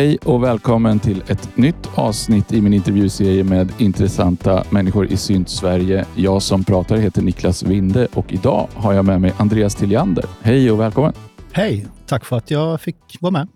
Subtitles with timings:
[0.00, 6.06] Hej och välkommen till ett nytt avsnitt i min intervjuserie med intressanta människor i Synt-Sverige.
[6.14, 10.24] Jag som pratar heter Niklas Winde och idag har jag med mig Andreas Tilliander.
[10.42, 11.12] Hej och välkommen!
[11.52, 11.86] Hej!
[12.06, 13.48] Tack för att jag fick vara med.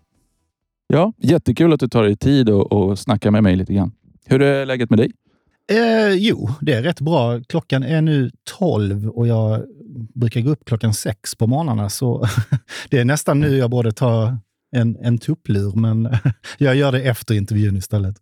[0.87, 3.93] Ja, jättekul att du tar dig tid och, och snackar med mig lite grann.
[4.25, 5.13] Hur är läget med dig?
[5.73, 7.41] Eh, jo, det är rätt bra.
[7.49, 9.63] Klockan är nu 12 och jag
[10.15, 11.91] brukar gå upp klockan 6 på morgnarna.
[11.91, 12.27] Så
[12.91, 14.39] det är nästan nu jag borde ta
[14.75, 16.09] en, en tupplur, men
[16.59, 18.17] jag gör det efter intervjun istället.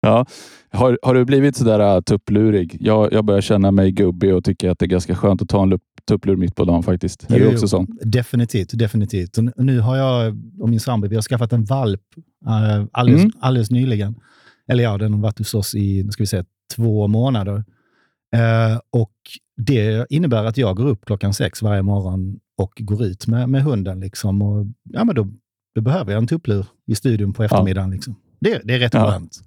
[0.00, 0.26] Ja.
[0.70, 2.76] Har, har du blivit sådär uh, tupplurig?
[2.80, 5.62] Jag, jag börjar känna mig gubbig och tycker att det är ganska skönt att ta
[5.62, 7.30] en tupplur mitt på dagen faktiskt.
[7.30, 7.86] Är jo, du också sån?
[8.02, 9.38] Definitivt, definitivt.
[9.38, 12.02] Och nu har jag och min sambo vi har skaffat en valp
[12.46, 13.32] uh, alldeles, mm.
[13.40, 14.14] alldeles nyligen.
[14.68, 16.44] Eller ja, den har varit hos oss i ska vi säga,
[16.76, 17.64] två månader.
[18.36, 19.14] Uh, och
[19.56, 23.62] Det innebär att jag går upp klockan sex varje morgon och går ut med, med
[23.62, 24.00] hunden.
[24.00, 24.42] Liksom.
[24.42, 25.28] Och, ja, men då,
[25.78, 27.90] då behöver jag en tupplur i studion på eftermiddagen.
[27.90, 27.94] Ja.
[27.94, 28.16] Liksom.
[28.40, 29.10] Det, det är rätt ja.
[29.10, 29.40] skönt.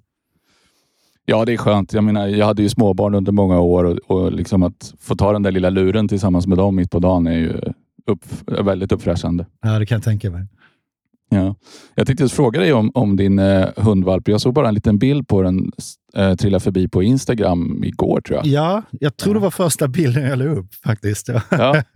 [1.24, 1.92] Ja, det är skönt.
[1.92, 5.32] Jag menar, jag hade ju småbarn under många år och, och liksom att få ta
[5.32, 7.60] den där lilla luren tillsammans med dem mitt på dagen är ju
[8.06, 9.46] upp, väldigt uppfräschande.
[9.62, 10.46] Ja, det kan jag tänka mig.
[11.28, 11.54] Ja.
[11.94, 14.28] Jag tänkte fråga dig om, om din eh, hundvalp.
[14.28, 15.72] Jag såg bara en liten bild på den
[16.14, 18.46] eh, trilla förbi på Instagram igår tror jag.
[18.46, 21.28] Ja, jag tror det var första bilden jag la upp faktiskt.
[21.50, 21.82] Ja.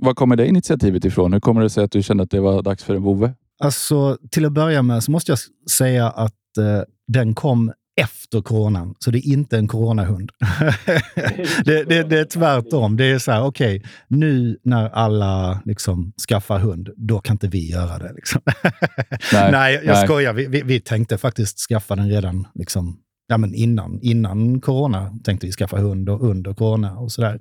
[0.00, 1.32] Var kommer det initiativet ifrån?
[1.32, 3.32] Hur kommer det sig att du kände att det var dags för en vovve?
[3.58, 5.38] Alltså, till att börja med så måste jag
[5.70, 10.30] säga att eh, den kom efter coronan, så det är inte en coronahund.
[11.64, 12.96] det, det, det, är tvärtom.
[12.96, 17.48] Det är så här, okej, okay, nu när alla liksom skaffar hund, då kan inte
[17.48, 18.12] vi göra det.
[18.12, 18.40] Liksom.
[19.32, 20.06] nej, nej, jag nej.
[20.06, 20.32] skojar.
[20.32, 25.18] Vi, vi, vi, tänkte faktiskt skaffa den redan liksom, ja, men innan, innan corona.
[25.24, 27.40] tänkte vi skaffa hund och under corona och sådär.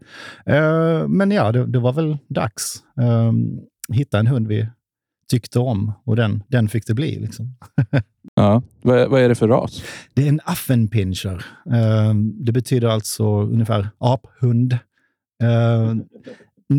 [0.49, 2.75] Uh, men ja, det, det, var väl dags.
[3.01, 3.31] Uh,
[3.95, 4.67] hitta en hund vi
[5.33, 7.19] tyckte om och den, den fick det bli.
[7.19, 7.55] Liksom.
[8.35, 8.61] ja.
[8.81, 9.83] vad, vad är det för ras?
[10.13, 11.45] Det är en Affenpinscher.
[11.67, 14.77] Uh, det betyder alltså ungefär aphund.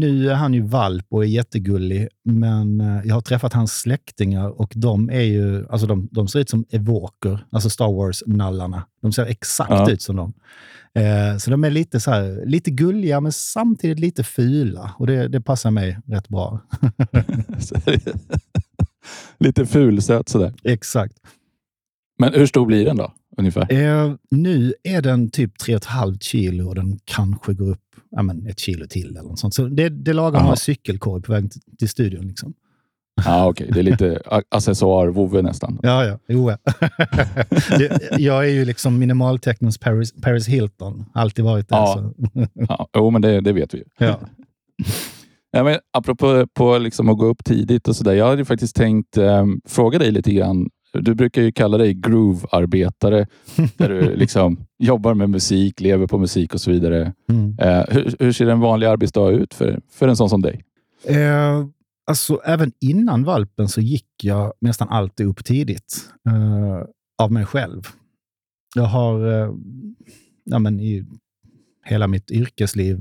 [0.01, 4.61] Nu är han ju valp och är jättegullig, men uh, jag har träffat hans släktingar
[4.61, 8.83] och de är ju, alltså de, de ser ut som evoker, alltså Star Wars-nallarna.
[9.03, 9.91] De ser exakt ja.
[9.91, 10.33] ut som dem.
[10.99, 14.95] Eh, så de är lite, så här, lite gulliga, men samtidigt lite fula.
[14.99, 16.61] Och det, det passar mig rätt bra.
[19.39, 20.53] lite fulsöt sådär.
[20.65, 21.15] Exakt.
[22.19, 23.13] Men hur stor blir den då?
[23.37, 23.73] Ungefär?
[23.73, 27.81] Eh, nu är den typ 3,5 kilo och den kanske går upp
[28.11, 29.09] ja, men ett kilo till.
[29.09, 29.55] eller något sånt.
[29.55, 32.29] Så det, det lagar några cykelkorg på väg till, studion.
[32.29, 32.55] Liksom.
[33.25, 33.75] Ja, Okej, okay.
[33.75, 35.79] det är lite accessoar-vove nästan.
[35.83, 36.19] Ja, ja.
[36.29, 36.59] Jo, ja.
[38.19, 41.05] jag är ju liksom minimalteknons Paris, Paris Hilton.
[41.15, 41.75] Alltid varit det.
[41.75, 42.13] Ja,
[42.53, 42.89] ja.
[42.97, 43.85] Jo, men det, det vet vi ju.
[43.99, 44.21] Ja.
[45.57, 48.13] Ja, men apropå på liksom att gå upp tidigt och sådär.
[48.13, 50.69] Jag hade faktiskt tänkt eh, fråga dig lite grann.
[51.01, 53.27] Du brukar ju kalla dig groove-arbetare.
[53.77, 57.13] där du liksom jobbar med musik, lever på musik och så vidare.
[57.29, 57.57] Mm.
[57.59, 60.65] Eh, hur, hur, ser en vanlig arbetsdag ut för, för en sån som dig?
[61.05, 61.65] Eh,
[62.07, 66.83] Alltså, även innan valpen så gick jag nästan alltid upp tidigt uh,
[67.19, 67.83] av mig själv.
[68.75, 69.55] Jag har uh,
[70.45, 71.07] ja, men i
[71.85, 72.99] hela mitt yrkesliv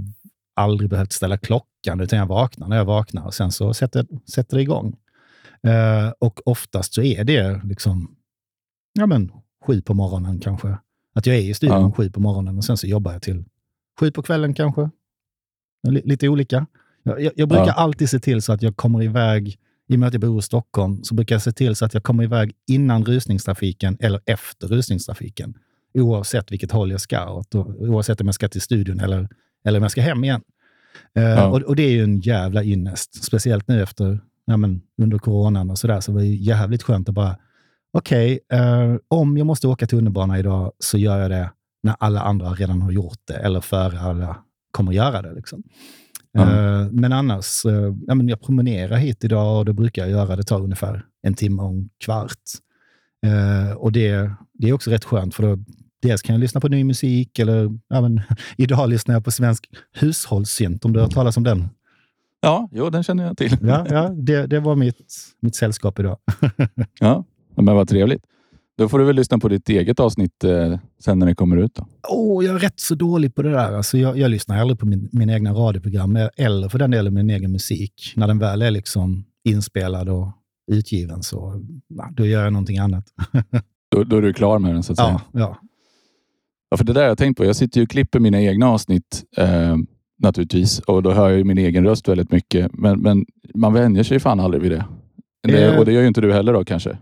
[0.56, 4.58] aldrig behövt ställa klockan, utan jag vaknar när jag vaknar och sen så sätter, sätter
[4.58, 4.96] det igång.
[5.68, 8.16] Uh, och oftast så är det liksom
[8.94, 9.32] ja, men,
[9.66, 10.78] sju på morgonen kanske.
[11.14, 11.92] Att jag är i studion ja.
[11.92, 13.44] sju på morgonen och sen så jobbar jag till
[14.00, 14.90] sju på kvällen kanske.
[15.88, 16.66] L lite olika.
[17.04, 17.74] Jag, jag brukar ja.
[17.74, 19.58] alltid se till så att jag kommer iväg,
[19.88, 21.94] i och med att jag bor i Stockholm, så brukar jag se till så att
[21.94, 25.58] jag kommer iväg innan rusningstrafiken eller efter rusningstrafiken.
[25.94, 27.56] Oavsett vilket håll jag ska åt.
[27.56, 29.30] Oavsett om jag ska till studion eller,
[29.66, 30.42] eller om jag ska hem igen.
[31.18, 31.48] Uh, ja.
[31.48, 33.24] och, och, det är ju en jävla ynnest.
[33.24, 37.16] Speciellt nu efter, ja, men, under coronan och sådär, så var det jävligt skönt att
[37.16, 37.38] bara,
[37.98, 41.52] okej, okay, eh, om jag måste åka tunnelbana idag så gör jag det
[41.84, 44.38] när alla andra redan har gjort det eller före alla
[44.72, 45.34] kommer göra det.
[45.34, 45.64] Liksom.
[46.38, 46.88] Mm.
[46.88, 50.36] Men annars, uh, ja, men jag promenerar hit idag och det brukar jag göra.
[50.36, 52.42] Det tar ungefär en timme och en kvart.
[53.26, 55.64] Uh, och det, det är också rätt skönt, för då,
[56.02, 58.22] dels kan jag lyssna på ny musik, eller ja, men,
[58.58, 61.70] idag lyssnar jag på svensk hushållssynt, om du har hört talas om den?
[62.44, 63.58] Ja, jo, den känner jag till.
[63.62, 64.98] Ja, ja det, det var mitt,
[65.40, 66.18] mitt sällskap idag.
[67.00, 67.26] ja,
[67.56, 68.24] men vad trevligt.
[68.78, 71.76] Då får du väl lyssna på ditt eget avsnitt eh, sen när det kommer ut.
[71.76, 71.88] Då.
[72.10, 73.74] Oh, jag är rätt så dålig på det där.
[73.74, 77.30] Alltså, jag, jag lyssnar aldrig på min, mina egna radioprogram, eller för den delen min
[77.30, 78.14] egen musik.
[78.16, 80.28] När den väl är liksom inspelad och
[80.72, 81.66] utgiven, så
[82.12, 83.06] då gör jag någonting annat.
[83.92, 85.22] då, då, är du klar med den, så att säga?
[85.32, 85.40] Ja.
[85.40, 85.58] ja.
[86.70, 87.46] ja för det där har jag tänkt på.
[87.46, 89.76] Jag sitter ju och klipper mina egna avsnitt eh,
[90.24, 92.72] naturligtvis och då hör jag min egen röst väldigt mycket.
[92.74, 93.26] Men, men
[93.56, 94.86] man vänjer sig fan aldrig vid det.
[95.44, 95.78] det.
[95.78, 96.98] Och det gör ju inte du heller då kanske?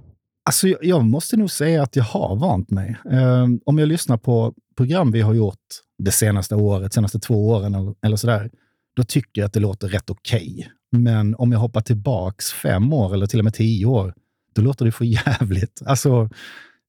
[0.46, 2.98] Alltså, jag, jag måste nog säga att jag har vant mig.
[3.12, 5.58] Eh, om jag lyssnar på program vi har gjort
[5.98, 8.50] det senaste året, senaste två åren eller, eller sådär,
[8.96, 10.54] då tycker jag att det låter rätt okej.
[10.58, 11.02] Okay.
[11.02, 14.14] Men om jag hoppar tillbaks fem år eller till och med tio år,
[14.56, 15.82] då låter det för jävligt.
[15.86, 16.30] Alltså,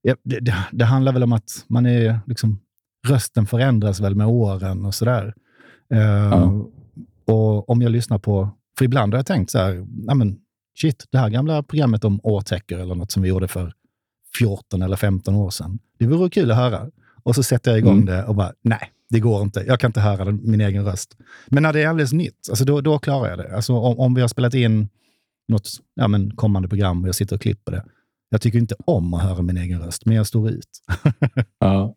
[0.02, 2.61] det, det, det handlar väl om att man är, liksom,
[3.08, 5.34] rösten förändras väl med åren och sådär.
[5.88, 6.67] Ja.
[7.25, 10.38] Och om jag lyssnar på, för ibland har jag tänkt så här, men
[10.79, 13.73] shit, det här gamla programmet om årtäcker eller något som vi gjorde för
[14.38, 15.79] 14 eller 15 år sedan.
[15.99, 16.90] Det vore kul att höra.
[17.23, 18.06] Och så sätter jag igång mm.
[18.06, 19.64] det och bara, nej, det går inte.
[19.67, 21.17] Jag kan inte höra min egen röst.
[21.46, 23.56] Men när det är alldeles nytt, alltså då, då klarar jag det.
[23.56, 24.88] Alltså om, om vi har spelat in
[25.49, 27.84] något ja, men kommande program och jag sitter och klipper det.
[28.31, 30.69] Jag tycker inte om att höra min egen röst, men jag står ut.
[31.58, 31.94] ja.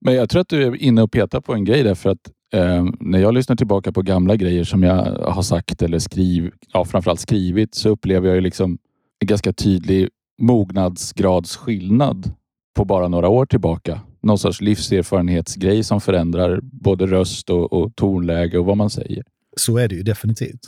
[0.00, 2.30] Men jag tror att du är inne och petar på en grej där, för att
[2.52, 6.84] eh, när jag lyssnar tillbaka på gamla grejer som jag har sagt eller skriv, ja,
[6.84, 8.78] framförallt skrivit, så upplever jag ju liksom
[9.20, 10.08] en ganska tydlig
[10.42, 12.32] mognadsgradsskillnad
[12.76, 14.00] på bara några år tillbaka.
[14.22, 19.24] Någon sorts livserfarenhetsgrej som förändrar både röst och, och tonläge och vad man säger.
[19.56, 20.60] Så är det ju definitivt.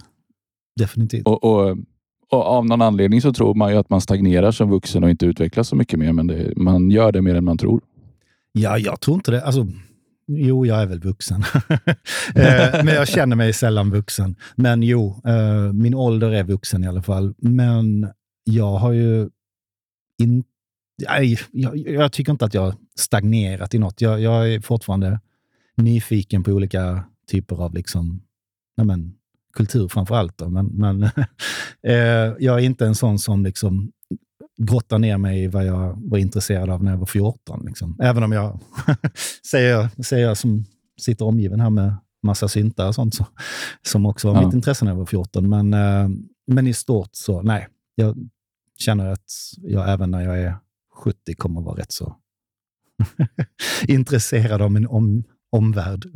[0.76, 1.26] Definitivt.
[1.26, 1.76] Och, och,
[2.30, 5.26] och, av någon anledning så tror man ju att man stagnerar som vuxen och inte
[5.26, 7.80] utvecklas så mycket mer, men det, man gör det mer än man tror.
[8.52, 9.44] Ja, jag tror inte det.
[9.44, 9.66] Alltså,
[10.26, 11.44] jo, jag är väl vuxen.
[12.34, 14.36] Eh, men jag känner mig sällan vuxen.
[14.56, 17.34] Men jo, eh, min ålder är vuxen i alla fall.
[17.38, 18.08] Men
[18.44, 19.28] jag har ju
[20.22, 20.48] inte
[20.96, 24.00] jag, jag, tycker inte att jag har stagnerat i något.
[24.00, 25.20] Jag, jag, är fortfarande
[25.76, 28.22] nyfiken på olika typer av liksom,
[28.76, 29.14] ja, men,
[29.52, 30.38] kultur framför allt.
[30.38, 30.48] Då.
[30.48, 31.02] Men, men
[31.82, 33.92] eh, jag är inte en sån som liksom
[34.58, 37.66] grottar ner mig i vad jag var intresserad av när jag var 14.
[37.66, 37.96] Liksom.
[38.00, 38.60] Även om jag,
[39.50, 40.64] säger, säger jag som
[41.00, 43.26] sitter omgiven här med massa syntar och sånt, så,
[43.82, 44.46] som också var ja.
[44.46, 45.48] mitt intresse när jag var 14.
[45.48, 46.08] Men, eh,
[46.46, 47.68] men i stort så, nej.
[47.94, 48.16] Jag
[48.78, 50.56] känner att jag även när jag är
[50.94, 52.16] 70 kommer vara rätt så
[53.88, 56.06] intresserad av min om, omvärld.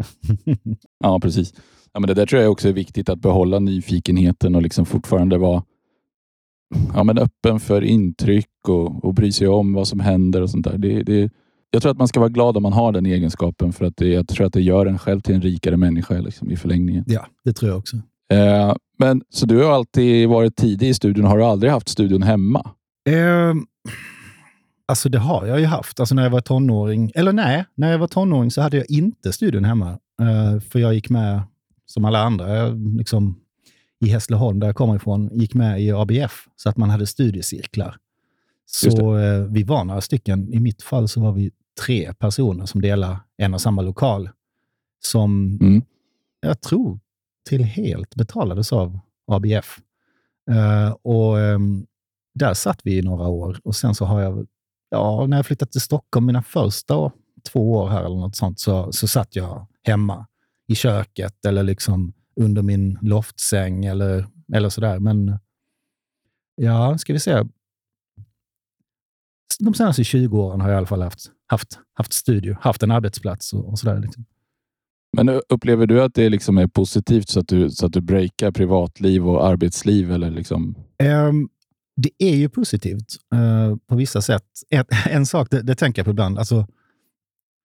[1.04, 1.54] ja, precis.
[1.92, 5.38] Ja, men det där tror jag också är viktigt, att behålla nyfikenheten och liksom fortfarande
[5.38, 5.64] vara
[6.94, 10.64] ja, men öppen för intryck och, och bry sig om vad som händer och sånt
[10.64, 10.78] där.
[10.78, 11.30] Det, det,
[11.70, 14.08] jag tror att man ska vara glad om man har den egenskapen för att det,
[14.08, 17.04] jag tror att det gör en själv till en rikare människa liksom, i förlängningen.
[17.06, 17.96] Ja, det tror jag också.
[18.32, 21.24] Eh, men Så du har alltid varit tidig i studion.
[21.24, 22.70] Har du aldrig haft studion hemma?
[23.08, 23.54] Eh,
[24.88, 26.00] alltså det har jag ju haft.
[26.00, 29.32] Alltså när jag var tonåring, eller nej, när jag var tonåring så hade jag inte
[29.32, 29.98] studion hemma.
[30.20, 31.42] Eh, för jag gick med
[31.86, 32.56] som alla andra.
[32.56, 33.36] Jag liksom,
[34.00, 37.96] i Hässleholm, där jag kommer ifrån, gick med i ABF, så att man hade studiecirklar.
[38.66, 40.52] Så eh, vi var några stycken.
[40.52, 41.50] I mitt fall så var vi
[41.84, 44.30] tre personer som delade en och samma lokal.
[45.04, 45.82] Som mm.
[46.40, 47.00] jag tror
[47.48, 49.78] till helt betalades av ABF.
[50.50, 51.86] Uh, och um,
[52.34, 54.46] Där satt vi i några år och sen så har jag,
[54.90, 57.12] ja, när jag flyttade till Stockholm, mina första
[57.52, 60.26] två år här eller något sånt, så, så satt jag hemma
[60.68, 64.98] i köket eller liksom under min loftsäng eller, eller sådär.
[64.98, 65.38] Men
[66.56, 67.44] ja, ska vi se.
[69.58, 72.90] De senaste 20 åren har jag i alla fall haft, haft, haft studio, haft en
[72.90, 74.00] arbetsplats och, och sådär.
[74.00, 74.24] Liksom.
[75.16, 78.50] Men upplever du att det liksom är positivt så att du, så att du breakar
[78.50, 80.12] privatliv och arbetsliv?
[80.12, 80.74] Eller liksom?
[81.02, 81.48] Um,
[81.96, 84.44] det är ju positivt uh, på vissa sätt.
[84.70, 86.38] Ett, en sak, det, det, tänker jag på ibland.
[86.38, 86.66] Alltså,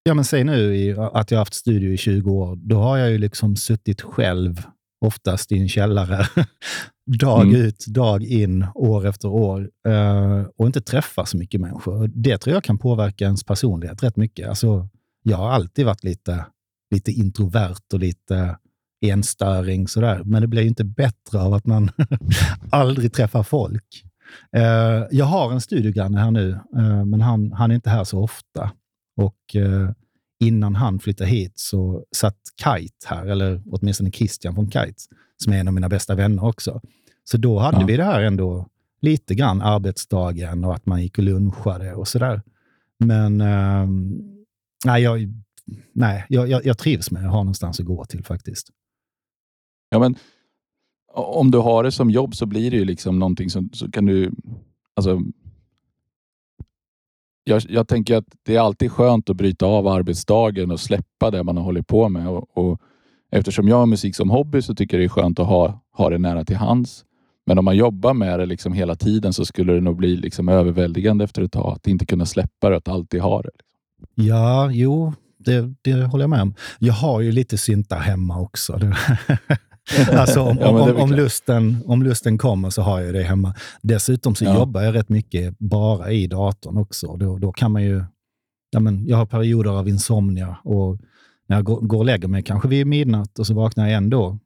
[0.05, 2.55] Ja, men säg nu att jag har haft studio i 20 år.
[2.55, 4.61] Då har jag ju liksom suttit själv,
[5.05, 6.27] oftast i en källare,
[7.19, 7.55] dag mm.
[7.55, 12.11] ut, dag in, år efter år uh, och inte träffat så mycket människor.
[12.15, 14.49] Det tror jag kan påverka ens personlighet rätt mycket.
[14.49, 14.89] Alltså,
[15.23, 16.45] jag har alltid varit lite,
[16.91, 18.57] lite introvert och lite
[19.05, 20.21] enstöring sådär.
[20.25, 21.89] Men det blir ju inte bättre av att man
[22.71, 24.03] aldrig träffar folk.
[24.57, 28.23] Uh, jag har en studiogranne här nu, uh, men han, han är inte här så
[28.23, 28.71] ofta.
[29.15, 29.89] Och eh,
[30.39, 35.01] innan han flyttade hit så satt Kite här, eller åtminstone Christian från Kite,
[35.37, 36.81] som är en av mina bästa vänner också.
[37.23, 37.85] Så då hade ja.
[37.85, 38.67] vi det här ändå
[39.01, 42.41] lite grann arbetsdagen och att man gick och lunchade och sådär.
[42.99, 43.87] Men eh,
[44.85, 45.33] nej, jag,
[45.93, 48.69] nej jag, jag, jag trivs med att ha någonstans att gå till faktiskt.
[49.89, 50.15] Ja, men
[51.13, 54.05] om du har det som jobb så blir det ju liksom någonting som så kan
[54.05, 54.31] du...
[54.95, 55.21] Alltså,
[57.43, 61.43] jag, jag, tänker att det är alltid skönt att bryta av arbetsdagen och släppa det
[61.43, 62.27] man har hållit på med.
[62.27, 62.81] Och, och
[63.31, 66.09] eftersom jag har musik som hobby så tycker jag det är skönt att ha, ha
[66.09, 67.05] det nära till hands.
[67.45, 70.49] Men om man jobbar med det liksom hela tiden så skulle det nog bli liksom
[70.49, 71.73] överväldigande efter ett tag.
[71.73, 73.49] Att inte kunna släppa det, att alltid ha det.
[73.53, 74.27] Liksom.
[74.27, 76.55] Ja, jo, det, det håller jag med om.
[76.79, 78.79] Jag har ju lite syntar hemma också.
[80.11, 83.55] alltså om, ja, om, om, lusten, om lusten kommer så har jag det hemma.
[83.81, 84.55] Dessutom så ja.
[84.55, 87.17] jobbar jag rätt mycket bara i datorn också.
[87.17, 88.03] Då, då kan man ju...
[88.71, 90.99] Ja, men jag har perioder av insomnia och
[91.47, 94.39] när jag går, går och lägger mig kanske vid midnatt och så vaknar jag ändå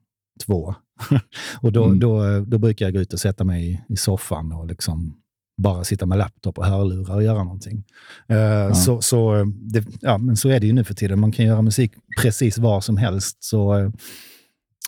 [0.46, 0.74] två.
[1.60, 1.98] och då, mm.
[1.98, 5.16] då, då brukar jag gå ut och sätta mig i, i soffan och liksom
[5.58, 7.84] bara sitta med laptop och hörlurar och göra någonting.
[8.32, 8.74] Uh, ja.
[8.74, 11.20] Så, så, det, ja, men så är det ju nu för tiden.
[11.20, 11.92] Man kan göra musik
[12.22, 13.44] precis var som helst.
[13.44, 13.90] Så, uh,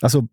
[0.02, 0.26] alltså,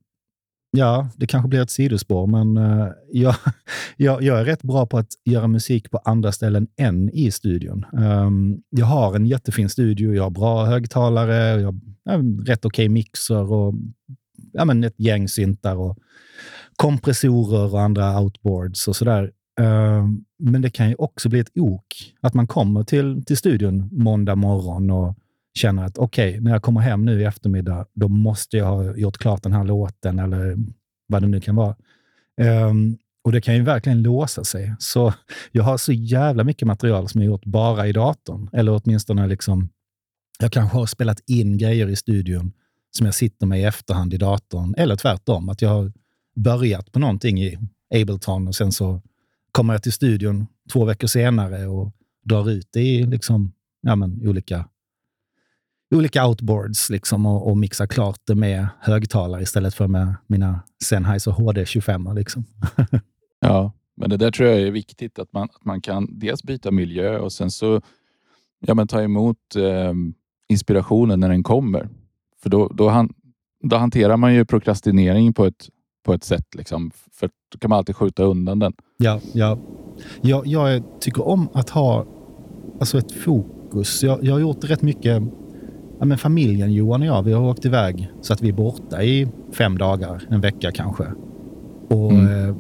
[0.72, 3.36] ja, det kanske blir ett sidospår, men uh, jag,
[3.98, 7.86] jag, jag, är rätt bra på att göra musik på andra ställen än i studion.
[7.94, 12.86] Um, jag har en jättefin studio, jag har bra högtalare, jag har en rätt okej
[12.86, 13.74] okay mixer och
[14.54, 15.98] ja, men ett gäng syntar och
[16.76, 19.32] kompressorer och andra outboards och sådär.
[19.60, 22.14] Ehm, men det kan ju också bli ett ok.
[22.22, 25.16] Att man kommer till, till studion måndag morgon och
[25.54, 28.96] känner att okej, okay, när jag kommer hem nu i eftermiddag, då måste jag ha
[28.96, 30.58] gjort klart den här låten eller
[31.08, 31.76] vad det nu kan vara.
[32.42, 34.76] Um, och det kan ju verkligen låsa sig.
[34.80, 35.14] Så
[35.52, 38.50] jag har så jävla mycket material som jag gjort bara i datorn.
[38.54, 39.70] Eller åtminstone liksom,
[40.40, 42.52] jag kanske har spelat in grejer i studion
[42.92, 44.76] som jag sitter med i efterhand i datorn.
[44.78, 45.92] Eller tvärtom, att jag har
[46.36, 47.58] börjat på någonting i
[47.96, 49.02] Ableton och sen så
[49.52, 51.92] kommer jag till studion två veckor senare och
[52.26, 54.66] drar ut det i liksom, ja, men, olika,
[55.96, 61.32] olika outboards liksom, och, och mixar klart det med högtalare istället för med mina Sennheiser
[61.32, 62.16] HD 25.
[62.16, 62.46] Liksom.
[63.42, 66.72] ja, men det där tror jag är viktigt, att man, att man kan dels byta
[66.72, 67.82] miljö och sen så
[68.60, 69.94] ja, men ta emot eh,
[70.50, 71.90] inspirationen när den kommer.
[72.42, 73.14] För då, då, han,
[73.64, 75.70] då hanterar man ju prokrastinering på ett,
[76.06, 76.56] på ett sätt.
[76.56, 78.74] Liksom, för då kan man alltid skjuta undan den.
[78.98, 79.60] Ja, ja.
[80.22, 82.06] Jag, jag tycker om att ha
[82.80, 84.04] alltså ett fokus.
[84.04, 85.24] Jag, jag har gjort rätt mycket.
[86.00, 89.04] Ja, men familjen Johan och jag, vi har åkt iväg så att vi är borta
[89.04, 91.04] i fem dagar, en vecka kanske.
[91.90, 92.50] Och mm.
[92.50, 92.56] eh,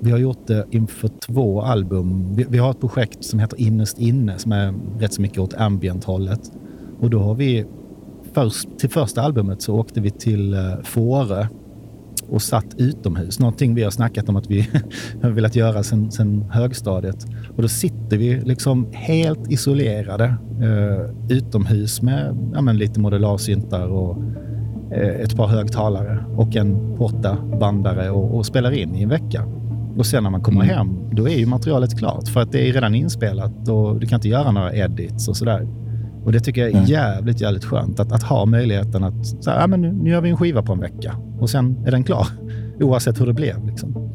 [0.00, 2.34] Vi har gjort det inför två album.
[2.34, 5.54] Vi, vi, har ett projekt som heter Innerst inne som är rätt så mycket åt
[5.54, 6.52] ambient-hållet.
[7.00, 7.66] Och då har vi
[8.32, 11.46] först, till första albumet så åkte vi till eh, Fårö
[12.28, 13.38] och satt utomhus.
[13.38, 14.68] Någonting vi har snackat om att vi
[15.22, 17.26] har velat göra sedan sen högstadiet.
[17.56, 20.24] Och då sitter vi liksom helt isolerade
[20.62, 24.16] eh, utomhus med ja, men lite modularsyntar och
[24.92, 29.44] eh, ett par högtalare och en porta bandare och, och, spelar in i en vecka.
[29.96, 30.76] Och sen när man kommer mm.
[30.76, 34.16] hem, då är ju materialet klart för att det är redan inspelat och du kan
[34.16, 35.66] inte göra några edits och sådär.
[36.28, 36.86] Och Det tycker jag är mm.
[36.86, 38.00] jävligt, jävligt skönt.
[38.00, 40.62] Att, att ha möjligheten att så här, ja, men nu, nu gör vi en skiva
[40.62, 42.26] på en vecka och sen är den klar.
[42.80, 43.66] Oavsett hur det blev.
[43.66, 44.12] Liksom.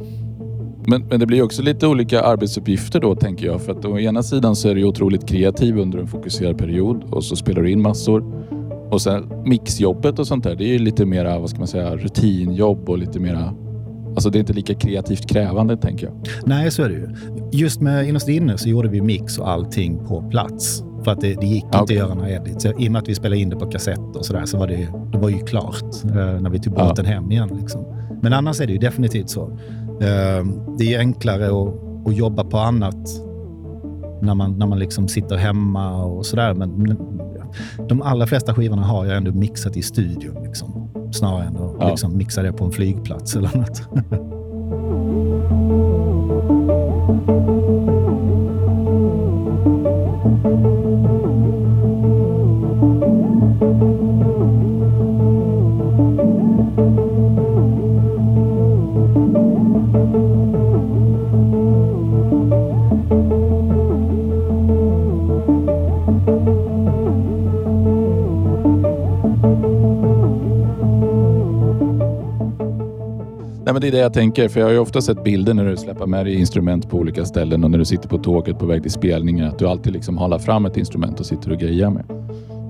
[0.87, 3.61] Men, men det blir också lite olika arbetsuppgifter då, tänker jag.
[3.61, 7.23] För att å ena sidan så är du otroligt kreativ under en fokuserad period och
[7.23, 8.45] så spelar du in massor.
[8.91, 11.95] Och sen mixjobbet och sånt där, det är ju lite mera, vad ska man säga,
[11.95, 13.53] rutinjobb och lite mera
[14.09, 16.27] Alltså det är inte lika kreativt krävande, tänker jag.
[16.45, 17.09] Nej, så är det ju.
[17.51, 20.83] Just med Innerst inne så gjorde vi mix och allting på plats.
[21.03, 21.81] För att det, det gick okay.
[21.81, 22.65] inte att göra några edits.
[22.65, 24.87] I och med att vi spelade in det på kassett och sådär så var det,
[25.11, 27.11] det var ju klart eh, när vi tog båten ja.
[27.11, 27.57] hem igen.
[27.61, 27.85] Liksom.
[28.21, 29.49] Men annars är det ju definitivt så.
[30.01, 30.45] Eh,
[30.77, 31.73] det är enklare att,
[32.07, 33.09] att jobba på annat
[34.21, 36.53] när man, när man liksom sitter hemma och sådär.
[36.53, 36.97] Men, men
[37.87, 40.43] de allra flesta skivorna har jag ändå mixat i studion.
[40.43, 41.89] Liksom, snarare än att ja.
[41.89, 43.81] liksom, mixa det på en flygplats eller något.
[73.73, 75.77] men det är det jag tänker, för jag har ju ofta sett bilder när du
[75.77, 78.81] släpper med dig instrument på olika ställen och när du sitter på tåget på väg
[78.81, 82.05] till spelningen, att du alltid liksom håller fram ett instrument och sitter och grejar med.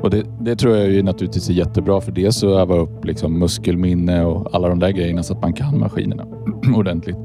[0.01, 3.39] Och det, det tror jag ju naturligtvis är jättebra för dels att öva upp liksom
[3.39, 6.25] muskelminne och alla de där grejerna så att man kan maskinerna
[6.75, 7.17] ordentligt.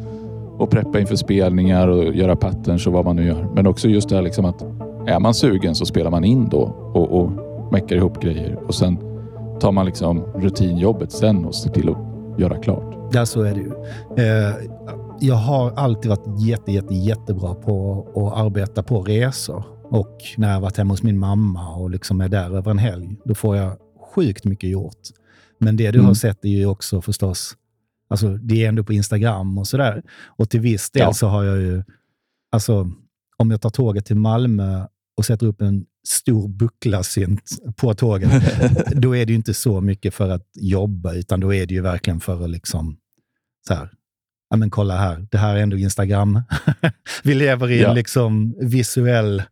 [0.59, 3.49] Och preppa inför spelningar och göra patterns och vad man nu gör.
[3.55, 4.63] Men också just det här liksom att
[5.07, 6.61] är man sugen så spelar man in då
[6.95, 7.31] och, och
[7.73, 8.99] meckar ihop grejer och sen
[9.61, 11.99] tar man liksom rutinjobbet sen och ser till att
[12.41, 12.88] göra klart.
[13.13, 13.73] Ja, så är det ju.
[14.25, 14.55] Eh,
[15.21, 19.65] jag har alltid varit jätte, jätte, jättebra på att arbeta på resor.
[19.91, 23.17] Och när jag varit hemma hos min mamma och liksom är där över en helg,
[23.25, 23.77] då får jag
[24.15, 24.99] sjukt mycket gjort.
[25.59, 26.07] Men det du mm.
[26.07, 27.57] har sett är ju också förstås,
[28.09, 30.03] alltså det är ändå på Instagram och sådär.
[30.27, 31.13] Och till viss del ja.
[31.13, 31.83] så har jag ju,
[32.53, 32.91] alltså
[33.37, 34.87] om jag tar tåget till Malmö
[35.17, 38.31] och sätter upp en stor bucklarsynt på tåget,
[38.93, 41.81] då är det ju inte så mycket för att jobba, utan då är det ju
[41.81, 42.97] verkligen för att liksom
[43.69, 43.91] så här,
[44.51, 46.43] ja men kolla här, det här är ändå Instagram.
[47.23, 49.43] Vi lever i en liksom visuell...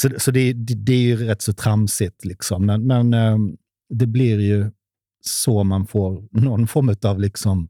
[0.00, 2.66] Så, så det, det, det, är ju rätt så tramsigt, liksom.
[2.66, 3.56] men, men um,
[3.88, 4.70] det blir ju
[5.20, 7.68] så man får någon form av liksom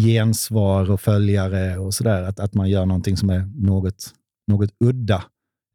[0.00, 2.22] gensvar och följare och sådär.
[2.22, 4.14] Att, att man gör någonting som är något,
[4.46, 5.24] något udda.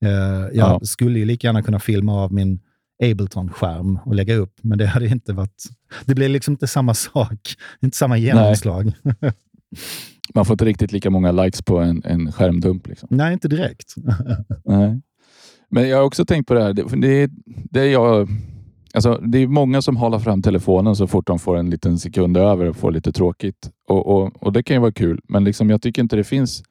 [0.06, 0.80] Uh, jag ja.
[0.84, 2.60] skulle ju lika gärna kunna filma av min
[3.04, 5.64] Ableton-skärm och lägga upp, men det hade inte varit...
[6.06, 7.40] Det blir liksom inte samma sak,
[7.82, 8.92] inte samma genomslag.
[10.36, 12.88] Man får inte riktigt lika många likes på en, en skärmdump.
[12.88, 13.10] Liksom.
[13.12, 13.96] Nej, inte direkt.
[14.66, 15.02] Nej.
[15.70, 16.74] Men jag har också tänkt på det här.
[16.74, 18.30] Det, det, det, jag,
[18.94, 22.38] alltså, det är många som håller fram telefonen så fort de får en liten sekund
[22.38, 23.70] över och får lite tråkigt.
[23.88, 26.64] Och, och, och Det kan ju vara kul, men liksom, jag tycker inte det finns...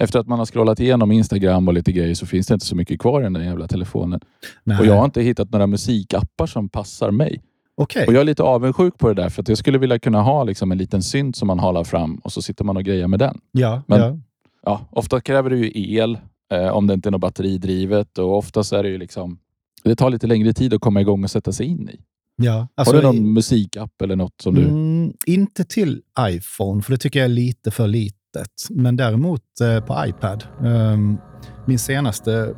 [0.00, 2.76] Efter att man har scrollat igenom Instagram och lite grejer så finns det inte så
[2.76, 4.20] mycket kvar i den där jävla telefonen.
[4.64, 4.78] Nej.
[4.78, 7.42] Och Jag har inte hittat några musikappar som passar mig.
[7.76, 8.06] Okay.
[8.06, 10.44] Och Jag är lite avundsjuk på det där, för att jag skulle vilja kunna ha
[10.44, 13.18] liksom en liten synt som man halar fram och så sitter man och grejer med
[13.18, 13.40] den.
[13.52, 14.18] Ja, Men, ja.
[14.64, 16.18] Ja, ofta kräver det ju el
[16.52, 19.38] eh, om det inte är något batteridrivet och oftast är det ju liksom...
[19.84, 22.00] Det tar lite längre tid att komma igång och sätta sig in i.
[22.36, 24.62] Ja, alltså, Har du någon musikapp eller något som du...
[24.62, 27.88] Mm, inte till iPhone, för det tycker jag är lite för
[28.34, 28.68] litet.
[28.70, 30.44] Men däremot eh, på iPad.
[30.60, 31.18] Um,
[31.66, 32.54] min senaste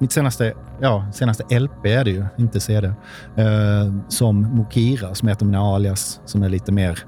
[0.00, 2.86] mitt senaste, ja, senaste LP är det ju, inte CD.
[3.36, 6.98] Eh, som Mokira, som heter mina alias, som är lite mer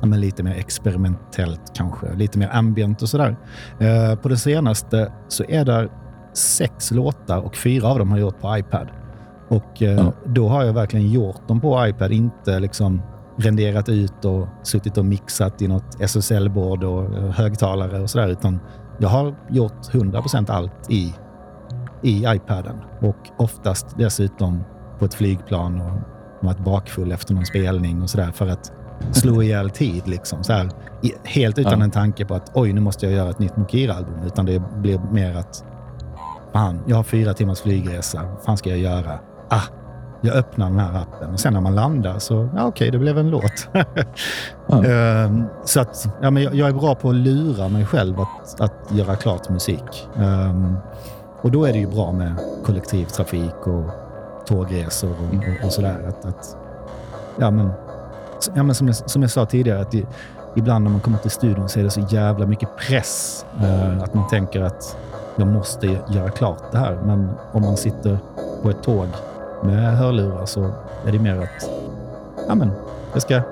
[0.00, 3.36] ja, men lite mer experimentellt kanske, lite mer ambient och sådär.
[3.80, 5.88] Eh, på det senaste så är det
[6.34, 8.88] sex låtar och fyra av dem har jag gjort på iPad.
[9.48, 10.12] Och eh, ja.
[10.26, 13.02] då har jag verkligen gjort dem på iPad, inte liksom
[13.36, 18.60] renderat ut och suttit och mixat i något SSL-bord och eh, högtalare och sådär, utan
[18.98, 21.14] jag har gjort 100% allt i
[22.02, 24.64] i iPaden och oftast dessutom
[24.98, 25.98] på ett flygplan och
[26.40, 28.72] varit bakfull efter någon spelning och sådär för att
[29.12, 30.08] slå ihjäl tid.
[30.08, 30.44] Liksom.
[30.44, 30.70] Så här,
[31.24, 31.84] helt utan ja.
[31.84, 34.22] en tanke på att oj, nu måste jag göra ett nytt Mokira-album.
[34.26, 35.64] Utan det blir mer att
[36.52, 38.22] fan, jag har fyra timmars flygresa.
[38.34, 39.18] Vad fan ska jag göra?
[39.48, 39.62] Ah,
[40.24, 43.18] jag öppnar den här appen och sen när man landar så, ja okej, det blev
[43.18, 43.68] en låt.
[44.66, 48.92] um, så att, ja, men jag, är bra på att lura mig själv att, att
[48.92, 50.08] göra klart musik.
[50.16, 50.76] Um,
[51.42, 53.90] och då är det ju bra med kollektivtrafik och
[54.46, 56.08] tågresor och, och, och sådär.
[56.08, 56.56] Att, att,
[57.38, 57.70] ja, men,
[58.54, 60.06] ja, men som, jag, som jag sa tidigare, att det,
[60.56, 63.46] ibland när man kommer till studion så är det så jävla mycket press.
[63.60, 64.96] Eh, att man tänker att
[65.36, 66.98] jag måste göra klart det här.
[67.04, 68.18] Men om man sitter
[68.62, 69.08] på ett tåg
[69.64, 70.64] med hörlurar så
[71.06, 71.70] är det mer att
[72.48, 72.70] ja, men,
[73.12, 73.42] jag ska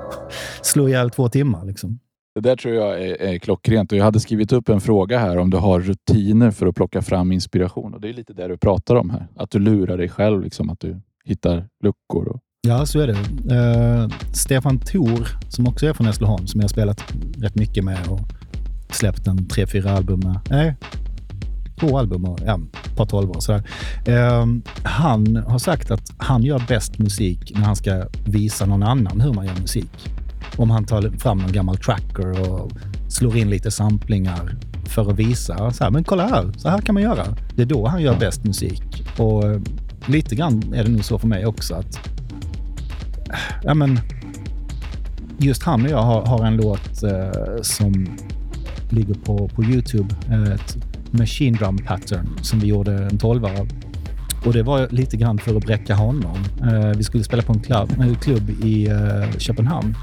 [0.62, 1.64] slå ihjäl två timmar.
[1.64, 1.99] Liksom.
[2.35, 5.38] Det där tror jag är, är klockrent och jag hade skrivit upp en fråga här
[5.38, 8.57] om du har rutiner för att plocka fram inspiration och det är lite det du
[8.57, 9.27] pratar om här.
[9.37, 12.29] Att du lurar dig själv, liksom, att du hittar luckor.
[12.29, 12.40] Och...
[12.68, 13.12] Ja, så är det.
[13.55, 18.09] Uh, Stefan Thor, som också är från Hässleholm, som jag har spelat rätt mycket med
[18.09, 18.20] och
[18.90, 20.40] släppt en tre, fyra album med.
[20.51, 20.77] Nej,
[21.81, 23.40] två album och ja, ett par tolvor.
[23.40, 23.62] Sådär.
[24.07, 29.21] Ehm, han har sagt att han gör bäst musik när han ska visa någon annan
[29.21, 30.11] hur man gör musik.
[30.57, 32.73] Om han tar fram någon gammal tracker och
[33.09, 36.95] slår in lite samplingar för att visa så här, men kolla här, så här kan
[36.95, 37.27] man göra.
[37.57, 39.05] Det är då han gör bäst musik.
[39.19, 39.61] Och eh,
[40.07, 41.95] lite grann är det nog så för mig också att
[43.29, 44.01] eh, ja, men,
[45.38, 48.09] just han och jag har, har en låt eh, som
[48.90, 50.14] ligger på, på Youtube.
[50.31, 53.68] Eh, ett Machine Drum Pattern som vi gjorde en tolva av.
[54.44, 56.37] Och det var lite grann för att bräcka honom.
[56.62, 59.94] Eh, vi skulle spela på en klubb, en klubb i eh, Köpenhamn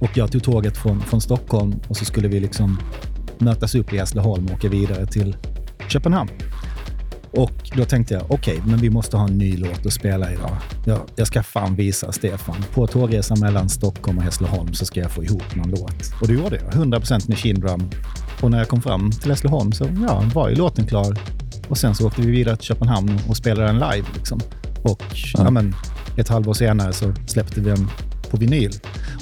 [0.00, 2.78] och jag tog tåget från, från Stockholm och så skulle vi liksom
[3.38, 5.36] mötas upp i Hässleholm och åka vidare till
[5.88, 6.30] Köpenhamn.
[7.32, 10.32] Och då tänkte jag, okej, okay, men vi måste ha en ny låt att spela
[10.32, 10.56] idag.
[10.86, 12.56] Jag, jag ska fan visa Stefan.
[12.74, 16.20] På tågresan mellan Stockholm och Hässleholm så ska jag få ihop någon låt.
[16.20, 16.72] Och det gjorde jag.
[16.72, 17.90] 100% med Drum.
[18.42, 21.18] Och när jag kom fram till Hässleholm så ja, var ju låten klar.
[21.68, 24.06] Och sen så åkte vi vidare till Köpenhamn och spelade den live.
[24.14, 24.40] Liksom.
[24.82, 25.02] Och
[25.34, 25.44] ja.
[25.44, 25.74] ja men,
[26.16, 27.90] ett halvår senare så släppte vi den
[28.30, 28.72] på vinyl.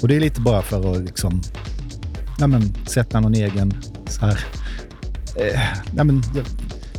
[0.01, 1.41] Och det är lite bara för att liksom,
[2.39, 3.73] ja, men, sätta någon egen
[4.07, 4.39] så här,
[5.35, 5.61] eh,
[5.95, 6.23] ja, men,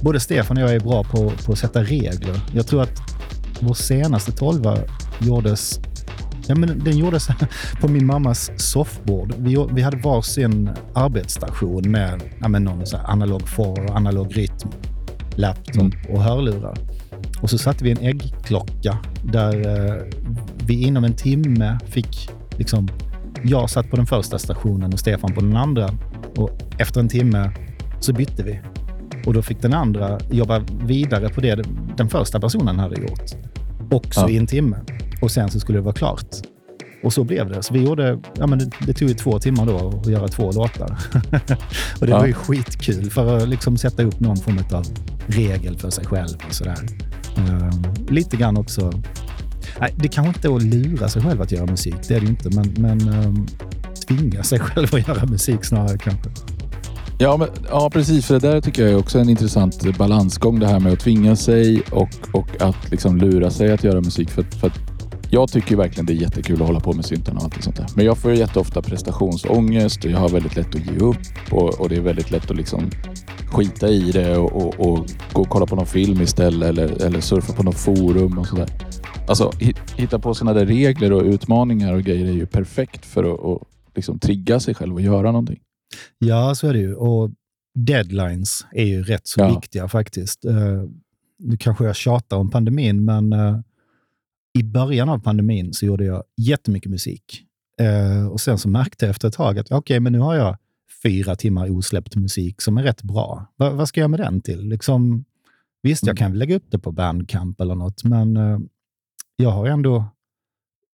[0.01, 2.41] både Stefan och jag är bra på, på att sätta regler.
[2.53, 3.01] Jag tror att
[3.61, 4.79] vår senaste tolva
[5.19, 5.81] gjordes
[6.47, 7.29] Ja, men den gjordes
[7.81, 9.35] på min mammas soffbord.
[9.39, 14.71] Vi, vi hade varsin arbetsstation med ja, men någon så analog for, analog rytm,
[15.37, 15.93] laptop mm.
[16.09, 16.79] och hörlurar.
[17.43, 20.03] Och så satte vi en äggklocka där eh,
[20.67, 22.89] vi inom en timme fick liksom...
[23.43, 25.91] Jag satt på den första stationen och Stefan på den andra.
[26.37, 27.53] Och efter en timme
[28.01, 28.61] så bytte vi.
[29.27, 31.63] Och då fick den andra jobba vidare på det
[31.97, 33.31] den första personen hade gjort.
[33.91, 34.29] Också Ja.
[34.29, 34.77] i en timme.
[35.23, 36.27] Och sen så skulle det vara klart.
[37.03, 37.63] Och så blev det.
[37.63, 40.53] Så vi gjorde, ja, men det, det tog ju två timmar då att göra två
[40.53, 40.99] låtar.
[42.01, 42.19] och det Ja.
[42.19, 44.87] var ju skitkul för att liksom sätta upp någon form av
[45.27, 46.77] regel för sig själv och sådär.
[47.37, 48.93] Ehm, lite grann också...
[49.81, 52.25] Nej, det kanske inte är att lura sig själv att göra musik, det är det
[52.27, 52.51] ju inte.
[52.57, 53.47] Men, men ehm,
[54.09, 56.31] tvinga sig själv att göra musik snarare kanske.
[57.23, 58.27] Ja, men, ja, precis.
[58.27, 60.61] För det där tycker jag är också en intressant balansgång.
[60.61, 64.31] Det här med att tvinga sig och, och att liksom lura sig att göra musik.
[64.31, 64.79] För, för att
[65.31, 67.87] jag tycker verkligen det är jättekul att hålla på med syntarna och allt sånt där.
[67.97, 71.89] Men jag får jätteofta prestationsångest och jag har väldigt lätt att ge upp och, och
[71.89, 72.91] det är väldigt lätt att liksom
[73.53, 77.21] skita i det och, och, och gå och kolla på någon film istället eller, eller
[77.21, 78.69] surfa på något forum och sådär.
[79.29, 79.53] Alltså
[79.97, 83.69] hitta på sådana där regler och utmaningar och grejer är ju perfekt för att, att
[83.95, 85.61] liksom trigga sig själv och göra någonting.
[86.19, 86.95] Ja, så är det ju.
[86.95, 87.31] Och
[87.75, 89.55] deadlines är ju rätt så Ja.
[89.61, 90.45] viktiga faktiskt.
[90.45, 90.85] Uh,
[91.39, 93.59] nu kanske jag tjatar om pandemin, men eh,
[94.59, 97.45] i början av pandemin så gjorde jag jättemycket musik.
[97.81, 100.57] Eh, och sen så märkte jag efter ett tag att okej, men nu har jag
[101.03, 103.47] fyra timmar osläppt musik som är rätt bra.
[103.57, 104.69] Va, vad ska jag med den till?
[104.69, 105.25] Liksom,
[105.83, 106.31] visst, jag Mm.
[106.31, 108.59] kan lägga upp det på Bandcamp eller något, men eh,
[109.37, 110.05] jag har ändå,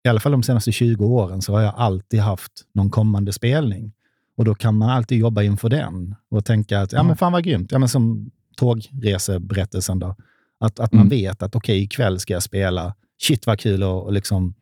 [0.06, 3.94] i alla fall de senaste 20 åren, så har jag alltid haft någon kommande spelning.
[4.38, 7.18] Och då kan man alltid jobba inför den och tänka att, ja men Mm.
[7.18, 7.72] fan vad grymt.
[7.72, 10.16] Ja, men som tågreseberättelsen då.
[10.60, 11.10] Att, att man Mm.
[11.10, 12.96] vet att okej, ikväll ska jag spela.
[13.22, 14.54] Shit vad kul att och liksom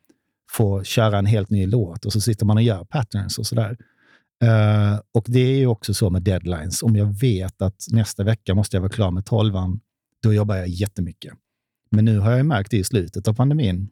[0.50, 2.04] få köra en helt ny låt.
[2.04, 3.76] Och så sitter man och gör patterns och sådär.
[4.42, 6.82] Eh, och det är ju också så med deadlines.
[6.82, 9.80] Om jag vet att nästa vecka måste jag vara klar med tolvan,
[10.22, 11.32] då jobbar jag jättemycket.
[11.90, 13.88] Men nu har jag märkt det i slutet av pandemin.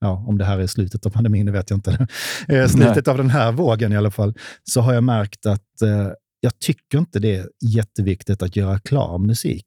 [0.00, 2.06] Ja, om det här är slutet av pandemin, det vet jag inte.
[2.48, 4.34] Eh, slutet av den här vågen i alla fall.
[4.64, 6.08] Så har jag märkt att eh,
[6.40, 9.66] jag tycker inte det är jätteviktigt att göra klar musik.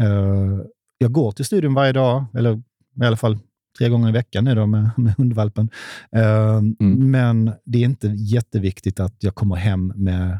[0.00, 0.58] Eh,
[0.98, 2.62] jag går till studion varje dag, eller
[3.02, 3.38] i alla fall
[3.78, 5.70] tre gånger i veckan nu då med, med hundvalpen.
[6.16, 6.60] Eh,
[6.98, 10.38] Men det är inte jätteviktigt att jag kommer hem med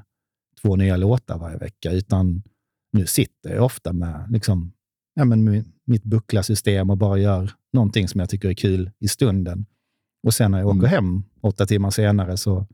[0.62, 2.42] två nya låtar varje vecka, utan
[2.92, 4.72] nu sitter jag ofta med liksom,
[5.14, 9.08] ja, men mi- mitt buckla-system och bara gör någonting som jag tycker är kul i
[9.08, 9.66] stunden.
[10.22, 10.90] Och sen när jag åker Mm.
[10.90, 12.66] hem åtta timmar senare så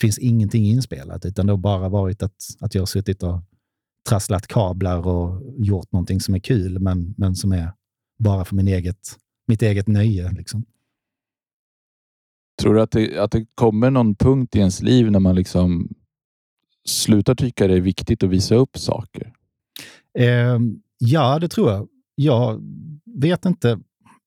[0.00, 3.40] finns ingenting inspelat, utan det har bara varit att, att jag har suttit och
[4.08, 7.72] trasslat kablar och gjort någonting som är kul, men, men som är
[8.18, 10.32] bara för min eget, mitt eget nöje.
[10.32, 10.64] Liksom.
[12.62, 15.88] Tror du att det, att det kommer någon punkt i ens liv när man liksom
[16.84, 19.32] slutar tycka det är viktigt att visa upp saker?
[20.18, 20.58] Eh,
[20.98, 21.88] ja, det tror jag.
[22.14, 22.60] Jag
[23.20, 23.78] vet inte.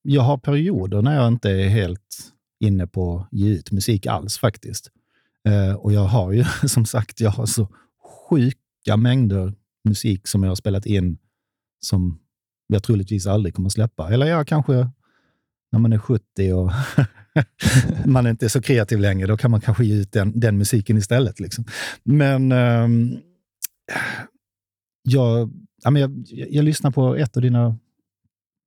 [0.02, 4.38] Jag har perioder när jag inte är helt inne på att ge ut musik alls
[4.38, 4.92] faktiskt.
[5.48, 7.68] Eh, och jag har ju som sagt, jag har så
[8.30, 9.54] sjuka mängder
[9.84, 11.18] musik som jag har spelat in
[11.86, 12.20] som
[12.68, 14.14] jag troligtvis aldrig kommer släppa.
[14.14, 14.90] Eller jag kanske
[15.72, 16.72] när man är 70 och
[18.06, 20.98] man är inte så kreativ längre, då kan man kanske ge ut den, den musiken
[20.98, 21.40] istället.
[21.40, 21.66] Liksom.
[22.04, 23.18] Men ehm,
[25.04, 25.52] jag,
[25.84, 27.78] ja, men jag, jag, jag lyssnade på ett av dina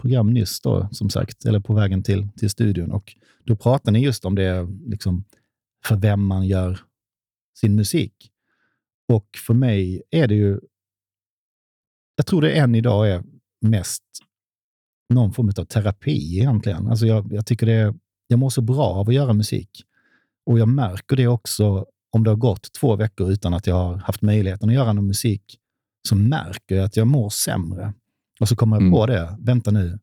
[0.00, 2.92] program nyss, då, som sagt, eller på vägen till, till studion.
[2.92, 5.24] Och då pratade ni just om det, liksom,
[5.84, 6.80] för vem man gör
[7.60, 8.30] sin musik.
[9.08, 10.60] Och för mig är det ju,
[12.16, 13.22] jag tror det än idag är
[13.60, 14.02] mest
[15.14, 16.86] någon form av terapi egentligen.
[16.86, 17.94] Alltså jag, jag tycker det är,
[18.26, 19.84] jag mår så bra av att göra musik.
[20.46, 23.96] Och jag märker det också om det har gått två veckor utan att jag har
[23.96, 25.58] haft möjligheten att göra någon musik,
[26.08, 27.94] så märker jag att jag mår sämre.
[28.40, 28.92] Och så kommer jag Mm.
[28.92, 29.98] på det, vänta nu,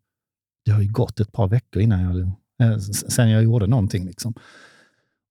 [0.66, 2.20] det har ju gått ett par veckor innan jag,
[2.72, 4.06] eh, sen jag gjorde någonting.
[4.06, 4.34] Liksom.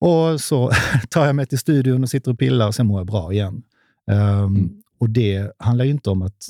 [0.00, 0.70] Och så
[1.10, 3.62] tar jag mig till studion och sitter och pillar och sen mår jag bra igen.
[4.10, 4.82] Ehm, Mm.
[5.00, 6.46] Och det handlar ju inte om att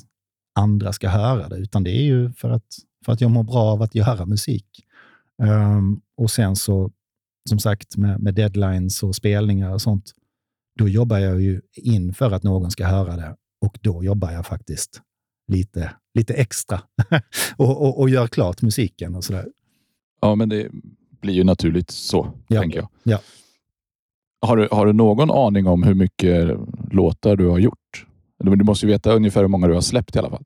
[0.55, 2.65] andra ska höra det, utan det är ju för att,
[3.05, 4.67] för att jag mår bra av att göra musik.
[5.43, 6.91] Ehm, och sen så,
[7.49, 10.13] som sagt, med, med deadlines och spelningar och sånt,
[10.79, 13.37] då jobbar jag ju in för att någon ska höra det.
[13.61, 15.03] Och då jobbar jag faktiskt
[15.53, 16.81] lite, lite extra
[17.57, 19.47] och, och, och gör klart musiken och sådär.
[20.21, 20.68] Ja, men det
[21.21, 22.61] blir ju naturligt så, Ja.
[22.61, 22.88] tänker jag.
[23.03, 23.21] Ja.
[24.40, 26.57] Har, du, har du någon aning om hur mycket
[26.90, 28.07] låtar du har gjort?
[28.38, 30.44] Du måste ju veta ungefär hur många du har släppt i alla fall.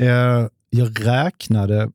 [0.00, 1.90] Eh, jag räknade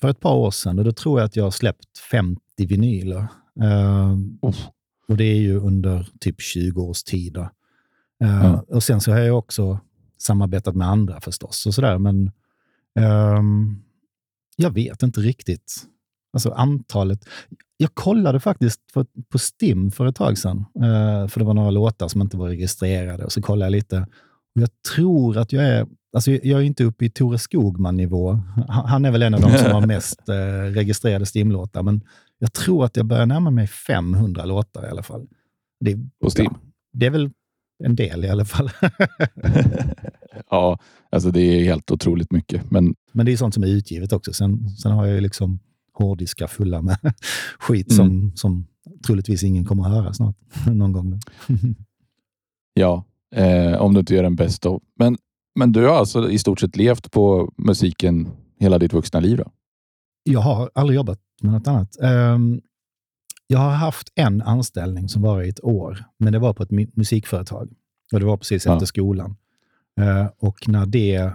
[0.00, 3.26] för ett par år sedan och då tror jag att jag har släppt 50 vinyler.
[3.60, 4.56] Eh, Uff.
[5.08, 7.32] och det är ju under typ 20 års tid.
[7.32, 7.48] Då.
[8.26, 8.64] Ja.
[8.68, 9.78] Och sen så har jag också
[10.18, 11.66] samarbetat med andra förstås.
[11.66, 12.30] och sådär, Men
[12.98, 13.76] ehm,
[14.56, 15.72] jag vet inte riktigt.
[16.32, 17.24] Alltså antalet.
[17.76, 20.64] Jag kollade faktiskt för, på Stim för ett tag sedan.
[20.74, 23.24] eh, för det var några låtar som inte var registrerade.
[23.24, 24.06] Och så kollade jag lite.
[24.52, 28.38] Jag tror att jag är Alltså, jag är inte uppe i Tore Skogman-nivå.
[28.68, 30.34] Han är väl en av de som har mest eh,
[30.74, 32.00] registrerade stimlåtar, men
[32.38, 35.26] jag tror att jag börjar närma mig 500 låtar i alla fall.
[35.80, 36.52] Det, På Steam?
[36.52, 36.58] Ja,
[36.92, 37.30] det är väl
[37.84, 38.70] en del i alla fall.
[40.50, 40.78] ja,
[41.10, 42.70] alltså det är helt otroligt mycket.
[42.70, 44.32] Men, men det är sånt som är utgivet också.
[44.32, 45.60] Sen, sen har jag ju liksom
[45.92, 46.98] hårddiskar fulla med
[47.58, 48.32] skit som, mm.
[48.36, 48.66] som
[49.06, 50.36] troligtvis ingen kommer att höra snart.
[50.66, 51.20] Någon gång.
[52.74, 54.82] ja, eh, om du inte gör en best of.
[54.98, 55.18] Men,
[55.54, 59.36] men du har alltså i stort sett levt på musiken hela ditt vuxna liv?
[59.36, 59.50] Då?
[60.24, 61.96] Jag har aldrig jobbat med något annat.
[62.00, 62.60] Um,
[63.46, 66.70] jag har haft en anställning som var i ett år, men det var på ett
[66.70, 67.72] musikföretag.
[68.12, 68.86] Och Det var precis efter ja.
[68.86, 69.36] skolan.
[70.00, 71.32] Uh, och när det...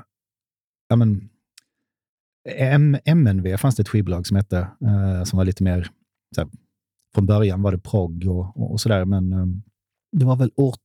[0.89, 1.30] Ja, men,
[2.56, 5.91] M MNV fanns det ett skivbolag som hette, uh, som var lite mer...
[6.38, 6.48] Här,
[7.13, 9.63] från början var det progg och, och, och sådär, men um,
[10.12, 10.76] det var väl år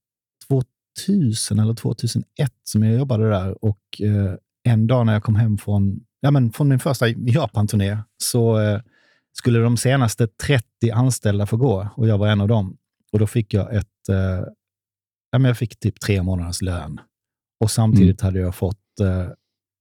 [0.48, 2.24] 2000 eller 2001
[2.64, 6.52] som jag jobbade där och uh, en dag när jag kom hem från, ja, men
[6.52, 8.58] från min första Japan-turné så
[9.32, 12.76] skulle de senaste 30 anställda få gå och jag var en av dem.
[13.12, 14.44] Och Då fick jag ett, eh,
[15.30, 17.00] jag fick typ tre månaders lön.
[17.60, 18.28] Och Samtidigt mm.
[18.28, 19.28] hade jag fått eh,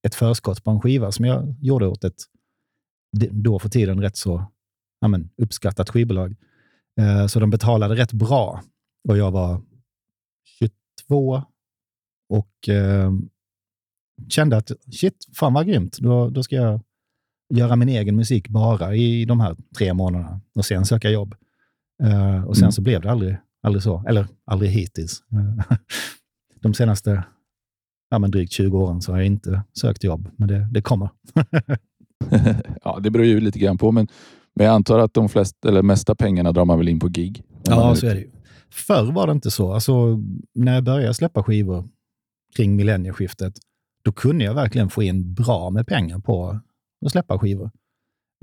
[0.07, 2.23] ett förskott på en skiva som jag gjorde åt ett
[3.31, 4.45] då för tiden rätt så
[4.99, 6.35] ja, men, uppskattat skivbolag.
[6.99, 8.63] Eh, så de betalade rätt bra
[9.09, 9.61] och jag var
[11.07, 11.43] 22
[12.29, 13.11] och eh,
[14.29, 15.97] kände att shit, fan vad grymt.
[15.97, 16.81] Då, då ska jag
[17.51, 21.35] göra min egen musik bara i de här tre månaderna och sen söka jobb.
[22.03, 22.71] Uh, och sen mm.
[22.71, 24.03] så blev det aldrig, aldrig så.
[24.07, 25.23] Eller aldrig hittills.
[25.33, 25.63] Uh,
[26.61, 27.23] de senaste
[28.09, 31.09] ja, men drygt 20 åren så har jag inte sökt jobb, men det, det kommer.
[32.83, 34.07] ja, det beror ju lite grann på, men,
[34.55, 37.43] men jag antar att de flesta, eller mesta pengarna drar man väl in på gig?
[37.63, 38.31] Ja, så är det ju.
[38.71, 39.73] Förr var det inte så.
[39.73, 40.19] Alltså,
[40.55, 41.89] när jag började släppa skivor
[42.55, 43.53] kring millennieskiftet,
[44.03, 46.59] då kunde jag verkligen få in bra med pengar på
[47.05, 47.71] att släppa skivor.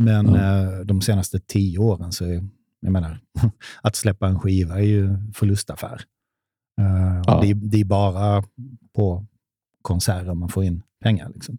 [0.02, 0.86] Men mm.
[0.86, 2.48] de senaste tio åren så är,
[2.80, 3.20] jag menar,
[3.82, 6.02] att släppa en skiva är ju förlustaffär.
[6.80, 7.40] Uh, ja.
[7.42, 8.44] det, det, är bara
[8.94, 9.26] på
[9.82, 11.30] konserter man får in pengar.
[11.34, 11.58] Liksom.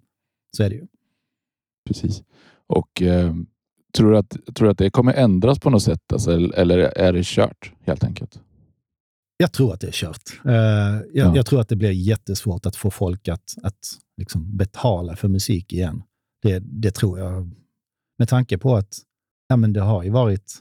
[0.57, 0.87] Så är det ju.
[1.87, 2.23] Precis.
[2.67, 3.35] Och eh,
[3.97, 6.13] tror, du att, tror du att det kommer ändras på något sätt?
[6.13, 8.39] Alltså, eller är det kört helt enkelt?
[9.37, 10.45] Jag tror att det är kört.
[10.45, 11.35] Uh, jag, ja.
[11.35, 13.79] jag, tror att det blir jättesvårt att få folk att, att
[14.17, 16.03] liksom betala för musik igen.
[16.41, 17.51] Det, det tror jag.
[18.17, 18.99] Med tanke på att
[19.47, 20.53] ja, men det har ju varit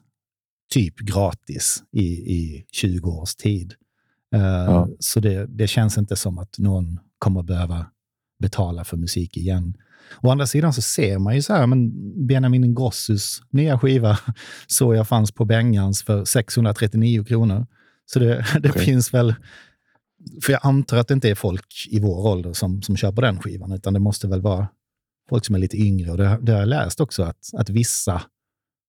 [0.72, 3.74] typ gratis i, i 20 års tid.
[4.34, 4.88] Uh, ja.
[4.98, 7.86] Så det, det känns inte som att någon kommer behöva
[8.38, 9.74] betala för musik igen.
[10.20, 11.92] Å andra sidan så ser man ju så här, men
[12.26, 14.18] Benjamin Ingrossus nya skiva
[14.66, 17.66] såg jag fanns på Bengans för 639 kronor.
[18.06, 18.84] Så det, det okay.
[18.84, 19.34] finns väl,
[20.42, 23.40] för jag antar att det inte är folk i vår ålder som, som köper den
[23.40, 24.68] skivan, utan det måste väl vara
[25.28, 26.10] folk som är lite yngre.
[26.10, 28.22] Och det, det har jag läst också, att, att vissa...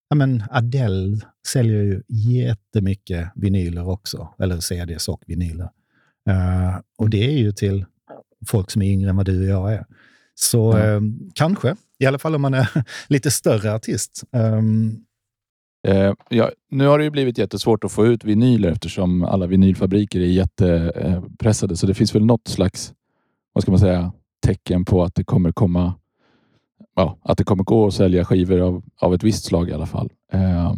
[0.09, 5.69] Ja, men Adele säljer ju jättemycket vinyler också, eller CDs och vinyler.
[6.29, 7.85] Uh, och det är ju till
[8.47, 9.85] folk som är yngre än vad du och jag är.
[10.35, 10.95] Så ja.
[10.95, 11.01] uh,
[11.35, 12.69] kanske, i alla fall om man är
[13.07, 14.23] lite större artist.
[14.31, 15.05] Um,
[15.87, 20.19] uh, ja, nu har det ju blivit jättesvårt att få ut vinyler eftersom alla vinylfabriker
[20.19, 21.77] är jättepressade.
[21.77, 22.93] Så det finns väl något slags,
[23.53, 24.13] vad ska man säga,
[24.45, 25.93] tecken på att det kommer komma
[26.99, 29.85] ja, att det kommer gå att sälja skivor av, av ett visst slag i alla
[29.85, 30.09] fall.
[30.33, 30.73] Eh,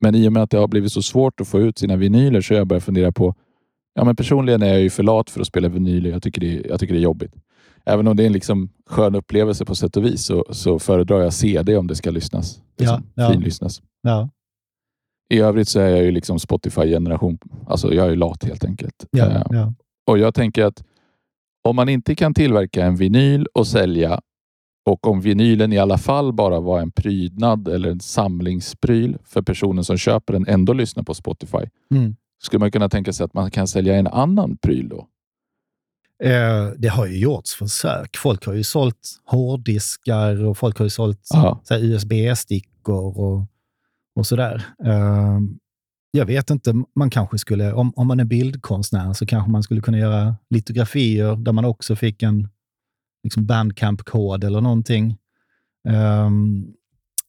[0.00, 2.40] men i och med att det har blivit så svårt att få ut sina vinyler
[2.40, 3.34] så har jag börjat fundera på...
[3.94, 6.10] Ja, men personligen är jag ju för lat för att spela vinyler.
[6.10, 7.34] Jag tycker det, jag tycker det är jobbigt.
[7.84, 11.20] Även om det är en liksom skön upplevelse på sätt och vis så, så föredrar
[11.20, 12.62] jag CD om det ska lyssnas.
[12.78, 13.32] Liksom, ja, ja.
[13.32, 13.82] Finlyssnas.
[14.02, 14.28] Ja.
[15.30, 17.38] I övrigt så är jag ju liksom Spotify-generation.
[17.66, 19.06] Alltså jag är lat helt enkelt.
[19.10, 19.70] Ja, eh.
[20.06, 20.84] Och jag tänker att
[21.62, 24.20] om man inte kan tillverka en vinyl och sälja
[24.84, 29.84] och om vinylen i alla fall bara var en prydnad eller en samlingspryl för personen
[29.84, 31.66] som köper den ändå lyssnar på Spotify.
[31.94, 32.16] Mm.
[32.42, 35.08] Skulle man kunna tänka sig att man kan sälja en annan pryl då?
[36.24, 38.16] Eh, det har ju gjorts försök.
[38.16, 41.28] Folk har ju sålt hårddiskar och folk har ju sålt
[41.70, 43.46] USB-stickor och,
[44.16, 44.64] och sådär.
[44.84, 45.38] Eh,
[46.10, 49.80] jag vet inte, man kanske skulle, om, om man är bildkonstnär så kanske man skulle
[49.80, 52.48] kunna göra litografier där man också fick en
[53.22, 55.16] liksom bandcamp-kod eller någonting.
[55.88, 56.74] Um,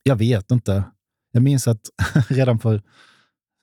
[0.03, 0.83] jag vet inte.
[1.31, 1.81] Jag minns att
[2.29, 2.81] redan för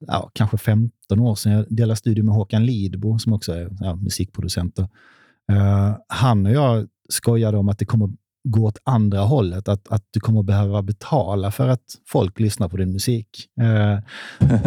[0.07, 3.95] ja, kanske 15 år sedan, jag delade studio med Håkan Lidbo, som också är ja,
[3.95, 4.79] musikproducent.
[4.79, 8.11] Uh, han och jag skojade om att det kommer
[8.45, 9.69] gå åt andra hållet.
[9.69, 13.49] Att, att du kommer behöva betala för att folk lyssnar på din musik.
[13.61, 13.99] Eh,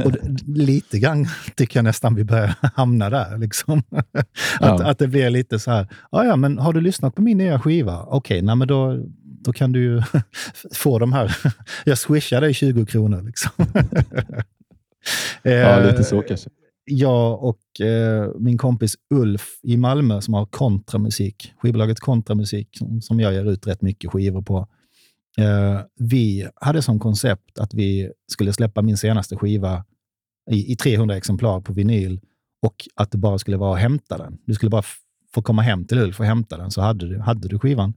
[0.05, 0.11] och
[0.47, 3.37] lite grann tycker jag nästan vi börjar hamna där.
[3.37, 3.83] Liksom.
[3.89, 4.15] att,
[4.59, 4.83] ja.
[4.83, 7.59] att det blir lite så här, ja, ja, men har du lyssnat på min nya
[7.59, 8.03] skiva?
[8.03, 10.01] Okej, okay, men då, då kan du ju
[10.73, 11.37] få de här.
[11.85, 13.21] jag swishar dig 20 kronor.
[13.21, 13.51] Liksom.
[15.43, 16.49] ja, lite så kanske
[16.85, 23.19] jag och eh, min kompis Ulf i Malmö som har kontramusik, skivbolaget Kontramusik, som, som
[23.19, 24.67] jag ger ut rätt mycket skivor på.
[25.37, 29.85] Eh, vi hade som koncept att vi skulle släppa min senaste skiva
[30.51, 32.21] i, i 300 exemplar på vinyl
[32.61, 34.37] och att det bara skulle vara att hämta den.
[34.45, 34.83] Du skulle bara
[35.33, 37.93] få komma hem till Ulf och hämta den, så hade du, hade du skivan.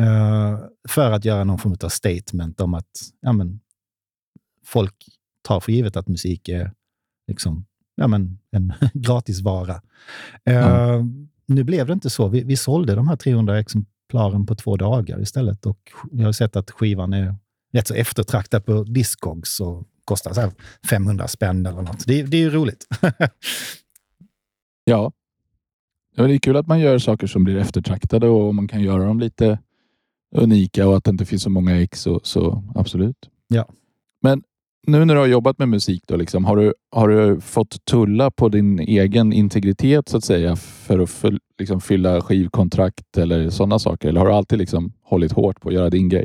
[0.00, 2.90] Eh, för att göra någon form av statement om att
[3.20, 3.60] ja, men,
[4.64, 4.94] folk
[5.42, 6.72] tar för givet att musik är
[7.28, 7.66] liksom,
[8.02, 9.74] ja, men, en gratisvara.
[10.50, 11.04] Uh,
[11.46, 12.28] Nu blev det inte så.
[12.28, 15.78] Vi, vi sålde de här 300 exemplaren på två dagar istället och
[16.12, 17.34] jag har sett att skivan är
[17.72, 20.52] rätt så eftertraktad på Discogs och kostar så
[20.90, 22.06] 500 spänn eller något.
[22.06, 22.86] Det, det är ju roligt.
[24.84, 25.12] ja.
[26.16, 29.04] ja, det är kul att man gör saker som blir eftertraktade och man kan göra
[29.04, 29.58] dem lite
[30.34, 32.00] unika och att det inte finns så många ex.
[32.00, 33.30] Så, så absolut.
[33.48, 33.68] Ja.
[34.22, 34.42] Men
[34.86, 38.30] nu när du har jobbat med musik, då, liksom, har, du, har du fått tulla
[38.30, 43.78] på din egen integritet så att säga för att för, liksom, fylla skivkontrakt eller sådana
[43.78, 44.08] saker?
[44.08, 46.24] Eller har du alltid liksom, hållit hårt på att göra din grej?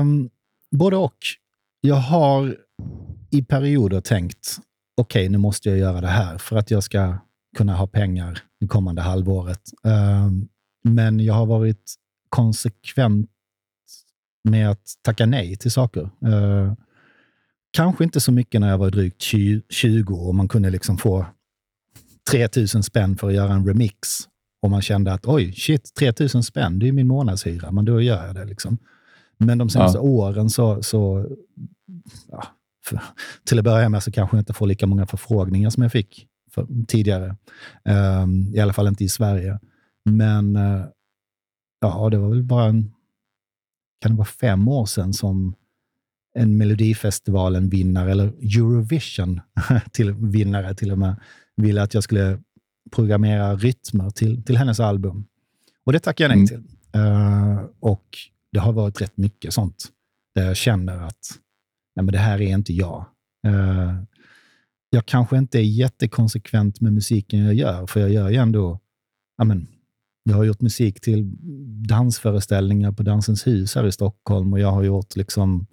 [0.00, 0.30] Um,
[0.70, 1.16] både och.
[1.80, 2.56] Jag har
[3.30, 4.58] i perioder tänkt,
[4.96, 7.18] okej, okay, nu måste jag göra det här för att jag ska
[7.56, 9.60] kunna ha pengar det kommande halvåret.
[9.82, 10.48] Um,
[10.84, 11.94] men jag har varit
[12.28, 13.30] konsekvent
[14.48, 16.10] med att tacka nej till saker.
[16.26, 16.72] Uh,
[17.74, 19.22] Kanske inte så mycket när jag var drygt
[19.70, 21.26] 20 och man kunde liksom få
[22.30, 23.98] 3000 spänn för att göra en remix.
[24.62, 28.26] Och man kände att oj, shit, 3000 spänn, det är min månadshyra, men då gör
[28.26, 28.44] jag det.
[28.44, 28.78] Liksom.
[29.38, 30.02] Men de senaste ja.
[30.02, 31.26] åren så, så
[32.30, 32.44] ja,
[32.86, 33.00] för,
[33.44, 36.26] till att börja med så kanske jag inte får lika många förfrågningar som jag fick
[36.50, 37.36] för, tidigare.
[38.22, 39.58] Um, I alla fall inte i Sverige.
[40.04, 40.84] Men uh,
[41.80, 42.92] ja, det var väl bara en,
[44.00, 45.54] kan det vara fem år sedan som
[46.38, 49.40] en Melodifestivalen-vinnare, eller Eurovision
[49.92, 51.16] till vinnare till och med,
[51.56, 52.38] ville att jag skulle
[52.90, 55.24] programmera rytmer till, till hennes album.
[55.84, 56.64] Och det tackade jag nej mm.
[56.64, 56.76] till.
[57.00, 58.18] Uh, och
[58.52, 59.88] det har varit rätt mycket sånt
[60.34, 61.38] där jag känner att
[61.96, 63.04] nej, men det här är inte jag.
[63.46, 64.02] Uh,
[64.90, 68.80] jag kanske inte är jättekonsekvent med musiken jag gör, för jag gör ju ändå...
[69.36, 69.68] Ja, men,
[70.24, 71.32] jag har gjort musik till
[71.88, 75.66] dansföreställningar på Dansens hus här i Stockholm och jag har gjort liksom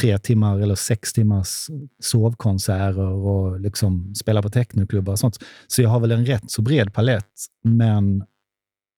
[0.00, 1.66] tre timmar eller sex timmars
[2.00, 5.38] sovkonserter och liksom spela på technoklubbar och sånt.
[5.66, 7.32] Så jag har väl en rätt så bred palett,
[7.64, 8.24] men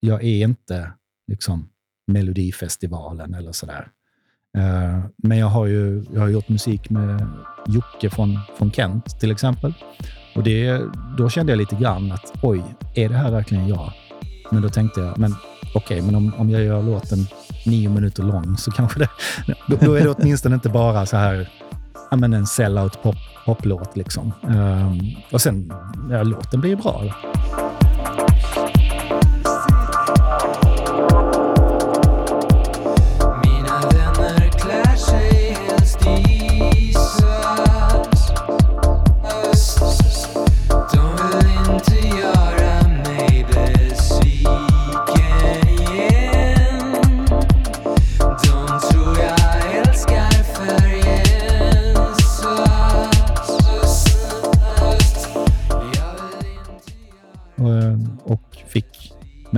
[0.01, 0.93] jag är inte
[1.29, 1.69] liksom
[2.07, 3.89] Melodifestivalen eller sådär.
[4.59, 7.27] Uh, men jag har ju jag har gjort musik med
[7.67, 9.75] Jocke från, från Kent till exempel.
[10.35, 10.83] Och det,
[11.19, 12.63] då kände jag lite grann att oj,
[12.95, 13.93] är det här verkligen jag?
[14.51, 15.35] Men då tänkte jag, men
[15.75, 17.27] okej, okay, men om, om jag gör låten
[17.67, 19.09] nio minuter lång så kanske det...
[19.67, 21.49] Då, då är det åtminstone inte bara så här
[22.11, 23.97] ja, men en sellout pop, poplåt.
[23.97, 24.33] Liksom.
[24.43, 25.01] Um,
[25.33, 25.73] och sen,
[26.11, 27.05] ja, låten blir ju bra.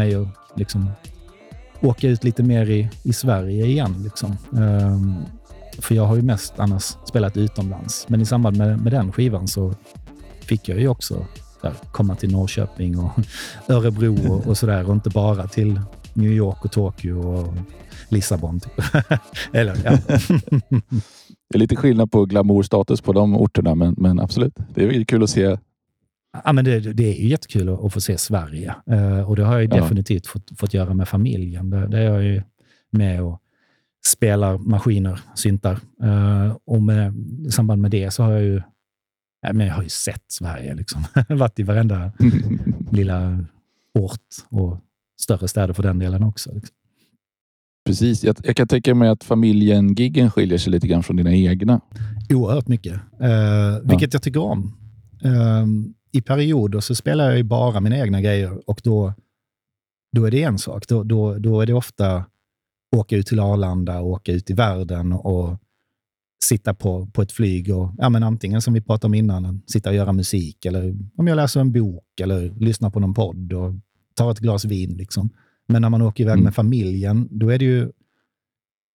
[0.01, 0.91] Mig att liksom
[1.81, 3.95] åka ut lite mer i, i Sverige igen.
[4.05, 4.37] Liksom.
[4.51, 5.25] Um,
[5.79, 8.09] för jag har ju mest annars spelat utomlands.
[8.09, 9.75] Men i samband med, med den skivan så
[10.41, 11.27] fick jag ju också
[11.63, 13.11] där, komma till Norrköping och
[13.69, 15.81] Örebro och, och sådär och inte bara till
[16.15, 17.55] New York och Tokyo och
[18.09, 18.61] Lissabon.
[18.61, 18.73] Typ.
[19.53, 19.91] Eller, ja.
[21.51, 24.55] det är lite skillnad på glamourstatus på de orterna, men, men absolut.
[24.75, 25.59] Det är kul att se
[26.45, 29.45] Ja, men det, det, är ju jättekul att, att få se Sverige uh, och det
[29.45, 29.83] har jag ja.
[29.83, 31.71] definitivt fått, fått göra med familjen.
[31.71, 32.43] Det, det är jag ju
[32.91, 33.41] med och
[34.07, 35.81] spelar maskiner, syntar.
[36.03, 37.15] Uh, och med,
[37.47, 38.63] i samband med det så har jag ju,
[39.43, 40.75] ja, men jag har ju sett Sverige.
[40.75, 41.05] Liksom.
[41.29, 42.13] varit i varenda
[42.93, 43.45] lilla
[43.95, 44.79] ort och
[45.21, 46.55] större städer för den delen också.
[46.55, 46.77] Liksom.
[47.87, 48.25] Precis.
[48.25, 51.81] Jag, jag, kan tänka mig att familjen-giggen skiljer sig lite grann från dina egna.
[52.35, 54.17] Oerhört mycket, uh, vilket ja.
[54.17, 54.77] jag tycker om.
[55.23, 59.15] Um, i perioder så spelar jag ju bara mina egna grejer och då,
[60.13, 60.89] då är det en sak.
[60.89, 62.25] Då, då, då är det ofta
[62.97, 65.59] åka ut till Arlanda, åka ut i världen och
[66.45, 69.91] sitta på, på ett flyg och ja, men antingen som vi pratade om innan, sitta
[69.91, 73.73] och göra musik eller om jag läser en bok eller lyssnar på någon podd och
[74.15, 74.97] tar ett glas vin.
[74.97, 75.31] Liksom.
[75.69, 76.45] Men när man åker iväg mm.
[76.45, 77.93] med familjen, då är det ju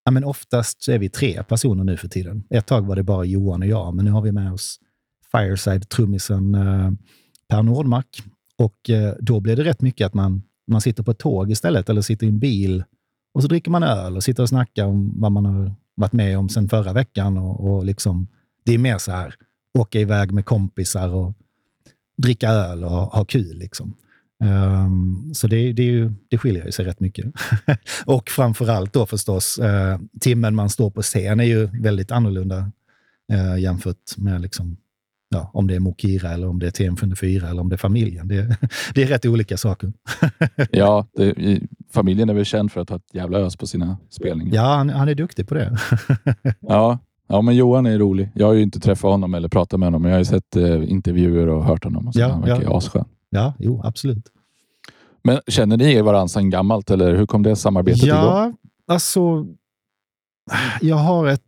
[0.06, 2.44] Ja, men oftast så är vi tre personer nu för tiden.
[2.50, 4.80] Ett tag var det bara Johan och jag, men nu har vi med oss
[5.36, 6.92] Fireside-trummisen eh,
[7.50, 8.24] Per Nordmark.
[8.58, 11.90] Och eh, då blir det rätt mycket att man, man sitter på ett tåg istället,
[11.90, 12.84] eller sitter i en bil
[13.34, 16.38] och så dricker man öl och sitter och snackar om vad man har varit med
[16.38, 17.38] om sen förra veckan.
[17.38, 18.28] Och, och liksom,
[18.64, 19.36] det är mer så här,
[19.80, 21.34] åka iväg med kompisar och
[22.18, 23.58] dricka öl och ha kul.
[23.58, 23.94] Liksom.
[24.44, 27.26] Um, så det, det, ju, det skiljer sig rätt mycket.
[28.06, 32.72] och framför allt då förstås, uh, timmen man står på scen är ju väldigt annorlunda
[33.34, 34.78] uh, jämfört med liksom,
[35.36, 38.28] ja, om det är Mokira eller om det är TM54 eller om det är familjen.
[38.28, 38.58] Det,
[38.94, 39.94] det är rätt olika saker.
[40.72, 41.60] ja, det,
[41.94, 44.56] familjen är väl känd för att ha ett jävla ös på sina spelningar.
[44.56, 45.78] Ja, han, han är duktig på det.
[46.60, 48.32] ja, ja, men Johan är rolig.
[48.36, 50.56] Jag har ju inte träffat honom eller pratat med honom, men jag har ju sett
[50.56, 52.08] eh, intervjuer och hört honom.
[52.08, 52.20] Och så.
[52.20, 52.78] Ja, han verkar ja.
[52.78, 53.06] asskön.
[53.30, 54.26] Ja, jo, absolut.
[55.24, 58.58] Men känner ni varandra sedan gammalt eller hur kom det samarbetet ja, igång?
[58.88, 59.46] alltså.
[60.82, 61.42] Jag har ett,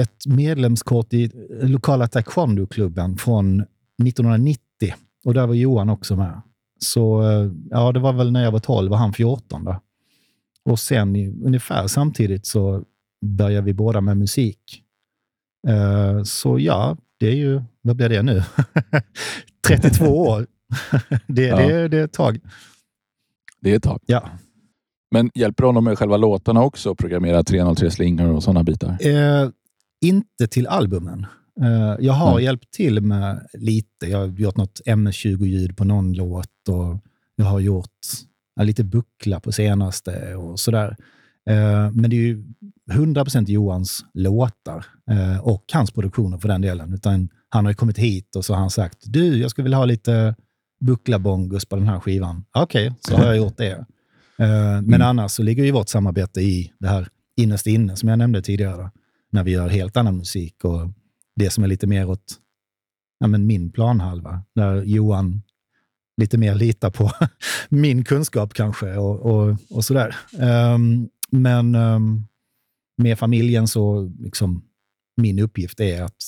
[0.00, 1.30] ett medlemskort i
[1.62, 4.60] lokala taekwondo-klubben från 1990
[5.24, 6.42] och där var Johan också med.
[6.78, 7.22] Så
[7.70, 9.64] ja, det var väl när jag var 12 och han 14.
[9.64, 9.80] Då.
[10.64, 12.84] Och sen ungefär samtidigt så
[13.26, 14.82] började vi båda med musik.
[15.68, 18.42] Uh, så ja, det är ju, vad blir det nu?
[19.66, 20.46] 32 år.
[21.26, 21.56] det, ja.
[21.56, 22.40] det, det är ett tag.
[23.60, 24.00] Det är ett tag.
[24.06, 24.30] Ja.
[25.10, 26.94] Men hjälper honom med själva låtarna också?
[26.94, 29.06] Programmera 303 slingor och sådana bitar?
[29.06, 29.48] Eh,
[30.00, 31.26] inte till albumen.
[31.62, 32.44] Eh, jag har mm.
[32.44, 34.06] hjälpt till med lite.
[34.06, 36.98] Jag har gjort något MS-20-ljud på någon låt och
[37.36, 37.90] jag har gjort
[38.60, 40.96] lite buckla på senaste och sådär.
[41.50, 42.44] Eh, men det är ju
[42.90, 46.94] 100% Johans låtar eh, och hans produktioner för den delen.
[46.94, 49.84] Utan han har kommit hit och så har han sagt, du, jag skulle vilja ha
[49.84, 50.34] lite
[50.80, 52.44] buckla-bongos på den här skivan.
[52.52, 53.86] Okej, okay, så har jag gjort det.
[54.38, 55.02] Men mm.
[55.02, 58.90] annars så ligger ju vårt samarbete i det här innerst inne, som jag nämnde tidigare,
[59.32, 60.88] när vi gör helt annan musik och
[61.36, 62.40] det som är lite mer åt
[63.18, 65.42] ja, men min planhalva, där Johan
[66.16, 67.10] lite mer litar på
[67.68, 70.16] min kunskap kanske och, och, och sådär.
[70.74, 72.26] Um, men um,
[72.96, 74.64] med familjen så, liksom,
[75.16, 76.22] min uppgift är att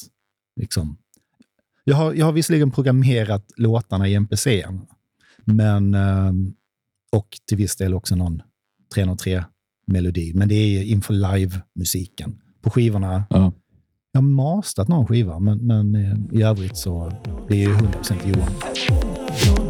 [0.61, 0.99] liksom,
[1.85, 4.67] jag har, jag har visserligen programmerat låtarna i MPC,
[5.45, 6.55] men, ehm,
[7.13, 8.43] och till viss del också någon
[8.95, 12.41] 303-melodi, men det är inför live-musiken.
[12.61, 13.53] På skivorna, ja.
[14.13, 17.13] jag har masterat någon skiva, men, men eh, i övrigt så är
[17.49, 19.68] det 100% Johan.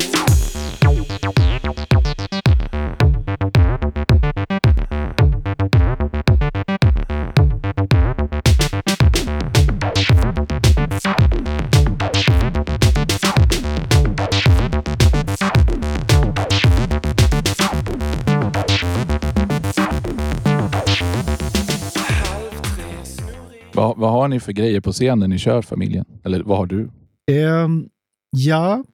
[23.98, 26.04] Vad har ni för grejer på scenen när ni kör familjen?
[26.24, 26.90] Eller vad har du?
[27.32, 27.88] Um,
[28.30, 28.84] ja,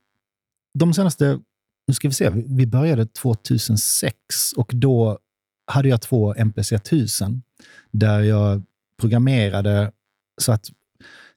[0.78, 1.40] de senaste...
[1.86, 2.30] Nu ska vi se.
[2.30, 4.16] Vi började 2006
[4.56, 5.18] och då
[5.66, 7.42] hade jag två MPC 1000
[7.90, 8.62] där jag
[9.00, 9.92] programmerade
[10.40, 10.70] så att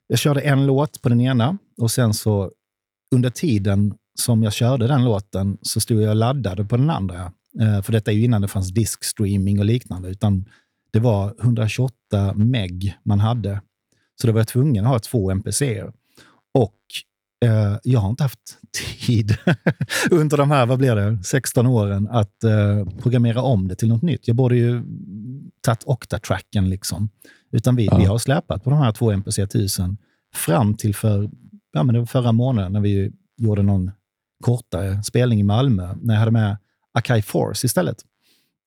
[0.06, 2.52] jag körde en låt på den ena och sen så
[3.14, 7.32] under tiden som jag körde den låten så stod jag och laddade på den andra.
[7.60, 10.44] Eh, för detta är ju innan det fanns diskstreaming och liknande, utan
[10.90, 13.60] det var 128 meg man hade.
[14.20, 15.92] Så då var jag tvungen att ha två MPCer.
[16.54, 16.78] Och
[17.44, 18.58] eh, jag har inte haft
[19.06, 19.36] tid
[20.10, 24.02] under de här, vad blir det, 16 åren att eh, programmera om det till något
[24.02, 24.28] nytt.
[24.28, 24.82] Jag borde ju
[25.60, 27.10] tagit Octatracken liksom.
[27.50, 27.98] Utan vi, ja.
[27.98, 29.96] vi har släpat på de här två MPC 1000
[30.34, 31.30] fram till för,
[31.72, 33.90] ja, men det var förra månaden när vi gjorde någon
[34.44, 36.56] kortare spelning i Malmö, när jag hade med
[36.92, 38.04] Akai Force istället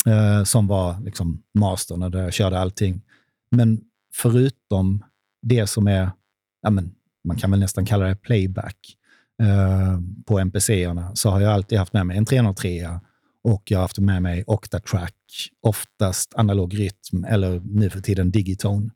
[0.07, 3.01] eh, som var liksom mastern där jag körde allting.
[3.51, 3.81] Men
[4.13, 5.03] förutom
[5.41, 6.11] det som är,
[6.61, 8.77] ja, men, man kan väl nästan kalla det playback
[9.41, 12.99] eh, på MPC-erna, så har jag alltid haft med mig en 303
[13.43, 15.15] och jag har haft med mig Octatrack,
[15.61, 18.89] oftast analog rytm eller nu för tiden digitone.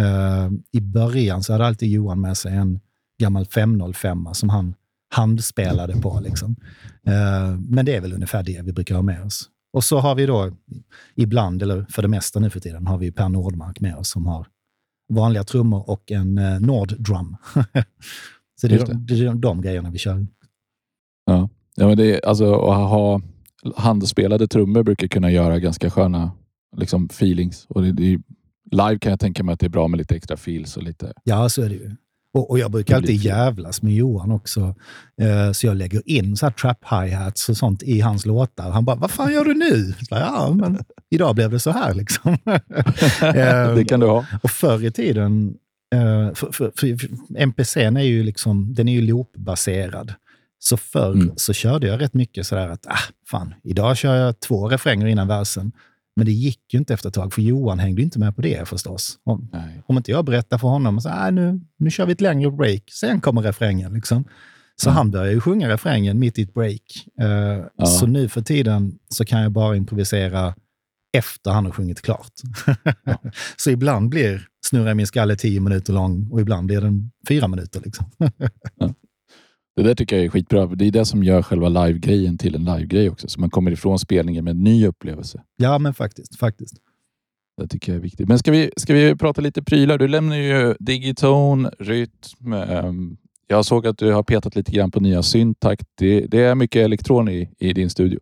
[0.00, 2.80] Uh, I början så hade alltid Johan med sig en
[3.18, 4.74] gammal 505 som han
[5.10, 6.20] handspelade på.
[6.24, 6.56] Liksom.
[7.08, 9.48] Uh, men det är väl ungefär det vi brukar ha med oss.
[9.72, 10.50] Och så har vi då
[11.14, 14.26] ibland, eller för det mesta nu för tiden, har vi Per Nordmark med oss som
[14.26, 14.46] har
[15.08, 17.36] vanliga trummor och en eh, Nord Drum.
[18.60, 18.94] så det är, det.
[18.94, 20.26] det är de grejerna vi kör.
[21.24, 23.20] Ja, ja men det är, alltså att ha
[23.76, 26.32] handspelade trummor brukar kunna göra ganska sköna
[26.76, 27.66] liksom feelings.
[27.68, 28.20] Och det, det,
[28.70, 31.12] live kan jag tänka mig att det är bra med lite extra feels och lite...
[31.24, 31.96] Ja, så är det ju.
[32.34, 34.74] Och, och jag brukar alltid jävlas med Johan också.
[35.20, 38.70] Eh, så jag lägger in så här trap hi-hats och sånt i hans låtar.
[38.70, 39.92] Han bara, vad fan gör du nu?
[39.92, 40.78] Så, ja, men
[41.10, 42.32] idag blev det så här liksom.
[43.22, 44.26] eh, det kan du ha.
[44.42, 45.54] Och förr i tiden,
[45.94, 46.98] eh, för, för, för,
[47.38, 50.14] MPCn är ju liksom, den är ju loopbaserad.
[50.58, 51.32] Så förr mm.
[51.36, 55.28] så körde jag rätt mycket sådär att, ah, fan, idag kör jag två refränger innan
[55.28, 55.72] versen.
[56.16, 58.68] Men det gick ju inte efter ett tag, för Johan hängde inte med på det
[58.68, 59.18] förstås.
[59.24, 59.48] Om,
[59.86, 62.82] om inte jag berättar för honom, så, ah, nu, nu kör vi ett längre break,
[62.90, 63.92] sen kommer refrängen.
[63.92, 64.24] Liksom.
[64.76, 64.96] Så mm.
[64.96, 66.82] han började ju sjunga refrängen mitt i ett break.
[67.22, 67.86] Uh, ja.
[67.86, 70.54] Så nu för tiden så kan jag bara improvisera
[71.16, 72.32] efter han har sjungit klart.
[73.04, 73.16] Ja.
[73.56, 77.80] så ibland blir Snurra min skalle tio minuter lång och ibland blir den fyra minuter.
[77.84, 78.06] Liksom.
[78.76, 78.94] ja.
[79.76, 80.66] Det där tycker jag är skitbra.
[80.66, 83.28] Det är det som gör själva live-grejen till en live-grej också.
[83.28, 85.42] Så man kommer ifrån spelningen med en ny upplevelse.
[85.56, 86.38] Ja, men faktiskt.
[86.38, 86.74] faktiskt.
[87.60, 88.28] Det tycker jag är viktigt.
[88.28, 89.98] Men ska vi, ska vi prata lite prylar?
[89.98, 92.52] Du lämnar ju Digitone, Rytm.
[92.52, 93.16] Um,
[93.46, 95.88] jag såg att du har petat lite grann på nya syntakt.
[95.94, 98.20] Det, det är mycket elektron i, i din studio.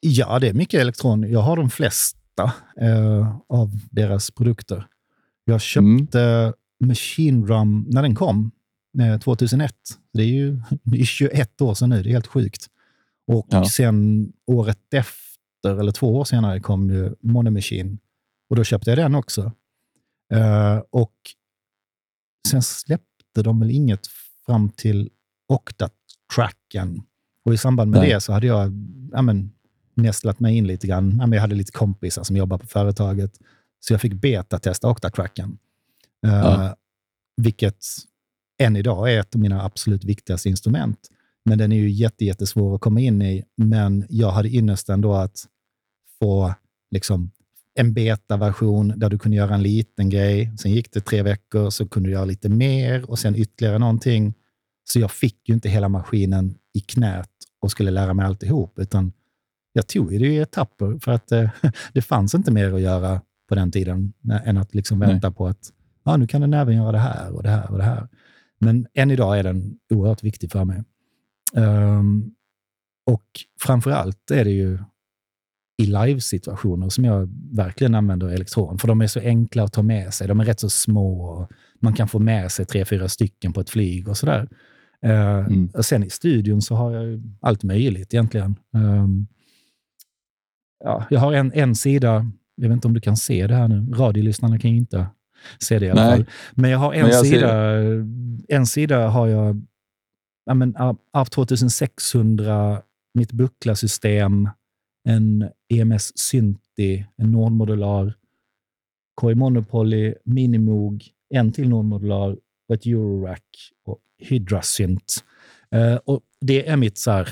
[0.00, 1.30] Ja, det är mycket elektron.
[1.30, 4.86] Jag har de flesta eh, av deras produkter.
[5.44, 6.52] Jag köpte mm.
[6.84, 8.50] Machine Drum när den kom
[9.24, 9.62] 2001.
[9.62, 10.60] Eh, det är ju
[11.04, 12.02] 21 år sedan nu.
[12.02, 12.66] Det är helt sjukt.
[13.26, 13.64] Och ja.
[13.64, 17.98] sen året efter, eller två år senare, kom ju Money Machine.
[18.50, 19.52] Och då köpte jag den också.
[20.34, 21.14] Uh, och
[22.48, 24.06] sen släppte de väl inget
[24.46, 25.10] fram till
[25.48, 27.02] Octatracken.
[27.44, 28.10] Och i samband med Nej.
[28.10, 28.72] det så hade jag
[29.12, 29.52] ja, men,
[29.94, 31.16] nästlat mig in lite grann.
[31.20, 33.38] Ja, men jag hade lite kompisar som jobbar på företaget.
[33.80, 35.58] Så jag fick beta-testa Octatracken.
[36.26, 36.76] Uh, ja.
[37.36, 37.84] Vilket
[38.58, 40.98] än idag är ett av mina absolut viktigaste instrument.
[41.44, 43.44] Men den är ju jätte, jättesvår att komma in i.
[43.56, 45.46] Men jag hade ynnesten då att
[46.18, 46.54] få
[46.90, 47.30] liksom
[47.74, 50.52] en beta-version där du kunde göra en liten grej.
[50.58, 54.34] Sen gick det tre veckor, så kunde du göra lite mer och sen ytterligare någonting.
[54.84, 57.30] Så jag fick ju inte hela maskinen i knät
[57.60, 59.12] och skulle lära mig alltihop, utan
[59.72, 61.50] jag tog det i etapper för att eh,
[61.92, 64.12] det fanns inte mer att göra på den tiden
[64.44, 65.36] än att liksom vänta Nej.
[65.36, 65.72] på att
[66.04, 68.08] ja, nu kan den även göra det här och det här och det här.
[68.64, 70.82] Men än idag är den oerhört viktig för mig.
[71.54, 72.34] Um,
[73.06, 73.24] och
[73.60, 74.78] framför allt är det ju
[75.82, 80.14] i live-situationer som jag verkligen använder elektron, för de är så enkla att ta med
[80.14, 80.28] sig.
[80.28, 81.48] De är rätt så små
[81.80, 84.48] man kan få med sig tre, fyra stycken på ett flyg och sådär.
[85.06, 85.70] Uh, mm.
[85.74, 88.56] och sen i studion så har jag allt möjligt egentligen.
[88.72, 89.26] Um,
[90.84, 93.68] ja, jag har en, en sida, jag vet inte om du kan se det här
[93.68, 95.06] nu, radiolyssnarna kan ju inte
[95.68, 96.16] det i alla Nej.
[96.16, 96.26] fall.
[96.54, 98.06] Men jag har en jag sida, ser...
[98.48, 99.66] en sida har jag,
[100.46, 100.76] ja, men,
[101.12, 102.82] av 2600,
[103.14, 104.48] mitt bucklasystem,
[105.08, 108.14] en EMS Synthi, en Nordmodular,
[109.20, 112.36] KI Monopoly, Minimoog, en till Nordmodular,
[112.72, 113.44] ett Eurorack
[113.86, 115.24] och Hydrasynt.
[115.74, 117.28] Uh, och det är mitt så här,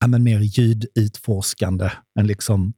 [0.00, 2.72] ja, men mer ljudutforskande än liksom,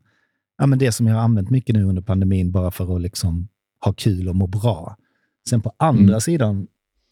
[0.59, 3.49] ja, men det som jag har använt mycket nu under pandemin bara för att liksom
[3.85, 4.97] ha kul och må bra.
[5.49, 6.21] Sen på andra mm.
[6.21, 6.67] sidan,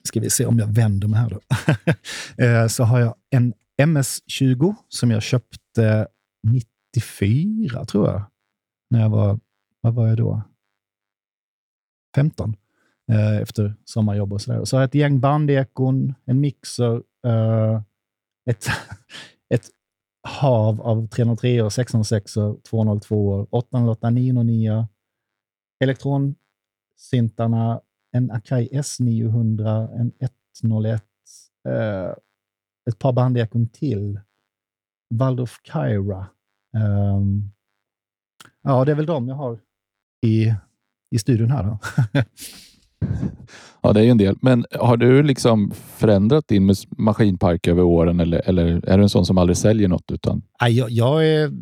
[0.04, 1.40] ska vi se om jag vänder mig här då,
[2.44, 6.08] eh, så har jag en MS-20 som jag köpte
[6.42, 8.22] 94, tror jag.
[8.90, 9.40] När jag var,
[9.80, 10.42] vad var jag då?
[12.16, 12.56] 15
[13.12, 14.64] eh, efter sommarjobb och sådär.
[14.64, 17.82] Så har jag ett gäng bandekon, en mixer, eh,
[18.50, 18.66] ett,
[19.54, 19.70] ett
[20.28, 22.34] hav av 303 606
[22.68, 24.88] 202 808 909
[25.84, 26.34] elektron
[26.96, 27.80] syntarna,
[28.12, 30.12] en Akai S900, en
[30.62, 31.02] 101,
[31.68, 32.14] eh,
[32.90, 34.20] ett par bandekon till.
[35.14, 36.26] Waldorf Kyra.
[36.74, 37.50] Um,
[38.62, 39.58] ja, det är väl de jag har
[40.26, 40.54] i,
[41.10, 41.78] i studion här.
[43.82, 44.36] Ja, det är ju en del.
[44.42, 49.26] Men har du liksom förändrat din maskinpark över åren eller, eller är du en sån
[49.26, 50.10] som aldrig säljer något?
[50.10, 50.42] Utan...
[50.60, 51.52] Jag, jag är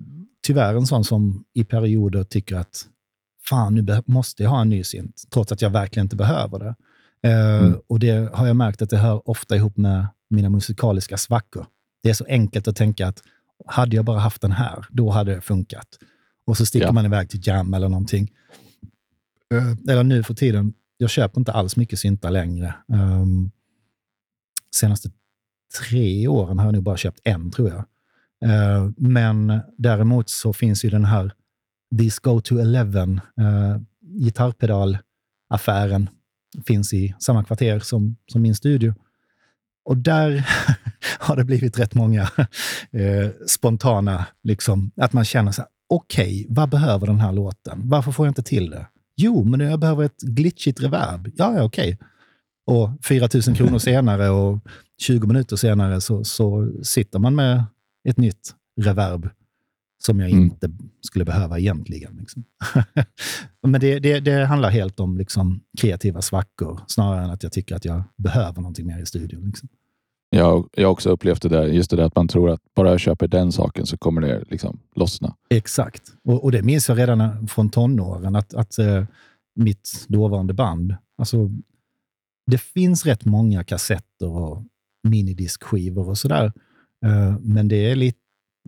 [0.47, 2.87] tyvärr en sån som i perioder tycker att
[3.49, 6.75] fan, nu måste jag ha en ny synt, trots att jag verkligen inte behöver det.
[7.29, 7.81] Uh, mm.
[7.87, 11.67] Och det har jag märkt att det hör ofta ihop med mina musikaliska svackor.
[12.03, 13.23] Det är så enkelt att tänka att
[13.67, 15.89] hade jag bara haft den här, då hade det funkat.
[16.47, 16.93] Och så sticker ja.
[16.93, 18.33] man iväg till Jam eller någonting.
[19.55, 22.75] Uh, eller nu för tiden, jag köper inte alls mycket syntar längre.
[22.89, 23.51] Um,
[24.75, 25.11] senaste
[25.81, 27.85] tre åren har jag nog bara köpt en, tror jag.
[28.51, 31.33] Uh, men däremot så finns ju den här
[31.99, 36.09] This Go to Eleven, uh, gitarrpedalaffären,
[36.67, 38.95] finns i samma kvarter som, som min studio.
[39.85, 40.49] Och där
[41.19, 42.23] har det blivit rätt många
[42.91, 47.81] eh, spontana, liksom, att man känner så här, okej, vad behöver den här låten?
[47.85, 48.87] Varför får jag inte till det?
[49.17, 51.33] Jo, men jag behöver ett glitchigt reverb.
[51.37, 51.99] Ja, ja, okej.
[52.67, 54.61] Och 4 000 kronor senare och
[55.01, 57.65] 20 minuter senare så, så sitter man med
[58.09, 59.29] ett nytt reverb
[60.07, 60.45] som jag Mm.
[60.45, 62.17] inte skulle behöva egentligen.
[62.21, 62.45] Liksom.
[63.67, 67.75] Men det, det, det handlar helt om liksom, kreativa svackor snarare än att jag tycker
[67.77, 69.47] att jag behöver någonting mer i studion.
[69.47, 69.69] Liksom.
[70.31, 72.91] Jag, jag har också upplevt det där, just det där att man tror att bara
[72.91, 75.35] jag köper den saken så kommer det liksom lossna.
[75.51, 76.03] Exakt.
[76.25, 79.05] Och, och det minns jag redan från tonåren, att, att eh,
[79.57, 81.51] mitt dåvarande band, alltså,
[82.47, 84.63] det finns rätt många kassetter och
[85.09, 86.53] minidiskskivor och sådär.
[87.07, 88.19] Eh, men det är lite,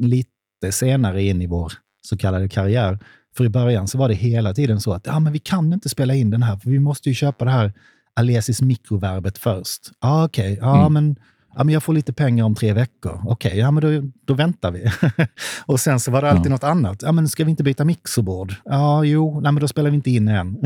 [0.00, 0.30] lite
[0.70, 2.98] senare in i vår så kallade karriär.
[3.36, 5.88] För i början så var det hela tiden så att ja, men vi kan inte
[5.88, 7.72] spela in den här, för vi måste ju köpa det här
[8.14, 9.90] Alesis mikroverbet först.
[10.00, 10.58] Ja, okej.
[10.60, 10.92] Ja, Mm.
[10.92, 11.16] men
[11.58, 13.20] Ja, men jag får lite pengar om tre veckor.
[13.26, 14.90] Okej, ja, men då, då väntar vi.
[15.66, 16.50] och sen så var det alltid Ja.
[16.50, 17.02] något annat.
[17.02, 18.54] Ja, men ska vi inte byta mixerbord?
[18.64, 20.56] Ja, jo, nej, men då spelar vi inte in än.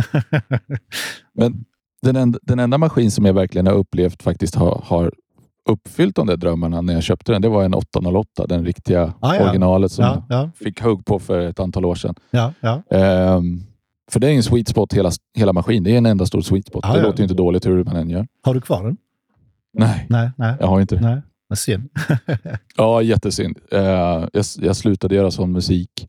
[1.35, 1.65] Men
[2.03, 5.13] den enda, den enda maskin som jag verkligen har upplevt faktiskt har, har
[5.69, 9.35] uppfyllt de där drömmarna när jag köpte den, det var en 808, den riktiga Ah,
[9.35, 9.43] ja.
[9.45, 12.15] originalet som ja, ja, jag fick hugg på för ett antal år sedan.
[12.91, 13.63] Ehm,
[14.11, 15.83] för det är en sweet spot hela, hela maskin.
[15.83, 16.85] Det är en enda stor sweet spot.
[16.85, 18.27] Ah, det låter ju inte dåligt hur man än gör.
[18.43, 18.97] Har du kvar den?
[19.73, 20.55] Nej, Nej, nej.
[20.61, 21.01] jag har inte det.
[21.01, 21.23] nej.
[21.49, 21.89] Vad synd.
[22.77, 23.59] Ja, jättesynd.
[23.73, 23.81] Eh,
[24.33, 26.09] jag, jag slutade göra sån musik,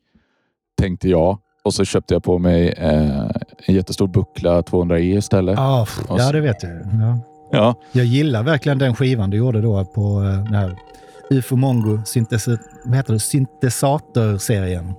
[0.81, 1.37] tänkte jag.
[1.63, 3.29] Och så köpte jag på mig eh,
[3.65, 5.59] en jättestor buckla 200E istället.
[5.59, 6.71] Ah, ja, det vet jag.
[6.71, 7.19] Ja.
[7.51, 10.77] Ja, Jag gillar verkligen den skivan du gjorde då på eh, den här
[11.29, 12.47] UFO Mongo syntes-
[12.85, 13.19] vad heter det?
[13.19, 14.93] syntesator-serien.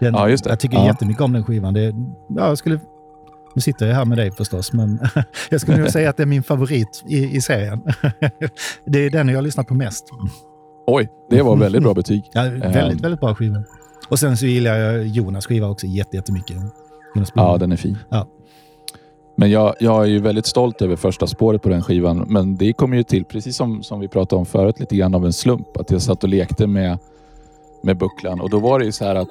[0.00, 0.50] Den, Ja, just det.
[0.50, 0.86] Jag tycker Ja.
[0.86, 1.74] jättemycket om den skivan.
[1.74, 1.82] Det,
[2.28, 2.80] ja, jag skulle,
[3.54, 4.98] nu sitter jag här med dig förstås, men
[5.50, 7.82] jag skulle nog säga att det är min favorit i, i serien.
[8.86, 10.04] det är den jag har lyssnat på mest.
[10.86, 12.22] oj, det var väldigt bra betyg.
[12.32, 12.96] Ja, väldigt, Ehm.
[12.96, 13.64] väldigt bra skiva.
[14.08, 16.56] Och sen så gillar jag Jonas skiva också jätte- jättemycket.
[17.14, 17.46] Jonas Blom.
[17.46, 17.98] Ja, den är fin.
[18.08, 18.26] Ja.
[19.38, 22.24] Men jag, jag är ju väldigt stolt över första spåret på den skivan.
[22.28, 25.26] Men det kom ju till, precis som, som vi pratade om förut, lite grann av
[25.26, 25.76] en slump.
[25.76, 26.98] Att jag satt och lekte med,
[27.82, 28.40] med bucklan.
[28.40, 29.28] Och då var det ju så här att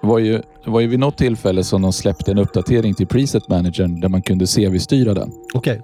[0.00, 3.06] det var ju, det var ju vid något tillfälle som de släppte en uppdatering till
[3.06, 5.32] preset managern där man kunde CV-styra den.
[5.54, 5.82] Okej.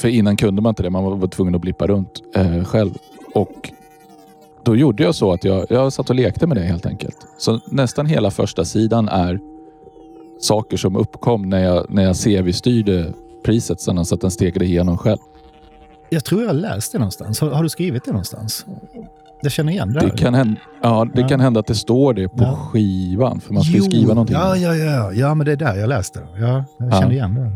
[0.00, 0.90] För innan kunde man inte det.
[0.90, 2.94] Man var var tvungen att blippa runt eh, själv.
[3.34, 3.72] Och
[4.62, 7.16] då gjorde jag så att jag, jag satt och lekte med det helt enkelt.
[7.38, 9.40] Så nästan hela första sidan är
[10.40, 13.12] saker som uppkom när jag, när jag CV-styrde
[13.44, 15.18] priset sen så att den stegade igenom själv.
[16.10, 17.40] Jag tror jag har läst det någonstans.
[17.40, 18.66] Har, har du skrivit det någonstans?
[19.42, 20.00] Jag känner igen det.
[20.00, 21.28] Det kan, hända, ja, det Ja.
[21.28, 22.56] kan hända att det står det på Ja.
[22.56, 23.40] skivan.
[23.40, 24.36] För man ska ju Jo, skriva någonting.
[24.36, 25.12] Ja, ja, ja.
[25.12, 26.26] ja, men det är där jag läste det.
[26.40, 27.00] Ja, jag Ja.
[27.00, 27.52] känner igen det.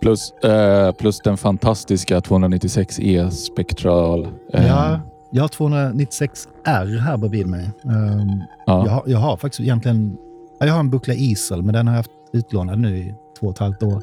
[0.00, 4.28] Plus, eh, plus den fantastiska 296E spektral.
[4.52, 7.70] eh, Ja, jag har 296R här bredvid mig.
[7.84, 8.86] Ehm, ja.
[8.86, 10.16] jag, jag har faktiskt egentligen...
[10.58, 13.46] ja, Jag har en buckla Isel, men den har jag haft utlånad nu i två
[13.46, 14.02] och ett halvt år.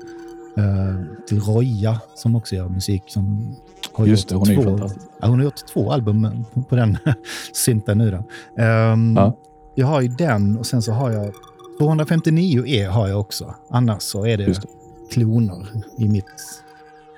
[0.58, 3.04] Ehm, till Roja, som också gör musik.
[3.08, 3.56] Som
[3.94, 5.08] har Just gjort det, hon är ju två, fantastisk.
[5.22, 6.98] ja, Hon har gjort två album på, på den
[7.54, 8.12] synten nu.
[8.12, 8.24] Då.
[8.64, 9.38] Ehm, Ja.
[9.76, 11.34] Jag har ju den och sen så har jag
[11.80, 13.56] 259E har jag också.
[13.70, 14.68] Annars så är det, Just det.
[15.12, 16.26] kloner i mitt...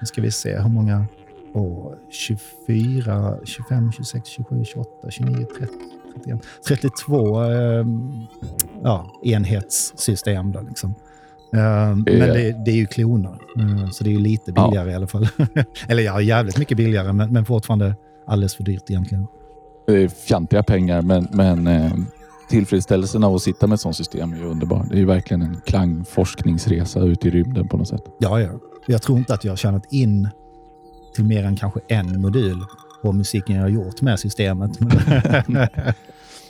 [0.01, 1.05] Nu ska vi se hur många...
[1.53, 5.73] Åh, 24, 25, 26, 27, 28, 29, 30,
[6.15, 8.11] 31, 32 ehm,
[8.83, 10.51] ja, enhetssystem.
[10.51, 10.95] Då, liksom.
[11.53, 11.59] Ehm,
[12.07, 14.65] är- Men det, det är ju kloner, Ehm, så det är ju lite Ja.
[14.67, 15.27] billigare i alla fall.
[15.87, 17.95] Eller ja, jävligt mycket billigare, men, men fortfarande
[18.27, 19.27] alldeles för dyrt egentligen.
[19.87, 21.91] Det är fjantiga pengar, men, men eh,
[22.49, 24.85] tillfredsställelsen av att sitta med ett sånt system är ju underbar.
[24.89, 28.01] Det är ju verkligen en klangforskningsresa ut i rymden på något sätt.
[28.19, 28.49] Ja, ja.
[28.87, 30.29] Jag tror inte att jag har tjänat in
[31.15, 32.57] till mer än kanske en modul
[33.03, 34.71] på musiken jag har gjort med systemet.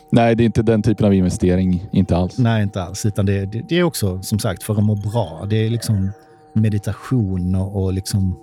[0.10, 1.88] Nej, det är inte den typen av investering.
[1.92, 2.38] Inte alls.
[2.38, 3.06] Nej, inte alls.
[3.06, 5.46] Utan det, det, det är också som sagt för att må bra.
[5.50, 6.12] Det är liksom
[6.54, 8.36] meditation och, och liksom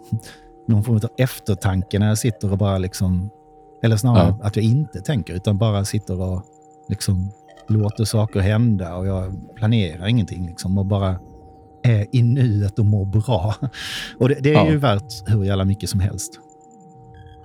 [0.68, 3.30] någon form av eftertanke när jag sitter och bara liksom...
[3.82, 4.46] Eller snarare Ja.
[4.46, 6.42] att jag inte tänker, utan bara sitter och
[6.88, 7.30] liksom
[7.68, 10.46] låter saker hända och jag planerar ingenting.
[10.46, 11.18] Liksom, och bara
[11.82, 13.54] är i nuet och mår bra.
[14.18, 14.70] Och det, det är Ja.
[14.70, 16.32] ju värt hur jävla mycket som helst.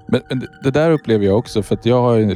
[0.08, 2.36] Men, men det- där upplever jag också för att jag har,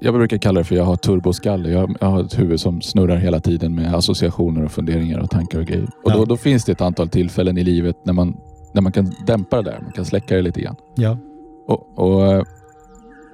[0.00, 1.70] jag brukar kalla det för jag har turboskalle.
[1.70, 5.58] Jag, jag har ett huvud som snurrar hela tiden med associationer och funderingar och tankar
[5.58, 5.84] och grejer.
[6.04, 6.16] Och Ja.
[6.16, 8.36] då, då finns det ett antal tillfällen i livet när man,
[8.74, 9.78] när man kan dämpa det där.
[9.82, 10.76] Man kan släcka det lite grann.
[10.94, 11.18] Ja,
[11.68, 12.42] Och, och eh,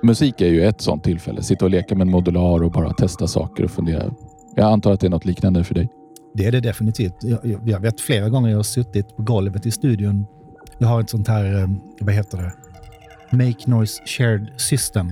[0.03, 1.43] musik är ju ett sånt tillfälle.
[1.43, 4.11] Sitta och leka med en modular och bara testa saker och fundera.
[4.57, 5.89] Jag antar att det är något liknande för dig.
[6.35, 7.15] det är det definitivt.
[7.21, 10.27] Jag, jag, jag vet flera gånger jag har suttit på golvet i studion.
[10.79, 11.69] Jag har ett sånt här, eh,
[12.01, 12.53] vad heter det?
[13.33, 15.11] Make Noise Shared System.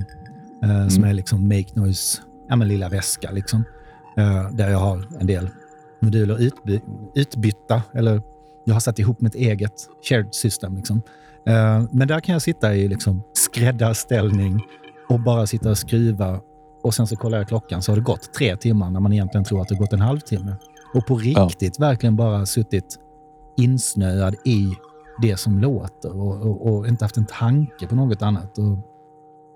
[0.63, 1.11] eh, Som Mm.
[1.11, 3.65] är liksom Make Noise, ja men lilla väska liksom.
[4.17, 5.49] eh, där jag har en del
[6.01, 6.81] moduler utby
[7.15, 8.23] utbytta, eller
[8.65, 9.73] jag har satt ihop mitt eget
[10.09, 10.77] shared system.
[10.77, 11.03] Liksom.
[11.47, 14.61] Eh, men där kan jag sitta i liksom skräddarställning
[15.09, 16.41] och bara sitta och skruva
[16.83, 19.45] och sen så kollar jag klockan så har det gått tre timmar när man egentligen
[19.45, 20.57] tror att det har gått en halvtimme.
[20.95, 21.87] Och på riktigt ja.
[21.87, 22.99] verkligen bara suttit
[23.57, 24.69] insnöad i
[25.23, 28.59] det som låter och, och, och, inte haft en tanke på något annat.
[28.59, 28.79] Och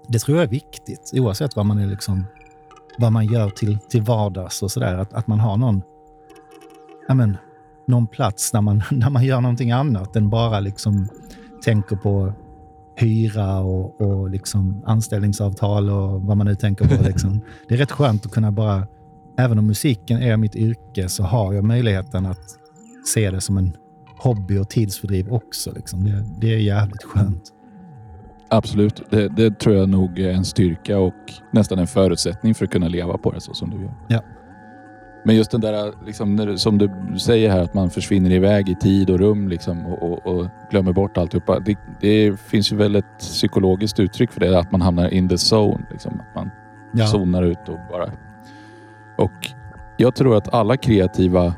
[0.09, 2.27] det tror jag är viktigt, oavsett vad man, är liksom,
[2.99, 4.99] vad man gör till, till vardags och sådär.
[4.99, 5.83] Att, att man har någon,
[7.09, 7.37] men,
[7.87, 11.09] någon plats där man, där man gör någonting annat än bara liksom
[11.65, 12.33] tänker på
[12.97, 17.03] hyra och, och liksom anställningsavtal och vad man nu tänker på.
[17.03, 17.41] Liksom.
[17.69, 18.87] Det är rätt skönt att kunna bara,
[19.39, 22.59] även om musiken är mitt yrke, så har jag möjligheten att
[23.15, 23.77] se det som en
[24.23, 25.73] hobby och tidsfördriv också.
[25.73, 26.05] Liksom.
[26.05, 27.53] Det, det är jävligt skönt.
[28.49, 29.03] Absolut.
[29.11, 32.89] Det, det, tror jag nog är en styrka och nästan en förutsättning för att kunna
[32.89, 33.95] leva på det så som du gör.
[34.09, 34.21] Ja.
[35.25, 39.11] Men just den där, liksom, som du säger här, att man försvinner iväg i tid
[39.11, 41.59] och rum liksom, och, och, och glömmer bort alltihopa.
[41.59, 45.35] Det, det finns ju väl ett psykologiskt uttryck för det, att man hamnar in the
[45.55, 45.87] zone.
[45.91, 46.51] Liksom, att man
[46.93, 47.07] ja.
[47.07, 48.11] zonar ut och bara...
[49.19, 49.51] Och
[49.97, 51.55] jag tror att alla kreativa,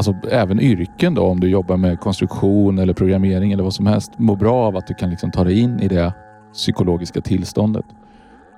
[0.00, 4.12] alltså även yrken då, om du jobbar med konstruktion eller programmering eller vad som helst,
[4.18, 6.14] mår bra av att du kan liksom ta dig in i det
[6.52, 7.84] psykologiska tillståndet.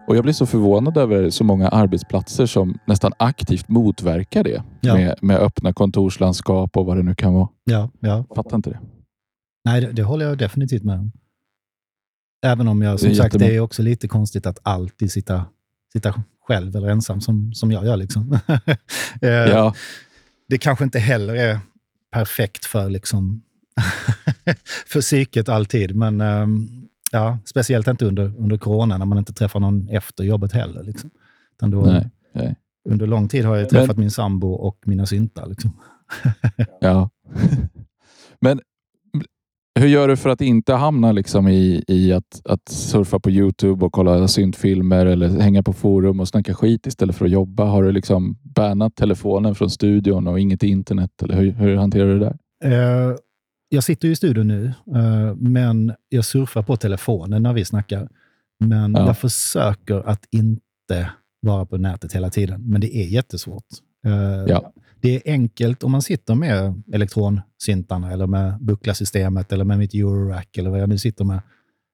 [0.09, 4.63] Och Jag blir så förvånad över så många arbetsplatser som nästan aktivt motverkar det.
[4.81, 4.95] Ja.
[4.95, 7.49] Med, med öppna kontorslandskap och vad det nu kan vara.
[7.65, 8.25] Ja, ja.
[8.37, 8.81] Fattar inte det.
[9.65, 11.13] Nej, det, det håller jag definitivt med om.
[12.47, 15.45] Även om jag, som det sagt, det är också lite konstigt att alltid sitta,
[15.93, 16.15] sitta
[16.49, 17.97] själv eller ensam som, som jag gör.
[17.97, 18.39] Liksom.
[19.23, 19.75] Eh, ja.
[20.53, 21.61] Det kanske inte heller är
[22.11, 23.43] perfekt för, liksom,
[24.87, 29.61] för psyket alltid, men um, Ja, speciellt inte under, under corona när man inte träffar
[29.61, 30.83] någon efter jobbet heller.
[30.83, 31.11] Liksom.
[31.59, 32.57] då, nej, nej.
[32.85, 35.47] Under lång tid har jag träffat Men, min sambo och mina syntar.
[35.47, 35.77] Liksom.
[36.81, 37.11] ja.
[38.41, 38.61] Men
[39.81, 43.87] hur gör du för att inte hamna liksom i, i att, att surfa på Youtube
[43.87, 47.65] och kolla syntfilmer eller hänga på forum och snacka skit istället för att jobba?
[47.65, 51.23] Har du liksom bannat telefonen från studion och inget internet?
[51.23, 53.11] Eller hur, hur hanterar du det där?
[53.11, 53.17] Uh,
[53.69, 58.09] jag sitter i studion nu, uh, men jag surfar på telefonen när vi snackar.
[58.61, 59.07] Men ja.
[59.07, 61.11] jag försöker att inte
[61.41, 63.65] vara på nätet hela tiden, men det är jättesvårt.
[64.07, 64.73] Uh, ja.
[65.03, 70.59] Det är enkelt om man sitter med elektronsyntarna eller med bucklarsystemet eller med mitt Eurorack
[70.59, 71.41] eller vad jag nu sitter med.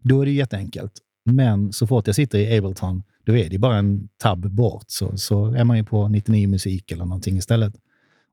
[0.02, 0.92] Då är det jätteenkelt.
[1.24, 4.84] Men så fort jag sitter i Ableton, då är det bara en tab bort.
[4.86, 7.74] Så, så är man ju på 99 musik eller någonting istället.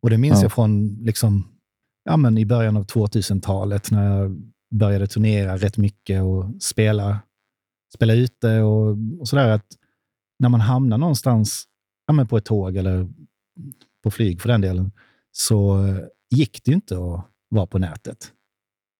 [0.01, 0.41] Och det minns ja.
[0.41, 1.47] jag från liksom,
[2.05, 7.19] ja, men i början av 2000-talet när jag började turnera rätt mycket och spela,
[7.95, 9.49] spela ute och, och sådär.
[9.49, 9.67] Att
[10.39, 11.65] när man hamnar någonstans
[12.07, 13.09] ja, men på ett tåg eller
[14.05, 14.91] på flyg för den delen,
[15.31, 15.85] så
[16.29, 18.31] gick det inte att vara på nätet.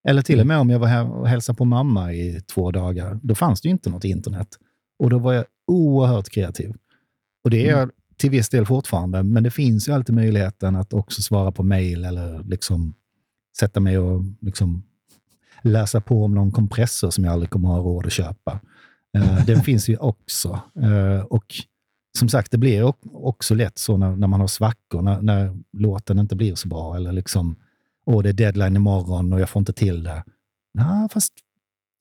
[0.08, 0.48] Eller till och mm.
[0.48, 3.70] med om jag var här och hälsade på mamma i två dagar, då fanns det
[3.70, 4.48] inte något internet.
[5.00, 6.74] Och då var jag oerhört kreativ.
[7.44, 10.76] Och det är jag mm till viss del fortfarande, men det finns ju alltid möjligheten
[10.76, 12.94] att också svara på mejl eller liksom
[13.60, 14.84] sätta mig och liksom
[15.62, 18.60] läsa på om någon kompressor som jag aldrig kommer att ha råd att köpa.
[19.18, 20.60] Uh, den finns ju också.
[20.84, 21.56] Uh, och
[22.18, 26.20] som sagt, det blir också lätt så när, när man har svackor, när, när, låten
[26.20, 27.56] inte blir så bra eller liksom,
[28.06, 30.24] åh, det är deadline imorgon och jag får inte till det.
[30.74, 31.34] Nah, fast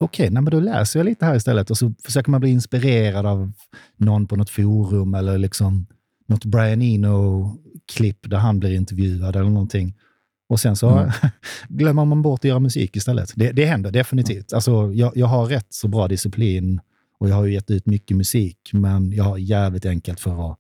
[0.01, 3.53] okej, okay, då läser jag lite här istället och så försöker man bli inspirerad av
[3.97, 5.87] någon på något forum eller liksom
[6.27, 9.95] något Brian Eno-klipp där han blir intervjuad eller någonting.
[10.49, 11.11] Och sen så mm.
[11.69, 13.33] glömmer man bort att göra musik istället.
[13.37, 14.53] Det, det händer definitivt.
[14.53, 16.81] Alltså, jag, jag har rätt så bra disciplin
[17.25, 20.59] och jag har gett ut mycket musik, men jag har jävligt enkelt för att...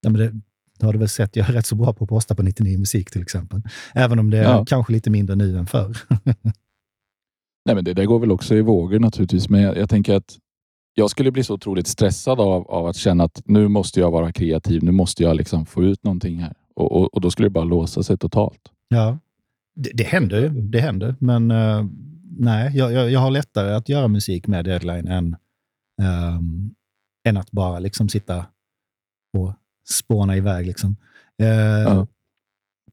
[0.00, 0.32] Ja, men det,
[0.78, 2.78] det har du väl sett, jag är rätt så bra på att posta på 99
[2.78, 3.62] musik till exempel.
[3.94, 4.64] Även om det är ja.
[4.64, 5.96] kanske lite mindre nu än förr.
[7.66, 10.38] Nej, men det där går väl också i vågor naturligtvis, men jag, jag tänker att
[10.94, 14.32] jag skulle bli så otroligt stressad av, av att känna att nu måste jag vara
[14.32, 14.84] kreativ.
[14.84, 16.54] Nu måste jag liksom få ut någonting här.
[16.74, 18.60] Och, och, och då skulle det bara låsa sig totalt.
[18.88, 19.18] Ja,
[19.74, 20.48] det, det händer ju.
[20.48, 21.16] Det händer.
[21.18, 21.86] Men uh,
[22.38, 25.36] nej, jag, jag, jag, har lättare att göra musik med deadline än,
[26.02, 26.74] um,
[27.28, 28.46] än att bara liksom sitta
[29.38, 29.54] och
[29.88, 30.66] spåna iväg.
[30.66, 30.96] Liksom.
[31.42, 32.06] Uh, ja.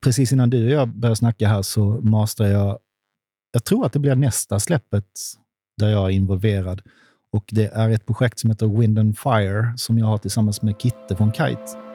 [0.01, 2.79] Precis innan du och jag började snacka här så mastrade jag,
[3.51, 5.05] jag tror att det blir nästa släppet
[5.77, 6.81] där jag är involverad.
[7.33, 10.81] Och Det är ett projekt som heter Wind and Fire som jag har tillsammans med
[10.81, 11.90] Kitte från Kite.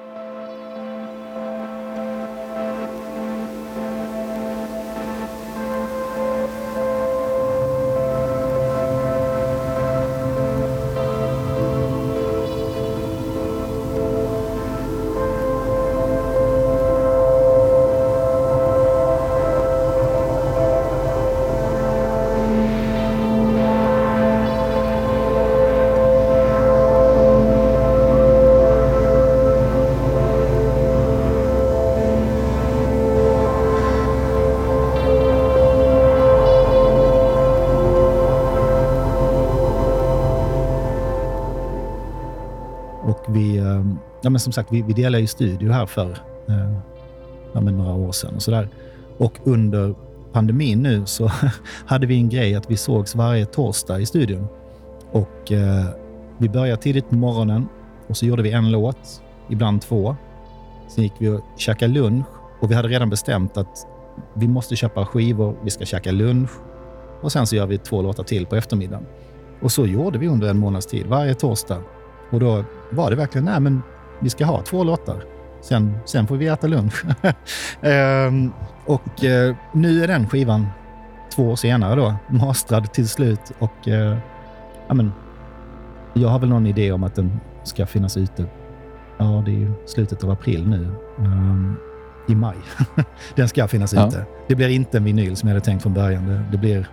[44.37, 46.11] Men som sagt, vi, vi delade ju studio här för
[46.49, 46.73] eh,
[47.53, 48.69] ja men några år sedan och sådär.
[49.19, 49.95] Och under
[50.33, 51.31] pandemin nu så
[51.87, 54.47] hade vi en grej att vi sågs varje torsdag i studion.
[55.11, 55.87] Och eh,
[56.39, 57.69] vi började tidigt på morgonen
[58.07, 60.17] och så gjorde vi en låt, ibland två.
[60.89, 62.27] Sen gick vi och käkade lunch
[62.61, 63.87] och vi hade redan bestämt att
[64.35, 66.51] vi måste köpa skivor, vi ska käka lunch
[67.21, 69.07] och sen så gör vi två låtar till på eftermiddagen.
[69.61, 71.83] Och så gjorde vi under en månads tid, varje torsdag.
[72.31, 73.83] Och då var det verkligen, nej men
[74.21, 75.23] vi ska ha två låtar.
[75.61, 77.05] Sen, sen får vi äta lunch.
[77.81, 78.53] ehm,
[78.87, 80.67] och eh, nu är den skivan
[81.35, 83.53] två år senare då, mastrad till slut.
[83.59, 84.17] Och eh,
[84.89, 85.13] ja, men,
[86.15, 88.47] jag har väl någon idé om att den ska finnas ute.
[89.19, 90.89] Ja, det är slutet av april nu.
[91.19, 91.77] Um,
[92.29, 92.57] I maj.
[93.35, 94.09] den ska finnas ja.
[94.09, 94.25] ute.
[94.49, 96.27] Det blir inte en vinyl som jag hade tänkt från början.
[96.27, 96.89] Det, det blir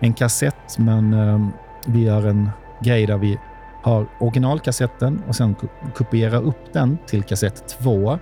[0.00, 1.52] en kassett, men um,
[1.86, 2.50] vi gör en
[2.80, 3.38] grej där vi
[3.82, 5.56] har originalkassetten och sen
[5.94, 8.18] kopierar upp den till kassett 2.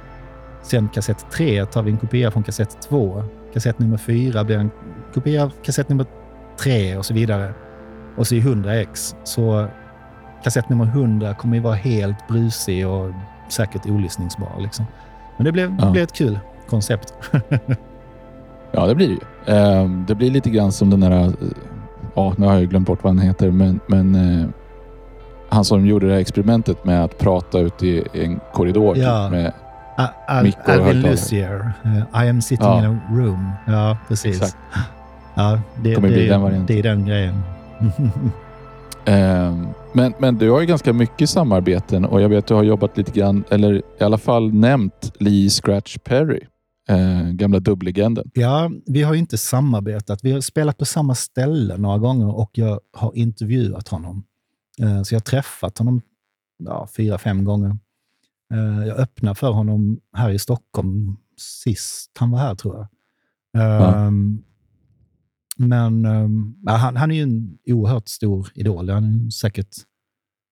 [0.62, 3.22] Sen kassett 3 tar vi en kopia från kassett 2.
[3.52, 4.70] Kassett nummer 4 blir en
[5.14, 6.06] kopia av kassett nummer
[6.60, 7.52] 3 och så vidare.
[8.16, 9.14] Och så i 100x.
[9.24, 9.66] Så
[10.44, 13.10] kassett nummer 100 kommer ju vara helt brusig och
[13.48, 14.60] säkert olyssningsbar.
[14.60, 14.86] Liksom.
[15.36, 15.84] Men det blev, ja.
[15.84, 17.14] det blev ett kul koncept.
[18.72, 19.54] ja, det blir det ju.
[19.56, 21.10] Ehm, det blir lite grann som den där...
[21.10, 21.32] Eh,
[22.14, 24.48] ja, nu har jag glömt bort vad han heter, men, men eh,
[25.50, 29.30] han som gjorde det här experimentet med att prata ut i en korridor ja.
[29.30, 29.52] med
[30.28, 31.72] Al mick och Alvin Lucier.
[31.84, 32.78] Uh, I am sitting ja.
[32.78, 33.52] in a room.
[33.66, 34.36] Ja, precis.
[34.36, 34.56] Exakt.
[35.34, 36.66] Ja, det, kommer det, bli den varianten.
[36.66, 37.42] Det är den grejen.
[39.06, 42.62] um, men, men du har ju ganska mycket samarbeten och jag vet att du har
[42.62, 46.40] jobbat lite grann, eller i alla fall nämnt Lee Scratch Perry.
[46.88, 48.30] Eh, gamla dubblegenden.
[48.34, 50.20] Ja, vi har inte samarbetat.
[50.22, 54.24] Vi har spelat på samma ställe några gånger och jag har intervjuat honom.
[54.80, 56.02] Eh, så jag har träffat honom
[56.58, 57.76] ja, fyra, fem gånger.
[58.52, 62.86] Eh, jag öppnade för honom här i Stockholm sist han var här, tror jag.
[63.52, 63.94] Ja.
[63.94, 64.42] Ehm,
[65.56, 68.90] men ehm, han, han, är ju en oerhört stor idol.
[68.90, 69.76] Han är säkert,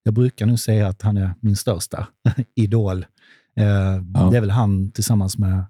[0.03, 2.09] jag brukar nu säga att han är min största
[2.55, 3.07] idol.
[3.57, 3.67] Eh,
[4.15, 4.29] ja.
[4.31, 5.65] Det är väl han tillsammans med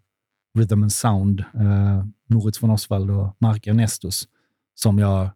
[0.59, 1.45] Rhythm and Sound,
[2.29, 4.29] Moritz von Oswald och Mark Ernestus,
[4.75, 5.31] som jag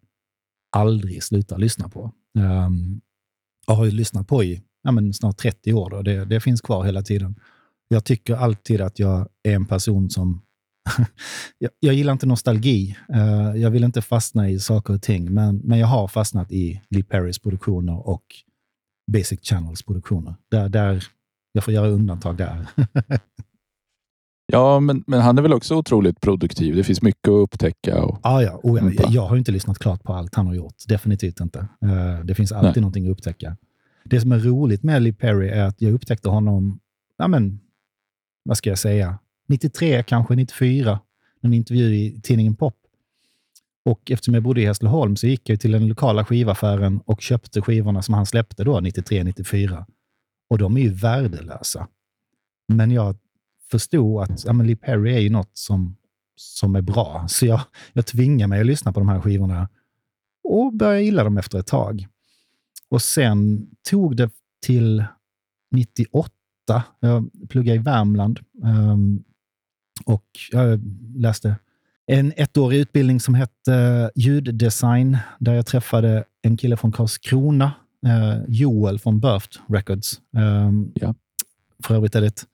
[0.76, 2.12] aldrig slutar lyssna på.
[2.38, 3.00] Um,
[3.66, 5.90] jag har ju lyssnat på i ja, men snart 30 år.
[5.90, 6.02] Då.
[6.02, 7.40] Det, det finns kvar hela tiden.
[7.88, 10.42] Jag tycker alltid att jag är en person som...
[11.58, 12.96] jag, jag, gillar inte nostalgi.
[13.14, 16.82] Uh, jag vill inte fastna i saker och ting, men, men jag har fastnat i
[16.90, 18.24] Lee Perrys produktioner och
[19.12, 20.34] Basic Channels produktioner.
[20.50, 21.04] Där, där
[21.52, 22.66] jag får göra undantag där.
[24.47, 26.76] Ja, men, men han är väl också otroligt produktiv.
[26.76, 28.05] Det finns mycket att upptäcka.
[28.05, 29.09] Och ah, ja, oh, ja.
[29.11, 30.74] Jag har inte lyssnat klart på allt han har gjort.
[30.88, 31.59] Definitivt inte.
[31.84, 32.80] Uh, det finns alltid Nej.
[32.80, 33.57] någonting att upptäcka.
[34.05, 36.80] Det som är roligt med Lee Perry är att jag upptäckte honom,
[37.18, 37.61] ja men,
[38.45, 39.18] vad ska jag säga,
[39.49, 41.01] 93, kanske 94,
[41.40, 42.74] en intervju i tidningen Pop.
[43.84, 47.62] Och eftersom jag bodde i Hässleholm så gick jag till den lokala skivaffären och köpte
[47.62, 49.86] skivorna som han släppte då, 93, 94.
[50.51, 51.88] Och de är ju värdelösa.
[52.68, 53.16] Men jag
[53.72, 55.96] förstod att ja, men Lee Perry är ju något som,
[56.36, 57.24] som är bra.
[57.28, 57.60] Så jag,
[57.92, 59.68] jag tvingar mig att lyssna på de här skivorna
[60.44, 62.06] och började gilla dem efter ett tag.
[62.88, 64.30] Och sen tog det
[64.66, 65.04] till
[65.70, 66.30] 98.
[67.00, 69.24] Jag pluggade i Värmland um,
[70.04, 70.80] och jag
[71.16, 71.56] läste
[72.06, 77.72] en ettårig utbildning som hette ljuddesign, där jag träffade en kille från Karlskrona,
[78.06, 80.20] uh, Joel från Birthed Records.
[80.36, 81.14] Um, ja.
[81.84, 82.44] För övrigt är det ett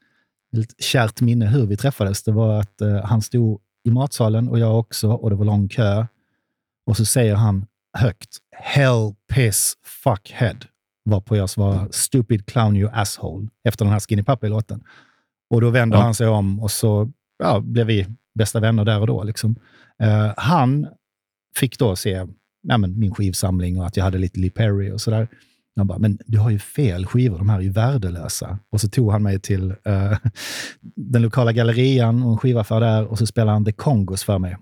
[0.56, 2.22] ett kärt minne hur vi träffades.
[2.22, 5.68] Det var att uh, han stod i matsalen och jag också och det var lång
[5.68, 6.06] kö.
[6.86, 7.66] Och så säger han
[7.98, 10.56] högt Hell, piss, fuck head.
[11.04, 14.84] Varpå jag svarar Stupid clown you asshole efter den här Skinny Puppy-låten.
[15.50, 16.02] Och då vände ja.
[16.02, 19.24] han sig om och så ja, blev vi bästa vänner där och då.
[19.24, 19.56] Liksom.
[20.02, 20.86] Uh, han
[21.56, 22.26] fick då se
[22.62, 25.28] ja, min skivsamling och att jag hade lite Lee Perry och sådär.
[25.78, 28.58] Jag bara, men du har ju fel skivor, de här är ju värdelösa.
[28.70, 30.18] Och så tog han mig till uh,
[30.96, 34.56] den lokala gallerian och en skivaffär där och så spelade han The Congos för mig,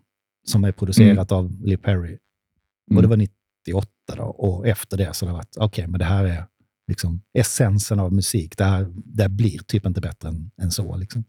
[0.47, 1.45] som är producerat mm.
[1.45, 2.19] av Lee Perry.
[2.91, 2.97] Mm.
[2.97, 5.99] Och det var 98 då, och efter det så har det varit, okej, okay, men
[5.99, 6.45] det här är
[6.89, 8.57] liksom essensen av musik.
[8.57, 10.97] Det här, det blir typ inte bättre än, än så.
[10.97, 11.25] Liksom.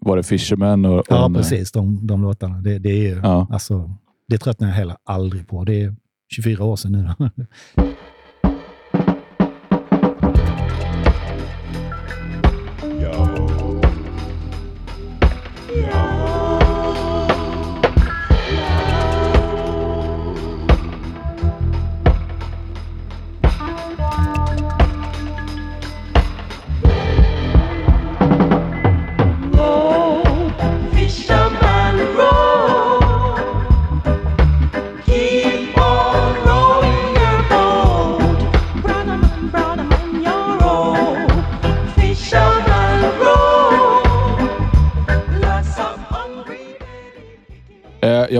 [0.00, 0.84] Var det Fisherman?
[0.84, 1.72] Och, och ja, precis.
[1.72, 2.60] De, de låtarna.
[2.60, 3.46] Det, det, är, ja.
[3.50, 3.94] alltså,
[4.28, 5.64] det tröttnar jag heller aldrig på.
[5.64, 5.96] Det är
[6.34, 7.30] 24 år sedan nu.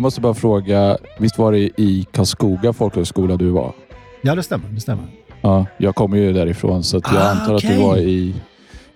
[0.09, 3.73] måste bara fråga, visst var det i Karlskoga folkhögskola du var?
[4.23, 4.69] Ja, det stämmer.
[4.69, 5.05] Det stämmer.
[5.41, 7.71] Ja, jag kommer ju därifrån så jag Ah, antar okej.
[7.71, 8.35] att du var i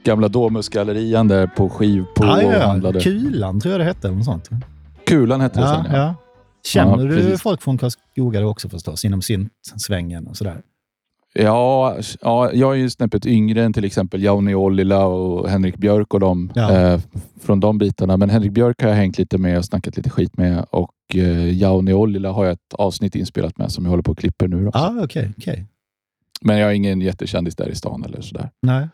[0.04, 3.00] gamla Domusgallerian där på Skivpo Ja, och handlade.
[3.00, 4.06] Kulan tror jag det hette.
[4.08, 4.48] Eller något sånt.
[5.06, 5.94] Kulan hette det Ja, sen.
[5.94, 5.98] Ja.
[6.02, 6.14] ja.
[6.66, 7.42] Känner du precis.
[7.42, 9.04] folk från Karlskoga också förstås?
[9.04, 10.60] Inom syntsvängen och sådär?
[11.34, 16.14] Ja, ja, jag är ju snäppet yngre än till exempel Jauni Ollila och Henrik Björk
[16.14, 16.72] och dem Ja.
[16.72, 17.00] eh,
[17.40, 18.16] från de bitarna.
[18.16, 21.52] Men Henrik Björk har jag hängt lite med och snackat lite skit med och eh,
[21.58, 24.64] Jauni Ollila har jag ett avsnitt inspelat med som jag håller på och klipper nu.
[24.64, 24.70] Då.
[24.74, 25.30] Ah, okej.
[25.38, 25.66] okej.
[26.40, 28.50] Men jag är ingen jättekändis där i stan eller sådär.
[28.62, 28.88] Nej.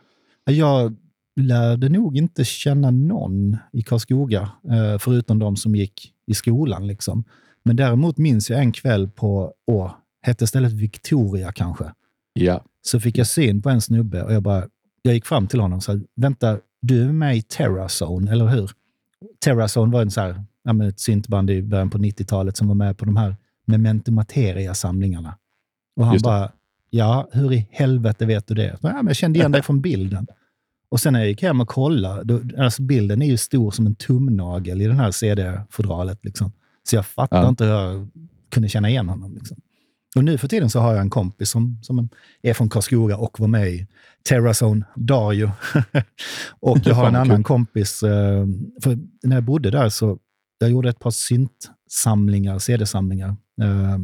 [0.45, 0.95] Jag
[1.35, 6.87] lärde nog inte känna någon i Karlskoga, eh, förutom de som gick i skolan.
[6.87, 7.23] Liksom.
[7.63, 11.83] Men däremot minns jag en kväll på, åh, hette stället Victoria kanske?
[12.43, 14.67] Ja, Så fick jag syn på en snubbe och jag bara,
[15.01, 18.71] jag gick fram till honom och sa, vänta, du är med i Terrazone, eller hur?
[19.43, 22.97] Terrazone var en så här, ja, ett syntband i början på 90-talet som var med
[22.97, 23.35] på de här
[23.65, 25.37] Memento Materia-samlingarna.
[25.95, 26.51] Och han bara,
[26.89, 28.77] ja, hur i helvete vet du det?
[28.81, 30.27] Ja, men jag kände igen dig från bilden.
[30.91, 33.85] Och sen när jag gick hem och kollade, då, alltså bilden är ju stor som
[33.85, 36.25] en tumnagel i den här CD-fodralet.
[36.25, 36.51] Liksom.
[36.89, 37.49] Så jag fattar Ja.
[37.49, 38.09] inte hur jag
[38.49, 39.33] kunde känna igen honom.
[39.33, 39.57] Liksom.
[40.15, 42.09] Och nu för tiden så har jag en kompis som, som
[42.41, 43.87] är från Karlskoga och var med i
[44.29, 45.51] Terrazone, Dario.
[46.59, 48.45] och jag har en annan kompis, eh,
[48.83, 50.19] för när jag bodde där så
[50.59, 53.29] jag gjorde ett par syntsamlingar, CD-samlingar.
[53.61, 53.97] Eh,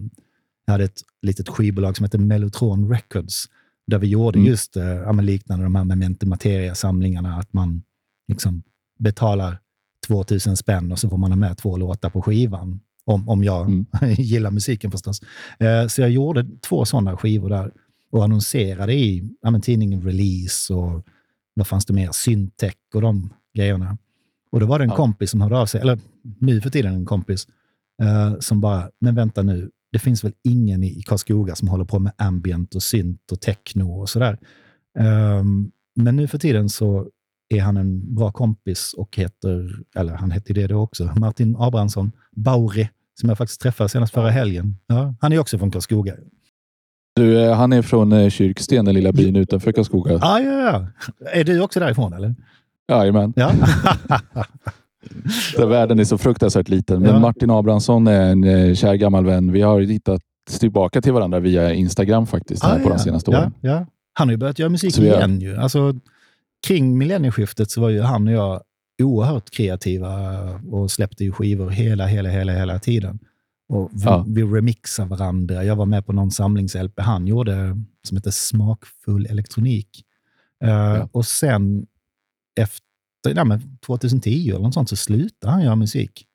[0.66, 3.46] Jag hade ett litet skivbolag som hette Mellotron Records,
[3.88, 4.50] där vi gjorde Mm.
[4.52, 7.84] just eh, ja, liknande de här Memento Materia-samlingarna, att man
[8.28, 8.64] liksom
[9.00, 9.60] betalar
[10.08, 12.80] 2000 spänn och så får man ha med två låtar på skivan.
[13.06, 13.86] Om, om jag Mm.
[14.18, 15.22] gillar musiken förstås.
[15.60, 17.72] Eh, så jag gjorde två sådana skivor där
[18.12, 21.04] och annonserade i ja, tidningen Release och
[21.54, 22.10] vad fanns det mer?
[22.12, 23.98] Syntech och de grejerna.
[24.52, 24.96] Och då var det en Ja.
[24.96, 26.00] kompis som hörde av sig, eller
[26.40, 27.48] nu för tiden en kompis,
[28.02, 32.00] eh, som bara, men vänta nu, det finns väl ingen i Karlskoga som håller på
[32.00, 34.38] med ambient och synt och techno och sådär.
[35.00, 37.08] Ehm, men nu för tiden så
[37.50, 42.12] är han en bra kompis och heter, eller han hette det då också, Martin Abrahamsson
[42.32, 42.90] Bauri,
[43.20, 44.78] som jag faktiskt träffade senast förra helgen.
[44.88, 46.14] Ja, han är också från Karlskoga.
[47.16, 50.20] du, eh, han är från eh, Kyrksten, den lilla byn utanför Karlskoga.
[50.22, 50.88] Ah, ja, ja.
[51.32, 52.36] Är du också därifrån eller?
[52.92, 53.34] Jajamän.
[53.36, 53.52] Ja.
[55.58, 57.02] Där världen är så fruktansvärt liten.
[57.02, 57.20] Men Ja.
[57.20, 59.52] Martin Abrahamsson är en eh, kär gammal vän.
[59.52, 60.22] Vi har hittat
[60.60, 62.94] tillbaka till varandra via Instagram faktiskt här Ah, på ja.
[62.94, 63.54] de senaste ja, åren.
[63.62, 63.86] Ja.
[64.14, 65.40] Han har ju börjat göra musik igen.
[65.40, 65.58] Ju.
[65.58, 65.94] Alltså,
[66.68, 68.62] kring millennieskiftet så var ju han och jag
[69.04, 70.40] oerhört kreativa
[70.72, 73.20] och släppte ju skivor hela, hela, hela, hela tiden.
[73.70, 74.26] Och vi, Ja.
[74.28, 75.64] vi remixade varandra.
[75.64, 77.78] Jag var med på någon samlings-LP han gjorde
[78.08, 80.04] som heter Smakfull elektronik.
[80.64, 81.86] Eh, Och sen
[82.60, 86.26] efter ja, men 2010 eller något sånt så slutade han göra musik.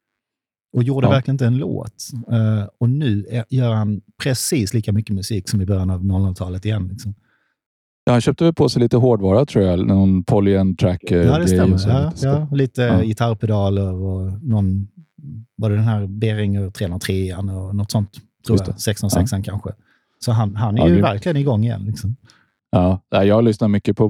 [0.72, 1.11] Och gjorde Ja.
[1.11, 2.08] verkligen inte en låt.
[2.32, 6.64] Eh, och nu är, gör han precis lika mycket musik som i början av 00-talet
[6.64, 6.88] igen.
[6.88, 7.14] Liksom.
[8.11, 9.86] Ja, han köpte väl på sig lite hårdvara tror jag.
[9.86, 11.02] Någon polyend track.
[11.11, 11.74] eh, Ja, det grej stämmer.
[11.74, 13.02] och så Ja, lite ja, lite Ja.
[13.02, 14.88] gitarrpedaler och någon,
[15.56, 18.11] var det den här Behringer 303 och något sånt,
[18.46, 18.76] tror Just jag.
[18.76, 18.80] det.
[18.80, 19.70] 606 kanske.
[20.24, 21.04] Så han, han är Ja, ju grymt.
[21.04, 21.84] verkligen igång igen.
[21.86, 22.16] Liksom.
[22.70, 24.04] Ja, jag lyssnar mycket på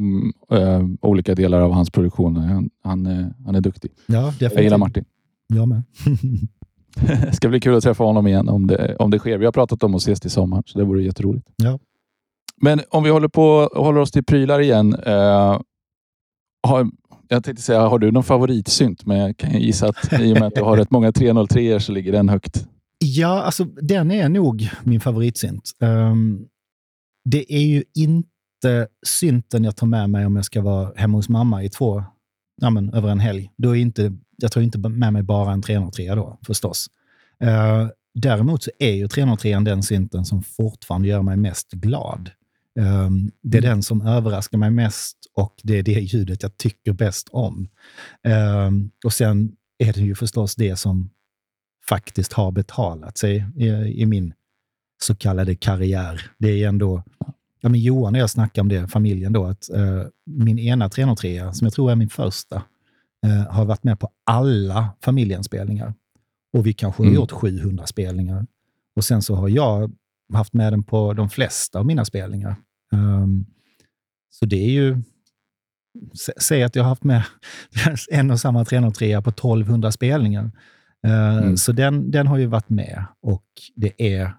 [0.53, 2.36] eh, olika delar av hans produktion.
[2.36, 3.90] Han, han, eh, han är duktig.
[4.07, 4.53] Ja, definitivt.
[4.53, 5.05] Jag gillar Martin.
[5.48, 5.82] Jag med.
[7.01, 9.38] Det ska bli kul att träffa honom igen om det, om det sker.
[9.38, 11.46] Vi har pratat om att ses till sommaren, så det vore jätteroligt.
[11.57, 11.78] Ja.
[12.61, 14.94] Men om vi håller på håller oss till prylar igen.
[14.94, 15.61] Eh,
[16.62, 16.90] har,
[17.28, 19.06] jag tänkte säga, har du någon favoritsynt?
[19.06, 21.92] Men jag kan gissa att i och med att du har rätt många 303 så
[21.92, 22.66] ligger den högt.
[22.98, 25.70] Ja, alltså den är nog min favoritsynt.
[25.80, 26.46] Um,
[27.24, 31.28] det är ju inte synten jag tar med mig om jag ska vara hemma hos
[31.28, 32.04] mamma i två,
[32.61, 33.50] ja, men, över en helg.
[33.56, 36.86] Då är inte, jag tar inte med mig bara en 303 då, förstås.
[37.44, 42.30] Uh, däremot så är ju 303 den synten som fortfarande gör mig mest glad.
[42.79, 46.93] Ehm, det är den som överraskar mig mest och det är det ljudet jag tycker
[46.93, 47.68] bäst om.
[48.23, 51.11] Ehm, och sen är det ju förstås det som
[51.89, 53.66] faktiskt har betalat sig i,
[54.03, 54.35] i min
[55.03, 56.31] så kallade karriär.
[56.39, 57.03] Det är ändå,
[57.61, 61.53] ja, men Johan och jag snackade om det, familjen då, att eh, min ena 303,
[61.55, 62.62] som jag tror är min första,
[63.27, 65.95] eh, har varit med på alla familjens-spelningar.
[66.53, 67.14] Och vi kanske har Mm.
[67.14, 68.47] gjort 700 spelningar.
[68.97, 69.93] Och sen så har jag
[70.35, 72.57] haft med den på de flesta av mina spelningar.
[72.93, 73.47] Ehm,
[74.31, 74.95] så det är ju,
[76.14, 77.22] sä- säg att jag har haft med
[78.11, 80.45] en och samma 303 på 1200 spelningar.
[81.07, 81.57] Eh, Mm.
[81.57, 83.45] Så den, den har ju varit med och
[83.76, 84.33] det är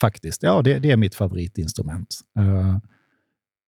[0.00, 2.20] faktiskt, ja det, det är mitt favoritinstrument.
[2.38, 2.78] Eh,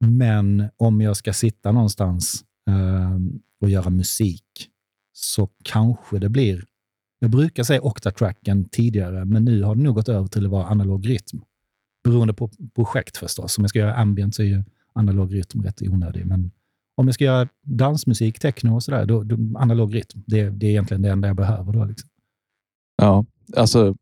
[0.05, 3.19] Men om jag ska sitta någonstans eh,
[3.61, 4.45] och göra musik
[5.13, 6.65] så kanske det blir
[7.19, 10.67] Jag brukar säga Octatracken tidigare, men nu har det nog gått över till att vara
[10.67, 11.41] analog rytm.
[12.05, 13.59] Beroende på projekt förstås.
[13.59, 16.27] Om jag ska göra ambient så är ju analog rytm rätt onödig.
[16.27, 16.51] Men
[16.97, 20.23] om jag ska göra dansmusik, techno och sådär, då, då analog rytm.
[20.27, 21.85] Det, det är egentligen det enda jag behöver då.
[21.85, 22.09] Liksom.
[22.97, 23.25] Ja,
[23.57, 23.95] alltså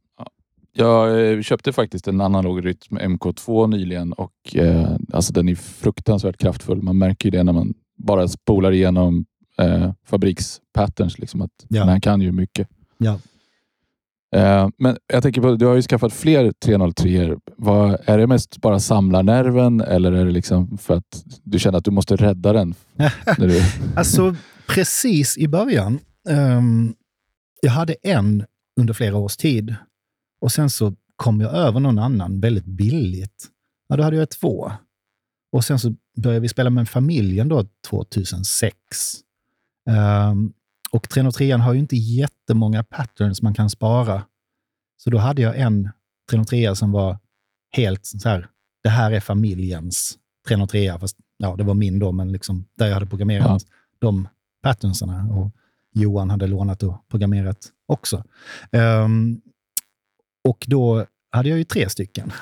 [0.73, 6.83] jag köpte faktiskt en analog rytm MK2 nyligen och eh, alltså den är fruktansvärt kraftfull.
[6.83, 9.25] Man märker det när man bara spolar igenom
[9.59, 11.19] eh, fabrikspatterns.
[11.19, 11.81] Liksom, att ja.
[11.81, 12.69] Den här kan ju mycket.
[12.99, 13.21] Ja.
[14.37, 18.59] Eh, men jag tänker på, du har ju skaffat fler 303 Vad, Är det mest
[18.59, 22.75] bara samlarnerven eller är det liksom för att du känner att du måste rädda den?
[23.39, 23.63] du...
[23.97, 24.37] alltså,
[24.69, 25.99] precis i början.
[26.29, 26.95] Um,
[27.63, 28.45] jag hade en
[28.81, 29.75] under flera års tid
[30.41, 33.47] och sen så kom jag över någon annan väldigt billigt.
[33.89, 34.73] Ja, då hade jag två.
[35.53, 38.77] Och sen så började vi spela med familjen då 2006.
[39.89, 40.53] Um, ehm,
[40.91, 44.23] och 303 har ju inte jättemånga patterns man kan spara.
[44.97, 45.91] Så då hade jag en
[46.31, 47.19] 303 som var
[47.73, 48.49] helt så här,
[48.83, 50.19] det här är familjens
[50.49, 53.75] 303, fast ja, det var min då, men liksom där jag hade programmerat ja.
[53.99, 54.29] de
[54.63, 55.29] patternserna.
[55.35, 55.51] Och
[55.93, 58.25] Johan hade lånat och programmerat också.
[58.73, 59.41] Um,
[60.45, 62.33] och då hade jag ju tre stycken.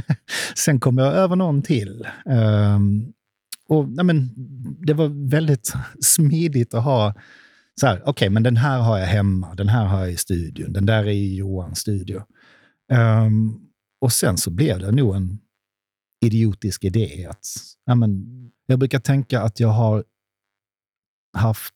[0.56, 2.08] Sen kom jag över någon till.
[2.24, 3.12] Um,
[3.68, 4.30] och nej men,
[4.86, 7.14] Det var väldigt smidigt att ha
[7.80, 10.16] så här, okej, okay, men den här har jag hemma, den här har jag i
[10.16, 12.22] studion, den där är i Johans studio.
[12.92, 13.60] Um,
[14.00, 15.38] och sen så blev det nog en
[16.24, 17.26] idiotisk idé.
[17.30, 17.46] Att,
[17.84, 18.24] ja, men,
[18.66, 20.04] jag brukar tänka att jag har
[21.36, 21.74] haft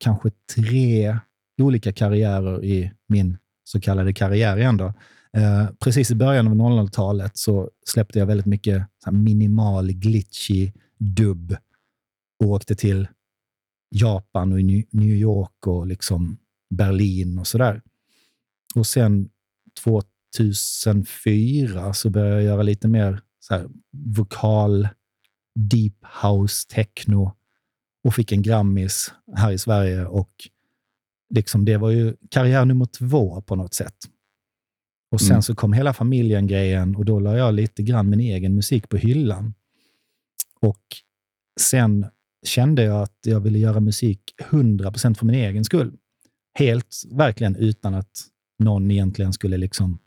[0.00, 1.18] kanske tre
[1.62, 4.76] olika karriärer i min så kallade karriär igen.
[4.76, 4.92] Då.
[5.32, 11.56] Eh, precis i början av 00-talet så släppte jag väldigt mycket minimal, glitchy dubb
[12.44, 13.08] och åkte till
[13.90, 14.62] Japan och
[14.92, 16.38] New York och liksom
[16.74, 17.82] Berlin och sådär.
[18.74, 19.30] Och sen
[19.82, 24.88] 2004 så började jag göra lite mer så här, vokal,
[25.54, 27.36] deep house, techno
[28.04, 30.06] och fick en Grammis här i Sverige.
[30.06, 30.32] Och
[31.34, 33.96] liksom det var ju karriär nummer två på något sätt.
[35.10, 35.42] Och Sen mm.
[35.42, 39.54] så kom hela familjen-grejen och då la jag lite grann min egen musik på hyllan.
[40.60, 40.82] Och
[41.60, 42.06] sen
[42.46, 44.20] kände jag att jag ville göra musik
[44.50, 45.92] 100% för min egen skull.
[46.54, 48.10] Helt, verkligen utan att
[48.58, 49.98] någon egentligen skulle liksom...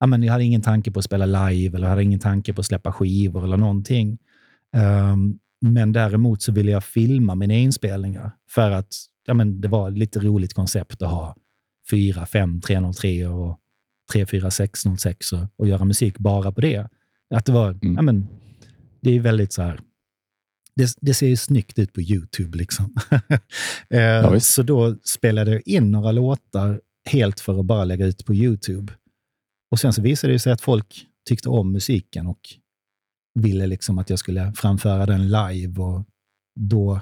[0.00, 2.60] Ja, men jag hade ingen tanke på att spela live eller hade ingen tanke på
[2.60, 4.18] att släppa skivor eller någonting.
[5.12, 8.94] Um, men däremot så ville jag filma mina inspelningar för att
[9.26, 11.36] ja, men det var ett lite roligt koncept att ha
[11.90, 13.58] 4, 5, 303 och
[14.12, 16.88] 3, 4, 6, 06 och, och göra musik bara på det.
[17.34, 17.94] Att det var, mm.
[17.94, 18.28] ja, men,
[19.00, 19.80] det är väldigt så här,
[20.78, 22.58] det, det, ser ju snyggt ut på YouTube.
[22.58, 22.94] Liksom.
[23.90, 26.80] Eh, ja, så då spelade jag in några låtar
[27.10, 28.92] helt för att bara lägga ut på YouTube.
[29.70, 32.40] Och Sen så visade det sig att folk tyckte om musiken och
[33.34, 35.82] ville liksom att jag skulle framföra den live.
[35.82, 36.04] Och
[36.60, 37.00] Då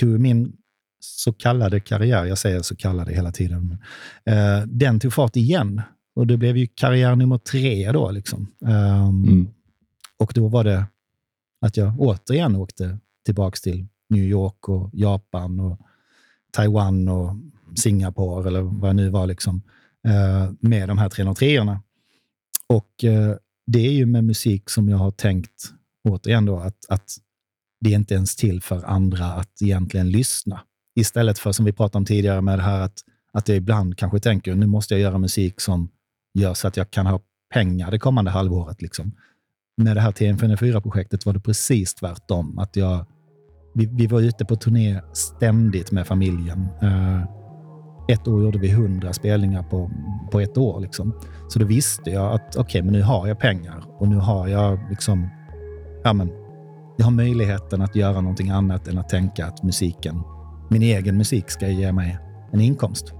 [0.00, 0.56] tog min
[1.00, 3.78] så kallade karriär, jag säger så kallade hela tiden,
[4.24, 5.82] eh, den tog fart igen.
[6.14, 8.10] Och det blev ju karriär nummer tre då.
[8.10, 8.52] Liksom.
[8.60, 9.48] Um, mm.
[10.18, 10.86] Och då var det
[11.62, 15.80] att jag återigen åkte tillbaka till New York och Japan och
[16.52, 17.36] Taiwan och
[17.74, 19.62] Singapore eller vad det nu var liksom,
[20.08, 21.82] eh, med de här 303 orna
[22.66, 23.36] Och eh,
[23.66, 25.72] det är ju med musik som jag har tänkt,
[26.08, 27.10] återigen då, att, att
[27.80, 30.60] det är inte ens till för andra att egentligen lyssna.
[30.94, 32.98] Istället för, som vi pratade om tidigare, med det här att,
[33.32, 35.88] att jag ibland kanske tänker, nu måste jag göra musik som
[36.34, 37.20] gör så att jag kan ha
[37.54, 38.82] pengar det kommande halvåret.
[38.82, 39.12] Liksom
[39.84, 42.58] med det här TM4projektet var det precis tvärtom.
[42.58, 43.06] Att jag,
[43.74, 46.68] vi, vi var ute på turné ständigt med familjen.
[46.82, 47.24] Uh,
[48.08, 49.90] ett år gjorde vi hundra spelningar på,
[50.30, 50.80] på ett år.
[50.80, 51.14] Liksom.
[51.48, 54.48] Så då visste jag att okej, okay, men nu har jag pengar och nu har
[54.48, 55.28] jag liksom,
[56.04, 56.30] ja, men,
[56.96, 60.22] jag har möjligheten att göra någonting annat än att tänka att musiken,
[60.70, 62.18] min egen musik ska ge mig
[62.52, 63.12] en inkomst.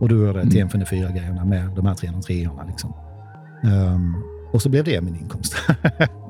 [0.00, 0.68] Och då gjorde jag mm.
[0.68, 2.64] TM4-grejerna med de här 303 orna.
[2.64, 2.94] Liksom.
[3.64, 5.54] Um, och så blev det min inkomst.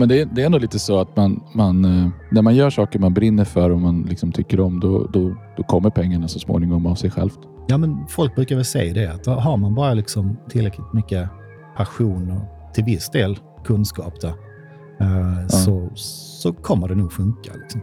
[0.00, 2.98] men det, det är nog lite så att man, man, eh, när man gör saker
[2.98, 6.86] man brinner för och man liksom tycker om, då, då, då kommer pengarna så småningom
[6.86, 7.38] av sig självt.
[7.68, 11.28] Ja, men folk brukar väl säga det, att har man bara liksom tillräckligt mycket
[11.76, 14.28] passion och till viss del kunskap, då,
[15.00, 17.52] eh, så, så kommer det nog funka.
[17.62, 17.80] Liksom.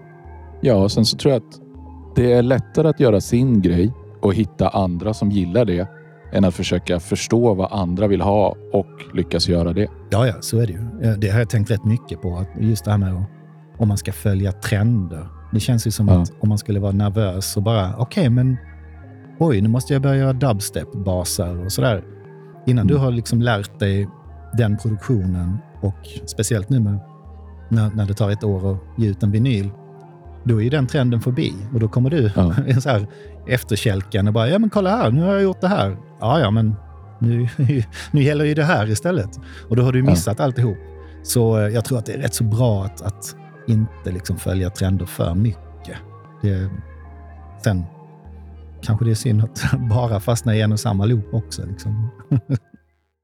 [0.62, 1.62] Ja, och sen så tror jag att
[2.16, 5.88] det är lättare att göra sin grej och hitta andra som gillar det
[6.32, 9.88] än att försöka förstå vad andra vill ha och lyckas göra det.
[10.10, 11.16] Ja, ja, så är det ju.
[11.16, 12.38] Det har jag tänkt rätt mycket på.
[12.38, 13.24] Att just det här med
[13.78, 15.28] om man ska följa trender.
[15.54, 16.22] Det känns ju som Ja.
[16.22, 18.58] att om man skulle vara nervös och bara, okej, men
[19.40, 22.04] oj, nu måste jag börja göra dubstep-basar och sådär.
[22.68, 22.88] Innan Mm.
[22.88, 24.08] du har liksom lärt dig
[24.58, 27.00] den produktionen och speciellt nu med,
[27.70, 29.70] när, när det tar ett år att ge ut en vinyl,
[30.44, 32.54] då är ju den trenden förbi och då kommer du Ja.
[32.82, 33.08] så här
[33.48, 35.98] efterkälken och bara, ja men kolla här, nu har jag gjort det här.
[36.20, 36.76] Ja, ja, men
[37.20, 37.48] nu,
[38.12, 39.40] nu gäller ju det här istället.
[39.70, 40.06] Och då har du Ja.
[40.06, 40.78] missat alltihop.
[41.24, 43.36] Så eh, jag tror att det är rätt så bra att, att
[43.68, 45.98] inte liksom följa trender för mycket.
[46.42, 46.70] Det,
[47.64, 47.84] sen
[48.82, 51.66] kanske det är synd att bara fastna i en och samma loop också.
[51.66, 52.10] Liksom.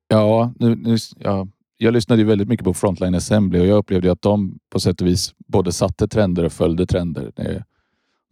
[0.08, 1.48] Ja, nu, nu, ja,
[1.78, 5.02] jag lyssnade ju väldigt mycket på Frontline Assembly och jag upplevde att de på sätt
[5.02, 7.32] och vis både satte trender och följde trender.
[7.36, 7.64] Det-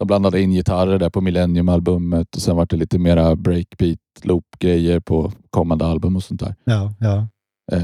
[0.02, 4.99] De blandade in gitarrer där på Millennium-albumet och sen var det lite mera breakbeat, loop-grejer
[4.99, 6.56] på kommande album och sånt där.
[6.64, 7.28] Ja, ja.
[7.72, 7.84] Eh,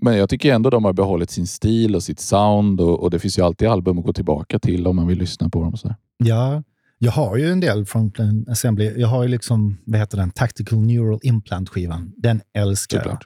[0.00, 3.18] Men jag tycker ändå de har behållit sin stil och sitt sound och, och det
[3.18, 5.76] finns ju alltid album att gå tillbaka till om man vill lyssna på dem.
[5.76, 5.96] Så där.
[6.16, 6.62] Ja,
[6.98, 8.92] jag har ju en del Frontline Assembly.
[8.96, 12.12] Jag har ju liksom, vad heter den, Tactical Neural Implant-skivan.
[12.16, 13.18] Den älskar jag.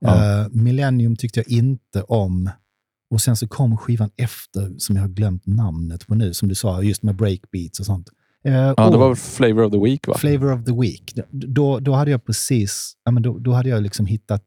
[0.00, 0.40] Ja.
[0.40, 2.50] Eh, Millennium tyckte jag inte om.
[3.10, 6.54] Och sen så kom skivan efter, som jag har glömt namnet på nu, som du
[6.54, 8.08] sa, just med breakbeats och sånt.
[8.44, 10.14] Eh, Ja, det var Flavor of the Week va?
[10.18, 11.14] Flavor of the Week.
[11.30, 14.44] Då, då hade jag precis, ja, men då, då hade jag liksom hittat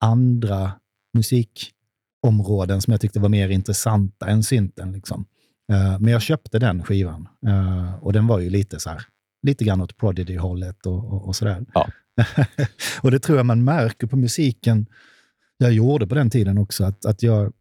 [0.00, 0.72] andra
[1.14, 4.92] musikområden som jag tyckte var mer intressanta än synten.
[4.92, 5.24] Liksom.
[5.72, 9.02] Eh, men jag köpte den skivan eh, och den var ju lite så här,
[9.42, 11.66] lite grann åt Prodigy-hållet och, och, och sådär.
[11.74, 11.88] Ja.
[13.02, 14.86] och det tror jag man märker på musiken
[15.58, 17.52] jag gjorde på den tiden också, att, att jag,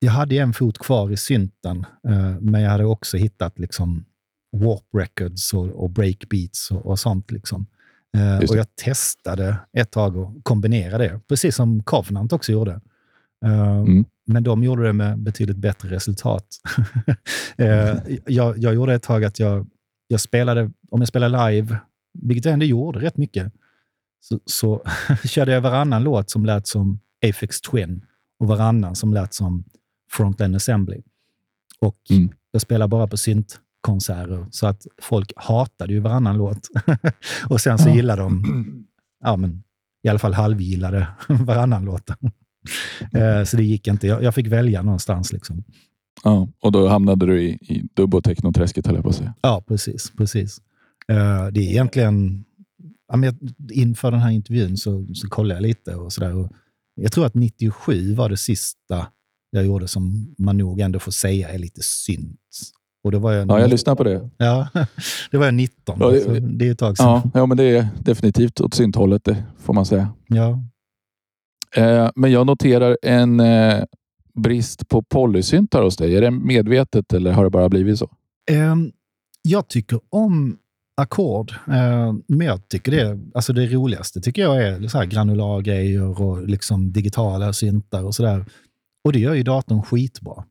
[0.00, 4.04] jag hade en fot kvar i synten, eh, men jag hade också hittat liksom
[4.56, 7.30] warp records och, och breakbeats och, och sånt.
[7.30, 7.66] Liksom.
[8.16, 12.80] Eh, och jag testade ett tag att kombinera det, precis som Covenant också gjorde.
[13.44, 14.04] Eh, Mm.
[14.26, 16.46] Men de gjorde det med betydligt bättre resultat.
[18.26, 19.66] jag, jag gjorde ett tag att jag,
[20.08, 21.78] jag spelade, om jag spelade live,
[22.18, 23.52] vilket jag ändå gjorde rätt mycket,
[24.20, 24.82] så, så
[25.24, 28.06] körde jag varannan låt som lät som Aphex Twin
[28.40, 29.64] och varannan som lät som
[30.10, 31.02] Frontline Assembly.
[31.80, 32.28] Och Mm.
[32.50, 36.68] jag spelade bara på syntkonserter, så att folk hatade ju varannan låt.
[37.48, 37.94] och sen så Ja.
[37.94, 38.86] gillade de,
[39.24, 39.62] ja men
[40.02, 42.10] i alla fall halvgillade varannan låt.
[43.12, 44.06] Eh, så det gick inte.
[44.06, 45.32] Jag, jag fick välja någonstans.
[45.32, 45.64] Liksom.
[46.24, 49.34] Ja, och då hamnade du i, i dubb och technoträsket höll jag på att säga.
[49.42, 50.10] Ja, precis.
[50.16, 50.60] precis.
[51.08, 52.44] Eh, det är egentligen...
[53.72, 55.94] Inför den här intervjun så, så kollade jag lite.
[55.94, 56.52] och så där, och
[56.94, 59.06] Jag tror att 97 var det sista
[59.50, 62.36] jag gjorde som man nog ändå får säga är lite synt.
[63.04, 64.30] Och då var jag, Ja, jag lyssnar på det.
[64.36, 64.68] Ja,
[65.30, 65.96] det var jag 19.
[66.00, 67.06] Ja, det- så det är ett tag sedan.
[67.06, 70.08] Ja, ja, men det är definitivt åt synthållet, det får man säga.
[70.28, 70.62] Ja.
[71.76, 73.84] Eh, men jag noterar en eh,
[74.34, 76.16] brist på polysyntar hos dig.
[76.16, 78.10] Är det medvetet eller har det bara blivit så?
[78.50, 78.92] Ehm,
[79.42, 80.56] jag tycker om
[80.96, 86.20] ackord, eh, men jag tycker det, alltså det roligaste tycker jag är så här granulargrejer
[86.22, 88.44] och liksom digitala syntar och sådär.
[89.04, 90.44] Och det gör ju datorn skitbra.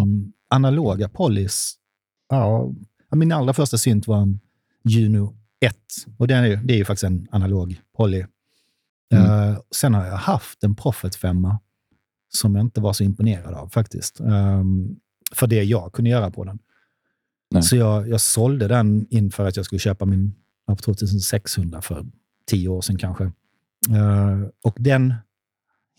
[0.00, 1.74] Um, analoga polys,
[2.28, 2.72] ja,
[3.10, 4.40] min allra första synt var en
[4.84, 5.76] Juno 1
[6.18, 8.24] och den är, det är ju faktiskt en analog poly.
[9.14, 9.50] Mm.
[9.50, 11.46] Eh, sen har jag haft en Prophet 5
[12.28, 14.20] som jag inte var så imponerad av faktiskt.
[14.20, 14.96] Ehm,
[15.32, 16.58] för det jag kunde göra på den.
[17.50, 17.62] Nej.
[17.62, 20.34] Så jag, jag sålde den inför att jag skulle köpa min
[20.66, 22.06] Apple 2600 för
[22.46, 23.24] tio år sedan kanske.
[23.90, 25.14] Eh, och den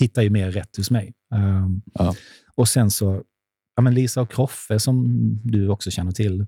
[0.04, 1.14] hittar ju mer rätt hos mig.
[1.36, 2.16] Ehm, Ja.
[2.56, 3.24] Och sen så,
[3.76, 5.06] ja, men Lisa och Kroffe som
[5.44, 6.42] du också känner till,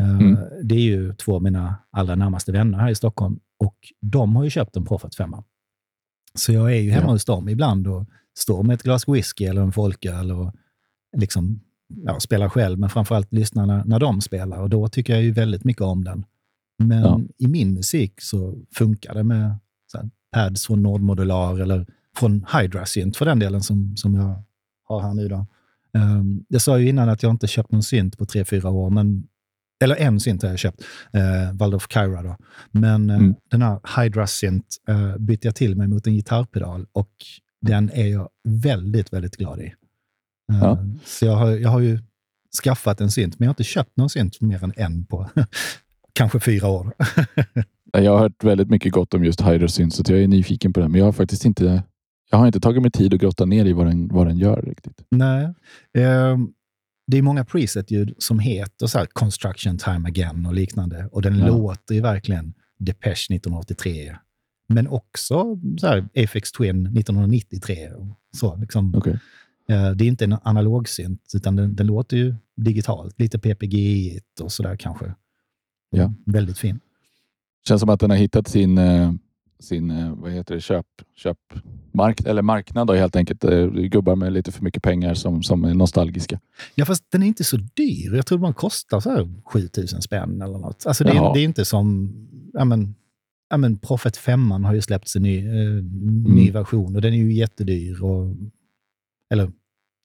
[0.00, 0.36] eh, Mm.
[0.62, 4.44] det är ju två av mina allra närmaste vänner här i Stockholm och de har
[4.44, 5.30] ju köpt en Prophet 5.
[6.34, 7.12] Så jag är ju hemma Ja.
[7.12, 8.06] hos dem ibland och
[8.38, 10.54] står med ett glas whisky eller en folköl och
[11.16, 11.60] liksom,
[12.04, 14.58] ja, spelar själv, men framförallt lyssnar när, när de spelar.
[14.60, 16.24] Och då tycker jag ju väldigt mycket om den.
[16.78, 17.20] Men Ja.
[17.38, 19.54] i min musik så funkar det med
[19.92, 21.86] så här, pads från Nordmodular eller
[22.18, 24.42] från Hydra Synth för den delen som, som jag
[24.84, 25.28] har här nu.
[25.28, 25.46] Då.
[25.98, 28.90] Um, jag sa ju innan att jag inte köpt någon synt på tre fyra år,
[28.90, 29.24] men,
[29.84, 30.80] eller en synt har jag köpt,
[31.16, 32.22] uh, Waldorf Kyra.
[32.22, 32.36] Då.
[32.70, 33.34] Men eh, Mm.
[33.50, 37.10] den här Hydra Synth eh, bytte jag till mig mot en gitarrpedal och
[37.60, 39.64] den är jag väldigt, väldigt glad i.
[40.52, 40.78] Eh, Ja.
[41.04, 41.98] Så jag har, jag har ju
[42.64, 45.28] skaffat en synt, men jag har inte köpt någon synt mer än en på
[46.12, 46.92] kanske fyra år.
[47.92, 50.90] Jag har hört väldigt mycket gott om just Hydrosyn, så jag är nyfiken på den.
[50.92, 51.82] Men jag har faktiskt inte,
[52.30, 54.62] jag har inte tagit mig tid att grotta ner i vad den, vad den gör
[54.62, 55.02] riktigt.
[55.10, 55.54] Nej.
[55.94, 56.52] Ehm,
[57.06, 61.08] det är många preset-ljud som heter så Construction Time Again och liknande.
[61.12, 61.46] Och den Ja.
[61.46, 64.16] låter ju verkligen Depeche 1983.
[64.68, 67.90] Men också så här Aphex Twin 1993.
[67.90, 68.06] Och
[68.36, 68.94] så, liksom.
[68.94, 69.18] Okej.
[69.68, 73.20] Eh, Det är inte en analogsynt, utan den, den låter ju digitalt.
[73.20, 75.14] Lite PPG och sådär kanske.
[75.90, 76.12] Ja.
[76.26, 76.80] Väldigt fin.
[77.68, 79.12] Känns som att den har hittat sin, eh,
[79.60, 80.86] sin eh, vad heter det, köp,
[81.16, 81.38] köp
[81.92, 83.44] mark, eller marknad då, helt enkelt.
[83.44, 86.40] Eh, Gubbar med lite för mycket pengar som, som är nostalgiska.
[86.74, 88.14] Ja, fast den är inte så dyr.
[88.14, 90.86] Jag tror den kostar så här 7000 spänn eller något.
[90.86, 92.12] Alltså det, är, det är inte som...
[92.52, 92.94] Ja, men,
[93.50, 95.84] ja, men Prophet 5 har ju släppts en ny, eh,
[96.34, 98.02] ny version och den är ju jättedyr.
[98.02, 98.34] Och,
[99.30, 99.52] eller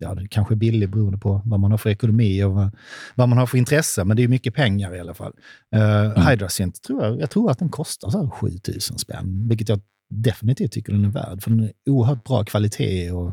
[0.03, 2.69] ja, kanske billig beroende på vad man har för ekonomi och vad,
[3.15, 4.03] vad man har för intresse.
[4.03, 5.34] Men det är mycket pengar i alla fall.
[5.75, 9.80] Uh, Hydrasynth tror jag, jag tror att den kostar så här 7000 spänn, vilket jag
[10.09, 11.43] definitivt tycker den är värd.
[11.43, 13.31] För den är oerhört bra kvalitet och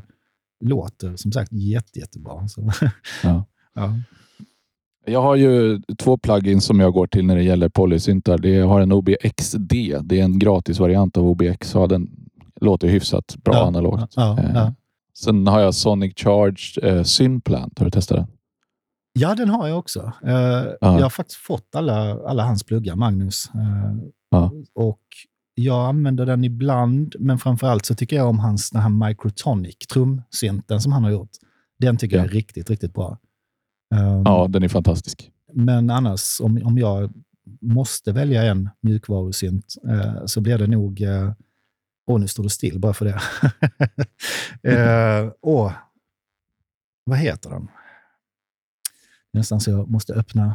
[0.65, 2.49] låter som sagt jätte, jättebra.
[2.49, 2.71] Så,
[3.23, 3.45] Ja.
[3.75, 3.95] ja.
[5.07, 8.39] Jag har ju två plugins som jag går till när det gäller polysyntar.
[8.39, 9.73] Det- Jag har en OBXD.
[10.03, 11.69] Det är en gratisvariant av OBX.
[11.71, 12.11] Så den
[12.61, 14.13] låter hyfsat bra Ja, analogt.
[14.17, 14.75] Ja, Eh, ja.
[15.15, 17.79] Sen har jag Sonic Charged eh, Synplant.
[17.79, 18.27] Har du testat den?
[19.13, 20.13] ja, den har jag också.
[20.25, 20.33] Eh,
[20.81, 23.51] Jag har faktiskt fått alla, alla hans pluggar, Magnus.
[23.55, 23.95] Eh,
[24.33, 24.53] Ja.
[24.75, 25.01] Och
[25.55, 29.77] jag använder den ibland, men framför allt så tycker jag om hans den här Microtonic
[29.77, 31.31] trumsynten som han har gjort.
[31.79, 32.23] Den tycker Ja.
[32.23, 33.19] jag är riktigt, riktigt bra.
[33.95, 35.31] Um, Ja, den är fantastisk.
[35.53, 37.13] Men annars, om, om jag
[37.61, 41.01] måste välja en mjukvarusynt eh, så blir det nog...
[41.03, 41.33] Eh,
[42.11, 43.21] åh, nu står det still bara för det.
[44.73, 45.73] eh, åh,
[47.05, 47.69] vad heter den?
[49.33, 50.55] Nästan så jag måste öppna,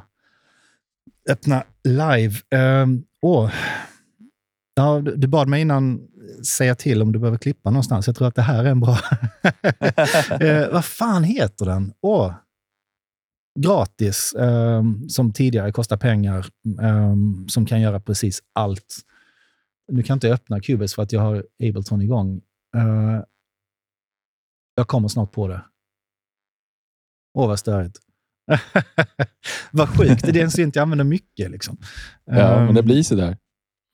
[1.29, 2.35] öppna live.
[2.49, 2.87] Eh,
[3.21, 3.51] åh,
[4.75, 6.07] ja, du, du bad mig innan
[6.43, 8.07] säga till om du behöver klippa någonstans.
[8.07, 8.97] Jag tror att det här är en bra...
[10.39, 11.93] eh, vad fan heter den?
[12.01, 12.33] Åh,
[13.59, 16.45] gratis, eh, som tidigare kostar pengar,
[16.81, 17.15] eh,
[17.47, 18.95] som kan göra precis allt.
[19.91, 22.41] Nu kan jag inte öppna Cubase för att jag har Ableton igång.
[22.77, 23.21] Eh,
[24.75, 25.65] jag kommer snart på det.
[27.37, 27.97] Åh, vad störigt.
[29.71, 30.33] vad sjukt.
[30.33, 31.51] Det är en synt jag använder mycket.
[31.51, 31.77] Liksom.
[32.25, 33.37] Ja, men det Ehm, blir så där.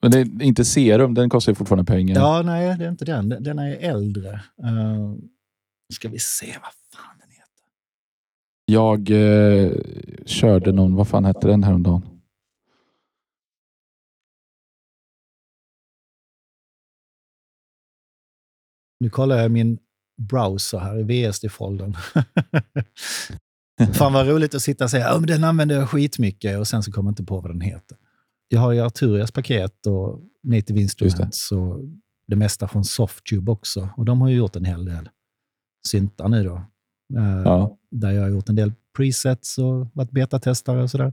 [0.02, 1.14] Men det är inte serum.
[1.14, 2.14] Den kostar ju fortfarande pengar.
[2.14, 3.28] Ja, nej, det är inte den.
[3.28, 4.30] Den- är äldre.
[4.62, 5.14] Uh,
[5.94, 7.64] ska vi se vad fan den heter.
[8.64, 9.72] Jag eh,
[10.26, 12.11] körde någon, vad fan hette den häromdagen?
[19.02, 19.78] Nu kollar jag min
[20.30, 21.96] browser här i VSD-foldern.
[23.92, 26.92] Fan vad roligt att sitta och säga att den använder jag skitmycket och sen så
[26.92, 27.98] kommer jag inte på vad den heter.
[28.48, 31.80] Jag har ju Arturias paket och Native Instruments och
[32.26, 33.88] det mesta från Softube också.
[33.96, 35.08] Och de har ju gjort en hel del
[35.86, 36.54] syntar nu då.
[37.18, 37.78] Eh, Ja.
[37.90, 41.12] Där jag har gjort en del presets och varit betatestare och sådär.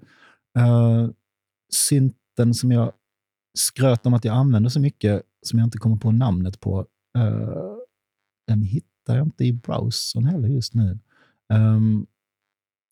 [0.59, 1.09] Uh,
[1.73, 2.91] synten som jag
[3.57, 6.85] skröt om att jag använder så mycket som jag inte kommer på namnet på.
[7.17, 7.78] eh,
[8.49, 10.99] den hittar jag inte i browsern heller just nu.
[11.53, 12.07] Um,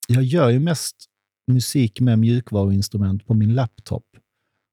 [0.08, 0.96] jag gör ju mest
[1.48, 4.06] musik med mjukvaruinstrument på min laptop.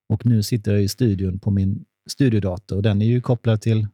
[0.08, 3.86] Och nu sitter jag i studion på min studiodator och den är ju kopplad till,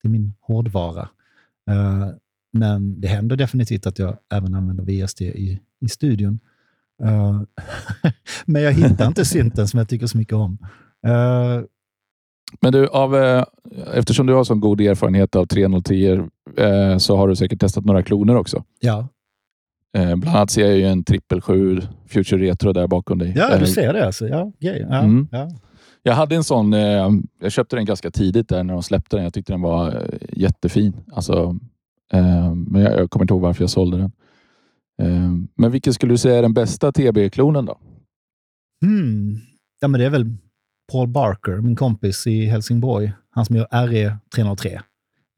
[0.00, 1.08] till min hårdvara.
[1.70, 2.10] Uh,
[2.52, 6.40] men det händer definitivt att jag även använder VST i, i studion.
[7.02, 7.42] Uh,
[8.46, 10.58] men jag hittar inte synten som jag tycker så mycket om.
[11.06, 11.64] Uh,
[12.60, 13.44] men du, av, eh,
[13.94, 16.12] eftersom du har så god erfarenhet av 303
[16.56, 18.64] eh, så har du säkert testat några kloner också.
[18.80, 19.08] ja.
[19.96, 23.32] Eh, bland annat ser jag ju en trippel 7 Future Retro där bakom dig.
[23.36, 24.28] ja, Eh, du ser det alltså.
[24.28, 24.86] Ja, grej.
[24.90, 25.28] ja, Mm.
[25.32, 25.48] ja.
[26.02, 26.72] Jag hade en sån.
[26.72, 27.10] Eh,
[27.40, 29.24] jag köpte den ganska tidigt där när de släppte den.
[29.24, 30.92] Jag tyckte den var eh, jättefin.
[31.12, 31.58] Alltså,
[32.12, 34.12] eh, men jag, jag kommer inte ihåg varför jag sålde den.
[35.02, 37.78] Eh, men vilken skulle du säga är den bästa TB-klonen då?
[38.84, 39.36] Hmm.
[39.80, 40.26] Ja, men det är väl
[40.92, 43.12] Paul Barker, min kompis i Helsingborg.
[43.30, 44.80] Han som gör RE 303.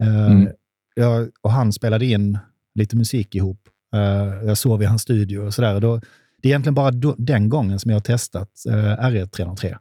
[0.03, 0.49] Eh, Mm.
[0.95, 2.39] jag, och han spelade in
[2.75, 3.69] lite musik ihop.
[3.95, 4.01] Eh,
[4.47, 5.81] jag sov i hans studio och sådär.
[5.81, 5.97] Då,
[6.43, 8.75] det är egentligen bara då, den gången som jag har testat uh,
[9.11, 9.79] RE 303.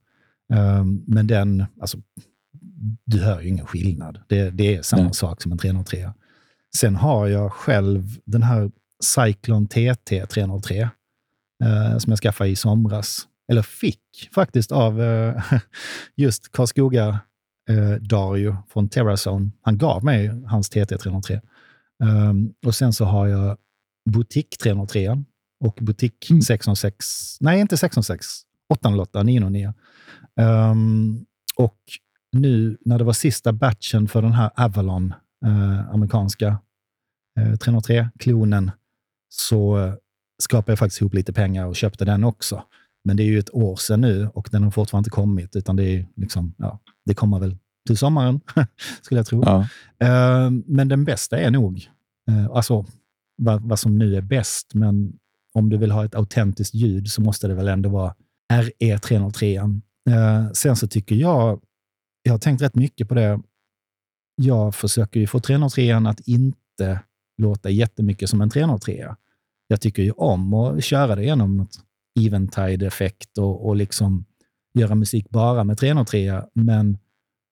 [0.54, 1.98] Eh, men den, alltså,
[3.06, 4.20] du hör ju ingen skillnad.
[4.28, 5.14] Det, det är samma Nej.
[5.14, 6.12] sak som en 303.
[6.78, 8.72] Sen har jag själv den här
[9.04, 10.90] Cyclone TT 303
[11.64, 13.28] eh, som jag skaffade i somras.
[13.52, 15.44] Eller fick faktiskt av eh,
[16.16, 17.20] just Karlskoga
[17.70, 19.52] eh, Dario från Terrazone.
[19.62, 21.42] Han gav mig hans TT 303.
[22.04, 23.58] Um, och sen så har jag
[24.10, 25.24] Butik 303
[25.60, 26.42] och Butik Mm.
[26.42, 27.38] 606.
[27.42, 28.26] Nej, inte 606.
[28.70, 29.74] 808, 909.
[30.40, 31.80] Um, och
[32.32, 35.14] nu när det var sista batchen för den här Avalon,
[35.46, 36.60] eh, amerikanska
[37.40, 38.72] eh, 303-klonen,
[39.30, 39.94] så eh,
[40.44, 42.64] skapade jag faktiskt ihop lite pengar och köpte den också.
[43.06, 45.76] Men det är ju ett år sedan nu och den har fortfarande inte kommit, utan
[45.76, 47.57] det, är liksom, ja, det kommer väl
[47.88, 48.40] till sommaren,
[49.02, 49.44] skulle jag tro.
[49.45, 49.68] Ja.
[49.99, 51.90] Eh, men den bästa är nog,
[52.30, 52.86] eh, alltså
[53.38, 55.14] vad, vad som nu är bäst, men
[55.53, 58.15] om du vill ha ett autentiskt ljud så måste det väl ändå vara
[58.53, 59.82] RE303.
[60.10, 61.61] Eh, sen så tycker jag,
[62.23, 63.40] jag har tänkt rätt mycket på det.
[64.36, 66.99] Jag försöker ju få 303 att inte
[67.38, 69.15] låta jättemycket som en 303.
[69.68, 71.80] Jag tycker ju om att köra det genom något
[72.20, 74.26] eventide-effekt och, och liksom
[74.74, 76.98] göra musik bara med 303, men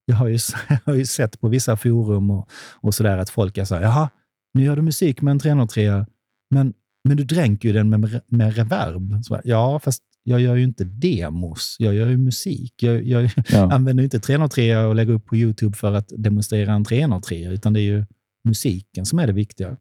[0.05, 0.37] jag har ju,
[0.69, 3.81] jag har ju sett på vissa forum och, och sådär att folk är så här,
[3.81, 4.09] jaha,
[4.53, 6.05] nu gör du musik med en 303,
[6.49, 6.73] men,
[7.03, 9.25] men du dränker ju den med, med reverb.
[9.25, 12.83] Så, ja, fast jag gör ju inte demos, jag gör ju musik.
[12.83, 13.71] Jag, jag Ja.
[13.73, 17.79] använder inte 303 och lägger upp på YouTube för att demonstrera en 303, utan det
[17.79, 18.05] är ju
[18.43, 19.77] musiken som är det viktiga.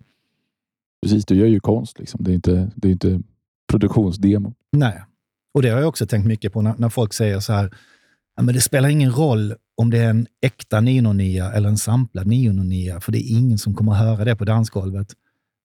[1.03, 1.99] Precis, du gör ju konst.
[1.99, 2.25] Liksom.
[2.25, 3.21] Det är inte, det är inte
[3.73, 4.55] produktionsdemo.
[4.73, 5.05] Nej.
[5.55, 7.75] Och det har jag också tänkt mycket på när, när folk säger så här,
[8.41, 13.01] men det spelar ingen roll om det är en äkta 909 eller en samplad 909,
[13.01, 15.13] för det är ingen som kommer att höra det på dansgolvet.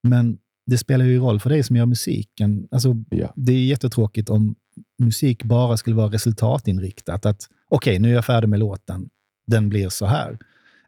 [0.03, 2.67] Men det spelar ju roll för dig som gör musiken.
[2.71, 3.33] Alltså, Ja.
[3.35, 4.55] Det är jättetråkigt om
[4.99, 7.25] musik bara skulle vara resultatinriktat.
[7.25, 9.09] Att okej, nu är jag färdig med låten.
[9.47, 10.37] Den blir så här.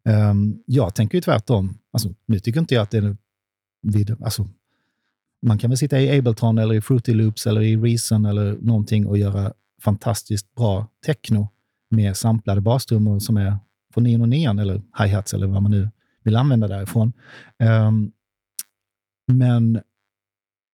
[0.06, 1.78] Ehm, jag tänker ju tvärtom.
[1.94, 3.18] Alltså, nu tycker inte jag att det är
[3.82, 4.48] vid, alltså,
[5.42, 9.08] man kan väl sitta i Ableton eller i Fruity Loops eller i Reason eller någonting
[9.08, 11.48] och göra fantastiskt bra techno
[11.90, 13.58] med samplade bastrummor som är
[13.94, 15.90] från 909 eller hi-hats eller vad man nu
[16.24, 17.14] vill använda därifrån.
[17.64, 18.12] Um,
[19.28, 19.82] men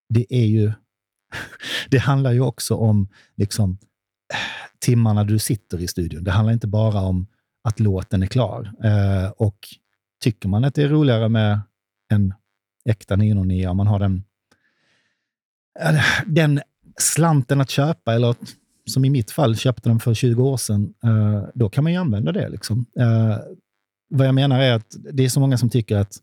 [0.10, 0.72] det är ju...
[1.90, 3.78] Det handlar ju också om liksom,
[4.80, 6.24] timmarna du sitter i studion.
[6.24, 7.28] Det handlar inte bara om
[7.64, 8.74] att låten är klar.
[8.86, 9.58] Uh, och
[10.24, 11.60] tycker man att det är roligare med
[12.10, 12.34] en
[12.90, 14.24] äkta 909, om man har den,
[16.26, 16.62] den
[16.98, 20.94] slanten att köpa, eller att, som i mitt fall, köpte den för 20 år sedan,
[21.04, 22.50] eh, då kan man ju använda det.
[22.50, 22.86] Liksom.
[23.00, 23.38] Eh,
[24.10, 26.18] vad jag menar är att det är så många som tycker att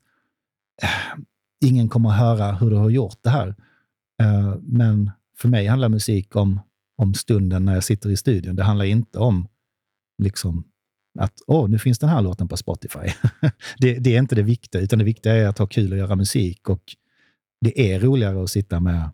[0.82, 1.22] eh,
[1.64, 3.54] ingen kommer att höra hur du har gjort det här.
[4.60, 6.60] Men för mig handlar musik om,
[6.96, 8.56] om stunden när jag sitter i studion.
[8.56, 9.48] Det handlar inte om
[10.22, 10.64] liksom,
[11.18, 12.98] att åh, nu finns den här låten på Spotify.
[13.78, 16.16] det, det är inte det viktiga, utan det viktiga är att ha kul och göra
[16.16, 16.68] musik.
[16.68, 16.82] Och
[17.60, 19.10] det är roligare att sitta med,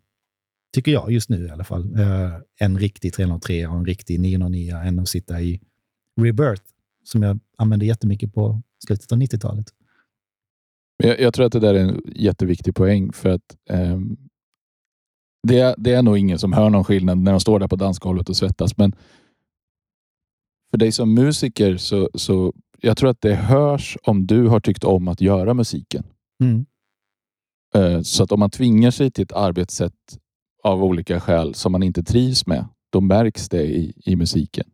[0.75, 4.77] tycker jag just nu i alla fall, eh, en riktig 303 och en riktig 909
[4.77, 5.61] än att sitta i
[6.21, 6.63] Rebirth,
[7.05, 9.67] som jag använde jättemycket på slutet av 90-talet.
[10.99, 14.17] Men Jag, jag tror att det där är en jätteviktig poäng för att ehm,
[15.49, 17.77] det, är- det är nog ingen som hör någon skillnad när de står där på
[17.77, 18.77] dansgolvet och svettas.
[18.77, 18.93] Men
[20.71, 24.85] för dig som musiker så, så jag tror att det hörs om du har tyckt
[24.85, 26.05] om att göra musiken.
[26.43, 26.67] Mm.
[27.75, 30.19] Eh, Så att om man tvingar sig till ett arbetssätt
[30.63, 34.67] av olika skäl som man inte trivs med, då märks det i, i musiken.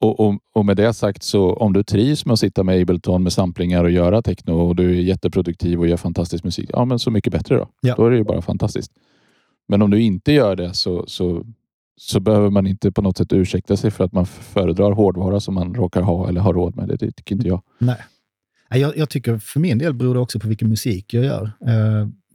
[0.00, 3.22] Och, och, och med det sagt, så om du trivs med att sitta med Ableton
[3.22, 6.98] med samplingar och göra techno och du är jätteproduktiv och gör fantastisk musik, ja men
[6.98, 7.68] så mycket bättre då.
[7.80, 7.94] Ja.
[7.96, 8.92] Då är det ju bara fantastiskt.
[9.68, 11.46] Men om du inte gör det så, så,
[11.96, 15.54] så behöver man inte på något sätt ursäkta sig för att man föredrar hårdvara som
[15.54, 16.88] man råkar ha eller har råd med.
[16.88, 17.62] Det, det tycker inte jag.
[17.78, 17.96] Nej.
[18.70, 21.50] Jag, jag tycker för min del beror det också på vilken musik jag gör.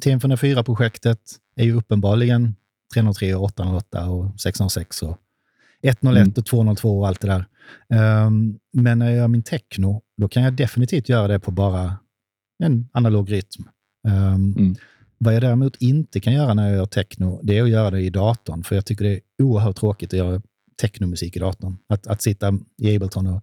[0.05, 1.19] Uh, TM404-projektet
[1.55, 2.55] är ju uppenbarligen
[2.93, 5.17] 303, och 808 och 606 och
[5.81, 6.33] 101 Mm.
[6.37, 7.45] och 202 och allt det där.
[7.89, 11.97] Ehm, men när jag gör min techno, då kan jag definitivt göra det på bara
[12.63, 13.69] en analog rytm.
[14.07, 14.75] Ehm, Mm.
[15.19, 18.01] Vad jag däremot inte kan göra när jag gör techno, det är att göra det
[18.01, 18.63] i datorn.
[18.63, 20.41] För jag tycker det är oerhört tråkigt att göra
[20.81, 21.77] technomusik i datorn.
[21.89, 23.41] Att, att sitta i Ableton och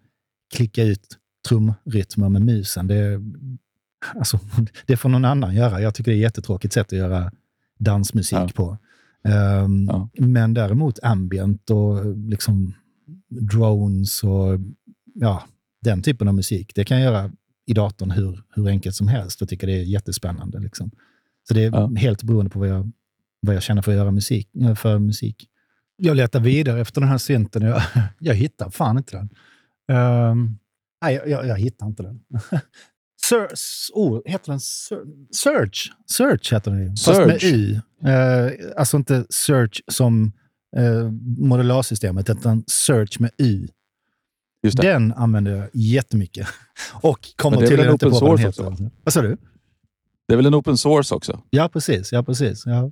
[0.55, 1.19] klicka ut
[1.49, 3.21] trumrytmer med musen, det,
[4.15, 4.39] alltså,
[4.87, 5.81] det får någon annan göra.
[5.81, 7.33] Jag tycker det är ett jättetråkigt sätt att göra
[7.79, 8.49] dansmusik Ja.
[8.55, 8.79] på.
[9.29, 10.09] Ehm, Ja.
[10.19, 12.75] Men däremot ambient och liksom
[13.29, 14.61] drones och
[15.15, 15.43] ja,
[15.83, 17.31] den typen av musik, det kan jag göra
[17.67, 20.59] i datorn hur, hur enkelt som helst och tycker det är jättespännande.
[20.61, 20.91] Liksom.
[21.49, 21.91] Så det är Ja.
[21.97, 22.91] helt beroende på vad jag,
[23.41, 24.49] vad jag känner för att göra musik.
[24.61, 25.49] eh, För musik.
[25.97, 27.63] Jag letar vidare efter den här synten.
[27.63, 27.83] Jag,
[28.19, 29.29] jag hittar fan inte den.
[29.99, 30.59] Ehm,
[31.03, 32.21] nej, jag, jag, jag hittar inte den.
[33.29, 33.49] Sur,
[33.93, 35.93] oh, heter den Sur, Search?
[36.07, 36.89] Search heter den ju.
[36.89, 37.43] Fast med.
[37.43, 37.81] Y.
[38.05, 40.33] Eh, alltså inte Search som
[40.79, 43.69] uh, modularsystemet, utan Search med Y.
[44.63, 44.89] Just det.
[44.93, 46.47] Den använder jag jättemycket.
[46.93, 48.73] Och kommer tydligen en inte open på vad den source heter.
[48.73, 48.91] också?
[49.05, 49.37] Vad sa du?
[50.29, 51.43] Det är väl en open source också?
[51.51, 52.13] Ja, precis.
[52.13, 52.63] Ja, precis.
[52.67, 52.91] Ja.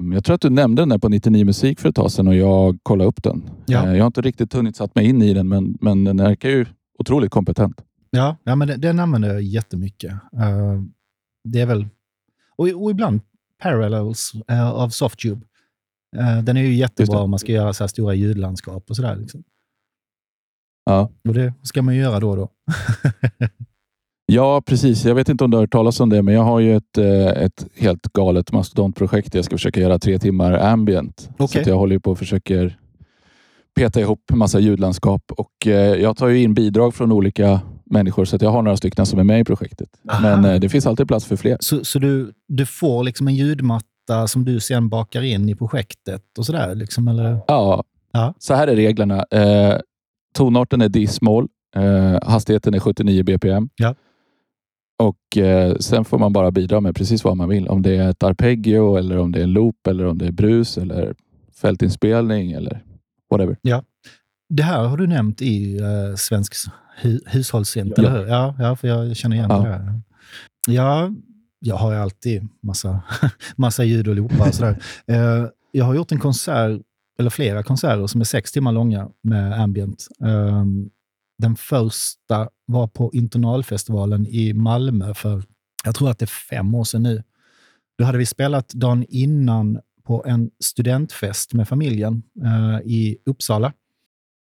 [0.00, 2.28] Mm, jag tror att du nämnde den där på 99 Musik för ett tag sedan
[2.28, 3.50] och jag kollade upp den.
[3.66, 3.86] Ja.
[3.86, 6.48] Eh, Jag har inte riktigt hunnit satt mig in i den, men, men den verkar
[6.48, 6.66] ju
[6.98, 7.80] otroligt kompetent.
[8.14, 10.12] Ja, ja men den, den använder jag jättemycket.
[10.12, 10.82] Uh,
[11.44, 11.88] det är väl...
[12.56, 13.20] Och, och ibland
[13.62, 15.46] Parallels uh, av Softube.
[16.16, 19.16] Uh, den är ju jättebra om man ska göra så här stora ljudlandskap och sådär.
[19.16, 19.44] Liksom.
[20.84, 21.10] Ja.
[21.28, 22.48] Och det ska man ju göra då och då.
[24.26, 25.04] Ja, precis.
[25.04, 26.98] Jag vet inte om du har hört talas om det, men jag har ju ett,
[26.98, 29.34] ett helt galet mastodontprojekt.
[29.34, 31.20] Jag ska försöka göra tre timmar ambient.
[31.20, 31.60] Så Okej.
[31.60, 32.78] att jag håller på och försöker
[33.76, 35.32] peta ihop massa ljudlandskap.
[35.32, 35.66] Och
[35.98, 39.18] jag tar ju in bidrag från olika människor, så att jag har några stycken som
[39.18, 39.88] är med i projektet.
[40.10, 40.20] Aha.
[40.20, 41.56] Men eh, det finns alltid plats för fler.
[41.60, 46.22] Så, så du, du får liksom en ljudmatta som du sen bakar in i projektet
[46.38, 46.74] och sådär?
[46.74, 47.38] Liksom, eller?
[47.46, 48.34] Ja, Ja.
[48.38, 49.24] så här är reglerna.
[49.30, 49.78] Eh,
[50.34, 51.48] tonarten är D-small.
[51.76, 53.68] Eh, hastigheten är 79 bpm.
[53.76, 53.94] Ja.
[55.02, 57.68] Och eh, Sen får man bara bidra med precis vad man vill.
[57.68, 60.32] Om det är ett arpeggio, eller om det är en loop, eller om det är
[60.32, 61.14] brus, eller
[61.60, 62.82] fältinspelning eller
[63.30, 63.56] whatever.
[64.48, 66.54] Det här har du nämnt i uh, Svensk
[67.02, 68.02] hu hushållssynt, Ja.
[68.04, 68.26] eller hur?
[68.26, 69.58] Ja, ja, för jag känner igen Ja.
[69.62, 70.00] det där.
[70.68, 71.10] Ja,
[71.58, 73.00] jag har ju alltid massa,
[73.56, 74.82] massa ljud och loopar och sådär.
[75.06, 76.80] Eh, jag har gjort en konsert,
[77.18, 80.06] eller flera konserter, som är sex timmar långa med ambient.
[80.24, 80.64] Eh,
[81.38, 85.42] den första var på Internalfestivalen i Malmö för,
[85.84, 87.22] jag tror att det är fem år sedan nu.
[87.98, 93.72] Då hade vi spelat dagen innan på en studentfest med familjen eh, i Uppsala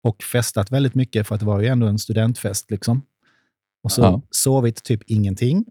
[0.03, 2.71] och festat väldigt mycket för att det var ju ändå en studentfest.
[2.71, 3.01] Liksom.
[3.83, 4.21] Och så Ja.
[4.31, 5.65] sovit typ ingenting.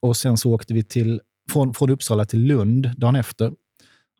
[0.00, 1.20] Och sen så åkte vi till,
[1.50, 3.52] från, från Uppsala till Lund dagen efter.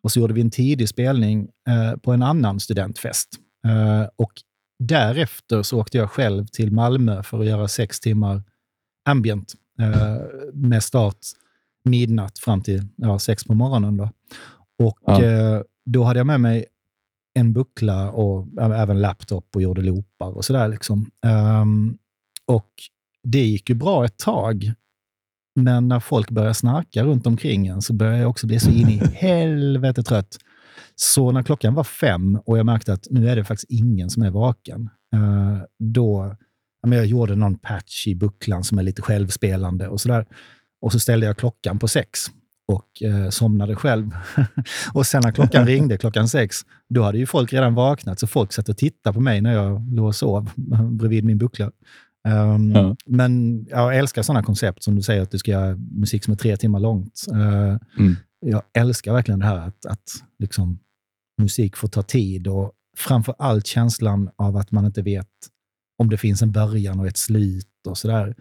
[0.03, 3.29] Och så gjorde vi en tidig spelning eh, på en annan studentfest.
[3.67, 4.33] Eh, och
[4.79, 8.43] därefter så åkte jag själv till Malmö för att göra sex timmar
[9.09, 10.17] ambient eh,
[10.53, 11.19] med start
[11.85, 13.97] midnatt fram till ja, sex på morgonen.
[13.97, 14.11] Då.
[14.79, 15.23] Och Ja.
[15.23, 16.67] eh, då hade jag med mig
[17.35, 20.69] en buckla och även laptop och gjorde loopar och sådär.
[20.69, 21.11] Liksom.
[21.27, 21.99] Ehm,
[22.47, 22.71] och
[23.23, 24.73] det gick ju bra ett tag.
[25.61, 28.89] Men när folk började snarka runt omkring en så började jag också bli så in
[28.89, 30.39] i helvete trött.
[30.95, 34.23] Så när klockan var fem och jag märkte att nu är det faktiskt ingen som
[34.23, 36.37] är vaken, eh, då
[36.87, 40.27] men jag gjorde någon patch i bucklan som är lite självspelande och sådär.
[40.81, 42.21] Och så ställde jag klockan på sex
[42.73, 44.11] och eh, somnade själv.
[44.95, 46.57] och sen när klockan ringde klockan sex,
[46.89, 49.95] då hade ju folk redan vaknat, så folk satt och tittade på mig när jag
[49.95, 50.51] låg och sov
[50.91, 51.71] bredvid min buckla.
[52.29, 52.97] Ehm, Ja.
[53.07, 56.37] Men jag älskar sådana koncept som du säger att du ska göra musik som är
[56.37, 57.21] tre timmar långt.
[57.33, 58.17] Eh, Mm.
[58.47, 60.03] Jag älskar verkligen det här att, att
[60.39, 60.79] liksom,
[61.43, 65.29] musik får ta tid och framför allt känslan av att man inte vet
[65.99, 68.35] om det finns en början och ett slut och sådär.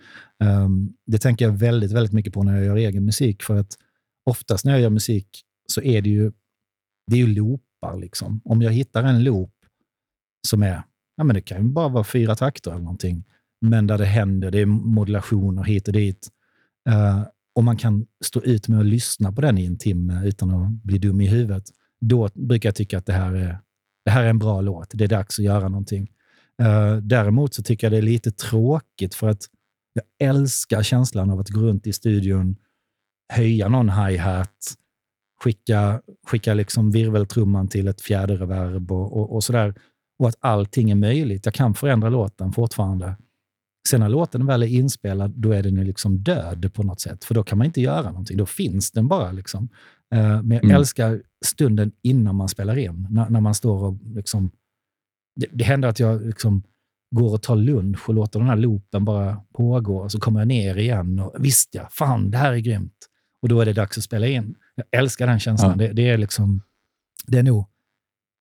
[0.43, 3.43] Ehm, det tänker jag väldigt, väldigt mycket på när jag gör egen musik.
[3.43, 3.77] För att
[4.25, 6.31] oftast när jag gör musik så är det ju,
[7.07, 7.97] det är ju loopar.
[7.97, 8.41] Liksom.
[8.45, 9.53] Om jag hittar en loop
[10.47, 10.83] som är,
[11.15, 13.23] ja men det kan ju bara vara fyra takter eller någonting,
[13.61, 16.29] men där det händer, det är modulationer hit och dit.
[16.89, 17.23] Uh,
[17.55, 20.71] och man kan stå ut med att lyssna på den i en timme utan att
[20.71, 21.63] bli dum i huvudet.
[22.01, 23.59] Då brukar jag tycka att det här är,
[24.05, 24.89] det här är en bra låt.
[24.93, 26.11] Det är dags att göra någonting.
[26.61, 29.41] Uh, däremot så tycker jag det är lite tråkigt för att
[29.93, 32.55] jag älskar känslan av att gå runt i studion,
[33.29, 34.73] höja någon hi-hat,
[35.43, 39.73] skicka, skicka liksom virveltrumman till ett fjärde reverb och, och, och sådär.
[40.19, 41.45] Och att allting är möjligt.
[41.45, 43.15] Jag kan förändra låten fortfarande.
[43.89, 47.23] Sen när låten väl är inspelad, då är den ju liksom död på något sätt.
[47.23, 48.37] För då kan man inte göra någonting.
[48.37, 49.31] Då finns den bara.
[49.31, 49.69] Liksom.
[50.13, 50.75] Eh, Men jag Mm.
[50.75, 53.07] älskar stunden innan man spelar in.
[53.09, 54.51] När, när man står och liksom...
[55.35, 56.63] Det, det händer att jag liksom
[57.15, 59.97] går och tar lunch och låter den här loopen bara pågå.
[59.97, 63.09] Och så kommer jag ner igen och visst ja, fan det här är grymt.
[63.43, 64.55] Och då är det dags att spela in.
[64.75, 65.71] Jag älskar den känslan.
[65.71, 65.87] Ja.
[65.87, 66.61] Det, det, är liksom,
[67.27, 67.65] det är nog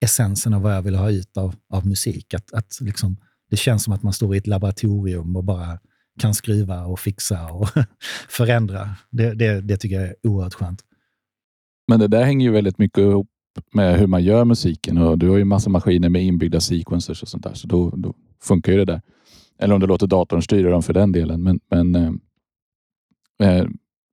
[0.00, 2.34] essensen av vad jag vill ha ut av, av musik.
[2.34, 3.16] Att, att liksom,
[3.50, 5.78] det känns som att man står i ett laboratorium och bara
[6.20, 7.68] kan skruva och fixa och
[8.28, 8.96] förändra.
[9.10, 10.80] Det, det, det tycker jag är oerhört skönt.
[11.88, 13.28] Men det där hänger ju väldigt mycket ihop
[13.74, 17.28] med hur man gör musiken och du har ju massa maskiner med inbyggda sequencers och
[17.28, 19.00] sånt där, så då, då funkar ju det där.
[19.58, 21.42] Eller om du låter datorn styra dem för den delen.
[21.42, 23.66] Men, men eh, eh,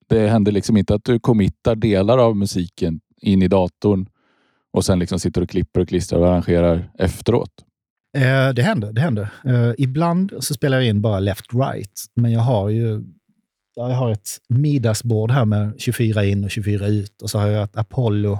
[0.10, 4.10] det händer liksom inte att du committar delar av musiken in i datorn
[4.72, 7.52] och sen liksom sitter och klipper och klistrar och arrangerar efteråt.
[8.18, 8.94] Eh, det händer.
[8.94, 9.30] Det händer.
[9.46, 13.04] Eh, ibland så spelar jag in bara left-right, men jag har ju
[13.76, 17.64] jag har ett Midas-bord här med 24 in och 24 ut och så har jag
[17.64, 18.34] ett Apollo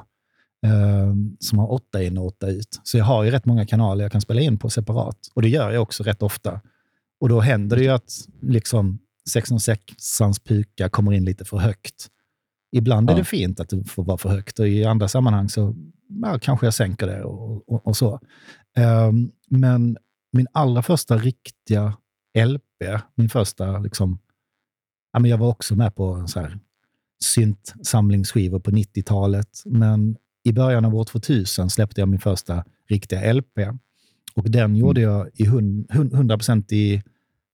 [0.66, 2.80] eh, som har 8 in och 8 ut.
[2.84, 5.50] Så jag har ju rätt många kanaler jag kan spela in på separat och det
[5.50, 6.62] gör jag också rätt ofta.
[7.22, 12.08] Och då händer det ju att liksom 606ans puka kommer in lite för högt.
[12.72, 13.18] Ibland är Ja.
[13.20, 15.76] det fint att det får vara för högt och i andra sammanhang så
[16.22, 18.20] ja, kanske jag sänker det och, och, och så.
[18.78, 19.98] Ehm, men
[20.32, 21.98] min allra första riktiga
[22.38, 24.20] LP, min första liksom,
[25.14, 26.60] ja, men jag var också med på så här
[27.24, 33.60] synt-samlingsskivor på 90-talet, men i början av år 2000 släppte jag min första riktiga LP.
[34.36, 37.04] Och den gjorde jag i hun- hun- 100% i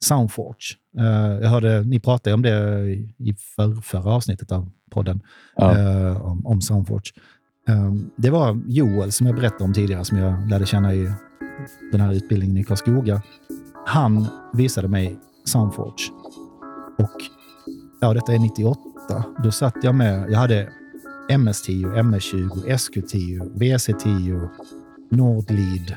[0.03, 0.75] Soundforge.
[0.99, 2.85] Eh, jag hörde, ni pratade om det
[3.17, 5.21] i för, förra avsnittet av podden,
[5.55, 5.77] Ja.
[5.77, 7.11] eh, om, om Soundforge.
[7.69, 11.11] Eh, det var Joel, som jag berättade om tidigare, som jag lärde känna i
[11.91, 13.21] den här utbildningen i Karlskoga.
[13.85, 16.09] Han visade mig Soundforge.
[16.97, 17.11] Och
[18.01, 18.79] ja, detta är 98.
[19.43, 20.69] Då satt jag med, jag hade
[21.31, 24.49] MS10, MS20, SQ10, VC10,
[25.11, 25.95] Nordlead,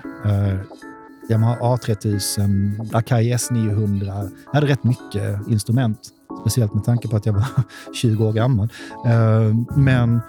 [1.28, 4.30] Yamaha A3000, Akai S900.
[4.46, 5.98] Jag hade rätt mycket instrument,
[6.40, 7.46] speciellt med tanke på att jag var
[7.94, 8.68] 20 år gammal.
[9.06, 10.20] Eh, men,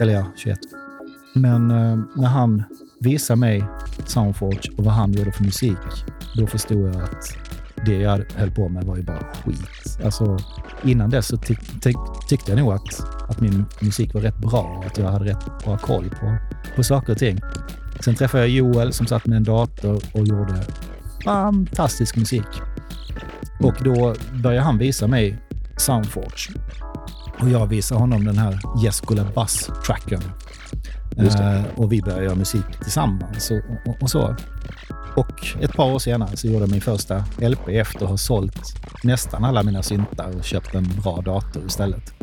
[0.00, 0.58] eller ja, 21.
[1.34, 2.62] Men eh, när han
[3.00, 3.64] visade mig
[4.06, 5.78] Soundforge och vad han gjorde för musik,
[6.36, 7.36] då förstod jag att
[7.86, 9.98] det jag höll på med var ju bara skit.
[10.04, 10.38] Alltså,
[10.84, 11.92] innan dess så ty ty
[12.28, 15.64] tyckte jag nog att, att min musik var rätt bra och att jag hade rätt
[15.64, 16.36] bra koll på,
[16.76, 17.40] på saker och ting.
[18.04, 20.64] Sen träffade jag Joel som satt med en dator och gjorde
[21.24, 22.46] fantastisk musik.
[23.60, 25.38] Och då började han visa mig
[25.76, 26.60] Soundforge.
[27.40, 30.22] Och jag visade honom den här Jescola Bass Trackern.
[31.16, 31.44] Just det.
[31.44, 34.36] Eh, och vi började göra musik tillsammans och, och, och så.
[35.16, 38.76] Och ett par år senare så gjorde jag min första LP efter att ha sålt
[39.02, 42.13] nästan alla mina syntar och köpt en bra dator istället.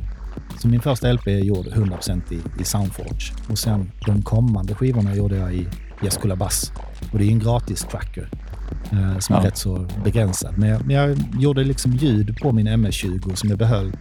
[0.60, 3.34] Så min första LP är gjord 100% i, i Soundforge.
[3.50, 5.68] Och sen de kommande skivorna gjorde jag i
[6.04, 6.72] Jescola Bass.
[7.12, 8.30] Och det är ju en gratis tracker
[8.92, 9.48] eh, som är Ja.
[9.48, 10.58] rätt så begränsad.
[10.58, 13.92] Men jag, men jag gjorde liksom ljud på min MS-20 som jag behöll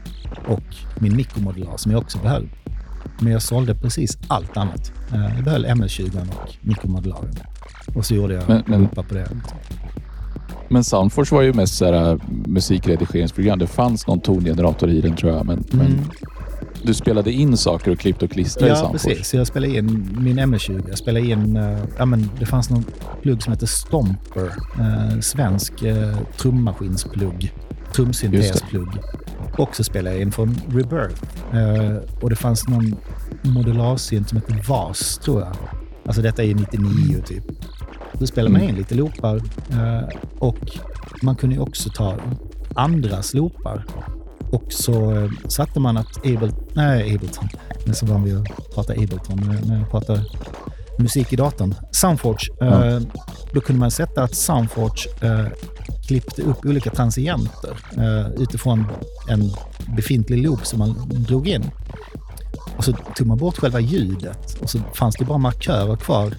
[0.48, 0.62] och
[0.98, 2.48] min mikromodular som jag också behöll.
[3.20, 4.93] Men jag sålde precis allt annat.
[5.12, 7.35] Eh, jag behöll MS-20 och mikromodularen.
[7.94, 9.28] Och så gjorde jag Men- men- på det.
[10.68, 12.16] Men Soundforce var ju mest så här, äh,
[12.47, 13.59] musikredigeringsprogram.
[13.59, 15.47] Det fanns någon tongenerator i den tror jag.
[15.47, 16.01] Men, men Mm.
[16.82, 19.09] Du spelade in saker och klippte och klistrade i Ja, Soundforce.
[19.09, 19.28] precis.
[19.28, 20.85] Så jag spelade in min MS-20.
[20.89, 21.57] Jag spelade in...
[21.57, 22.85] eh, ja, men det fanns någon
[23.23, 24.52] plugg som heter Stomper.
[24.81, 27.52] Uh, svensk uh, trummaskinsplugg.
[27.94, 28.89] Trumsyntesplugg.
[29.59, 31.23] Och så spelade jag in från Rebirth.
[32.23, 32.94] Och det fanns någon
[33.43, 35.57] modularsynt som heter VAS, tror jag.
[36.07, 37.44] Alltså detta är 99 typ.
[38.19, 38.70] Så spelade man Mm.
[38.74, 39.40] in lite loopar.
[40.39, 40.59] och
[41.23, 42.15] man kunde ju också ta
[42.74, 43.85] andras loopar.
[44.52, 47.48] Och så eh, satte man att Abel, nej, Ableton.
[47.86, 50.20] Nu så van vi att prata Ableton när- jag pratar
[50.98, 51.74] musik i datorn.
[51.93, 52.48] Soundforge.
[52.60, 53.01] Eh,
[53.52, 55.47] då kunde man sätta att Soundforge eh,
[56.06, 57.70] klippte upp olika transienter
[58.39, 58.85] utifrån
[59.28, 59.51] en
[59.97, 61.70] befintlig loop som man drog in.
[62.77, 66.35] Och så tog man bort själva ljudet och så fanns det bara markörer kvar.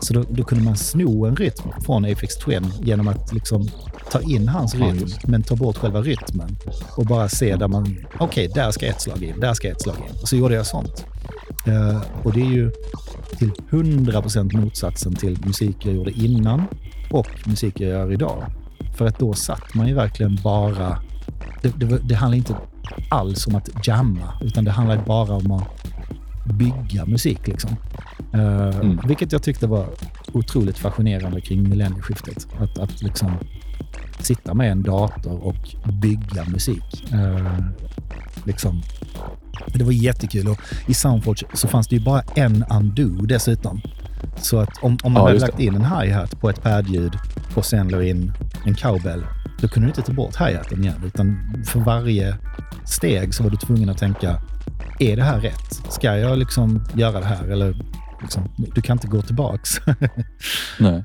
[0.00, 3.68] Så då, då kunde man sno en rytm från Aphex Twin genom att liksom
[4.10, 6.56] ta in hans rytm, just men ta bort själva rytmen.
[6.96, 9.96] Och bara se där man, okej, där ska ett slag in, där ska ett slag
[9.96, 10.22] in.
[10.22, 11.06] Och så gjorde jag sånt.
[11.66, 12.70] Eh, och det är ju
[13.38, 16.62] till 100% motsatsen till musik jag gjorde innan
[17.10, 18.44] och musik jag gör idag.
[18.96, 20.98] För att då satt man ju verkligen bara...
[21.62, 22.56] Det, det, det handlar inte
[23.10, 25.85] alls om att jamma, utan det handlar bara om att
[26.46, 27.46] bygga musik.
[27.46, 27.70] Liksom.
[28.34, 29.00] Eh, Mm.
[29.06, 29.86] Vilket jag tyckte var
[30.32, 32.46] otroligt fascinerande kring millennieskiftet.
[32.60, 33.32] Att, att liksom
[34.20, 37.04] sitta med en dator och bygga musik.
[37.12, 37.58] Eh,
[38.44, 38.82] liksom.
[39.74, 40.48] Det var jättekul.
[40.48, 43.80] Och I Soundforge så fanns det ju bara en undo dessutom.
[44.36, 45.64] Så att om, om man Ja, hade lagt det.
[45.64, 47.12] in en hi-hat på ett padljud
[47.54, 48.32] och sen la in
[48.64, 49.24] en cowbell,
[49.60, 51.02] då kunde du inte ta bort hi-haten igen.
[51.06, 52.36] Utan för varje
[52.84, 54.40] steg så var du tvungen att tänka,
[54.98, 55.92] är det här rätt?
[55.92, 57.48] Ska jag liksom göra det här?
[57.48, 57.76] Eller
[58.22, 58.42] liksom,
[58.74, 59.70] du kan inte gå tillbaks.
[60.80, 61.04] Nej.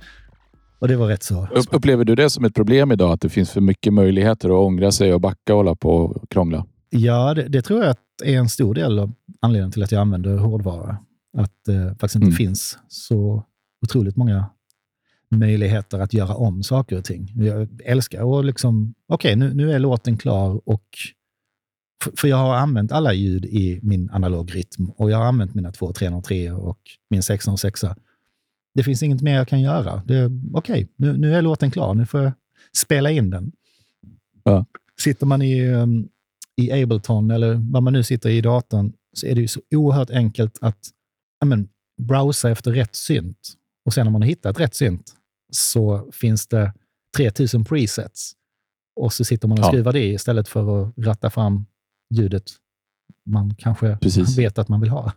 [0.80, 1.48] och det var rätt så.
[1.48, 3.12] Upp- Upplever du det som ett problem idag?
[3.12, 6.30] Att det finns för mycket möjligheter att ångra sig och backa och hålla på och
[6.30, 6.66] krångla?
[6.90, 9.12] Ja, det, det tror jag att är en stor del av
[9.42, 10.98] anledningen till att jag använder hårdvara.
[11.38, 12.36] Att det faktiskt inte Mm.
[12.36, 13.44] finns så
[13.86, 14.46] otroligt många
[15.36, 17.32] möjligheter att göra om saker och ting.
[17.36, 20.84] Jag älskar att liksom, okej, nu, nu är låten klar och
[22.16, 26.52] för, jag har använt alla ljud i min analogrytm och jag har använt mina 2303
[26.52, 26.80] och
[27.10, 27.82] min 606.
[28.74, 30.04] Det finns inget mer jag kan göra.
[30.54, 31.94] Okej, nu, nu är låten klar.
[31.94, 32.32] Nu får jag
[32.76, 33.52] spela in den.
[34.44, 34.66] Ja.
[35.00, 36.10] Sitter man i, um,
[36.56, 40.10] i Ableton eller vad man nu sitter i datorn så är det ju så oerhört
[40.10, 40.78] enkelt att
[41.46, 41.70] men,
[42.02, 43.54] browsa efter rätt synt.
[43.86, 45.14] Och sen när man har hittat rätt synt
[45.52, 46.74] så finns det
[47.18, 48.34] 3000 presets.
[48.96, 49.70] och så sitter man och Ja.
[49.70, 51.66] skruvar det istället för att ratta fram
[52.12, 52.44] ljudet
[53.26, 54.38] man kanske Precis.
[54.38, 55.12] vet att man vill ha.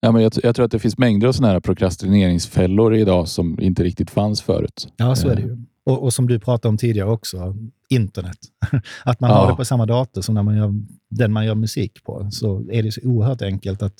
[0.00, 3.60] Ja, men jag, jag tror att det finns mängder av sådana här prokrastineringsfällor idag som
[3.60, 4.88] inte riktigt fanns förut.
[4.96, 5.48] Ja, så är det Eh.
[5.48, 5.58] ju.
[5.86, 7.56] Och, och som du pratade om tidigare också,
[7.88, 8.38] internet.
[9.04, 9.36] Att man Ja.
[9.36, 10.74] har det på samma dator som när man gör,
[11.10, 13.94] den man gör musik på, så är det så oerhört enkelt att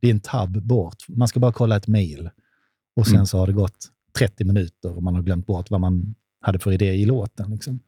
[0.00, 0.96] det är en tab bort.
[1.08, 2.30] Man ska bara kolla ett mail
[2.96, 3.26] och sen Mm.
[3.26, 3.88] så har det gått
[4.18, 7.50] 30 minuter och man har glömt bort vad man hade för idé i låten.
[7.50, 7.80] Liksom.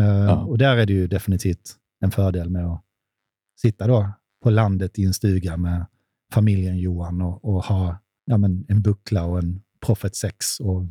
[0.00, 0.36] Eh, Ja.
[0.44, 2.82] Och där är det ju definitivt en fördel med att
[3.60, 4.12] sitta då
[4.42, 5.86] på landet i en stuga med
[6.32, 10.84] familjen Johan och, och ha ja, men en buckla och en Prophet 6 och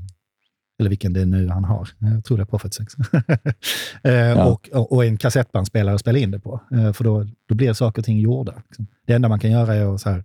[0.79, 1.89] eller vilken det är nu han har.
[1.99, 2.93] Jag tror det är Prophet 6.
[4.03, 6.61] eh, och, och, och en kassettbandspelare att spela in det på.
[6.71, 8.61] Eh, för då, då blir saker och ting gjorda.
[8.67, 8.87] Liksom.
[9.05, 10.23] Det enda man kan göra är att så här,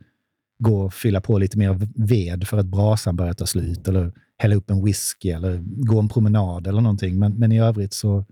[0.58, 3.88] gå och fylla på lite mer ved för att brasan börjar ta slut.
[3.88, 7.18] Eller hälla upp en whisky eller gå en promenad eller någonting.
[7.18, 8.24] Men, men i övrigt så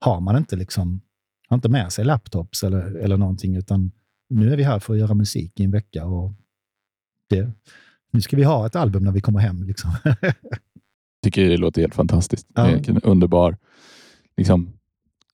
[0.00, 1.00] har man inte liksom
[1.50, 3.92] har inte med sig laptops eller, eller någonting, utan
[4.28, 6.32] nu är vi här för att göra musik i en vecka och
[7.28, 7.50] det,
[8.12, 9.62] nu ska vi ha ett album när vi kommer hem.
[9.62, 9.90] Liksom.
[11.22, 12.46] tycker det låter helt fantastiskt.
[12.54, 12.62] Ja.
[12.66, 13.56] Det är En underbar
[14.36, 14.72] liksom,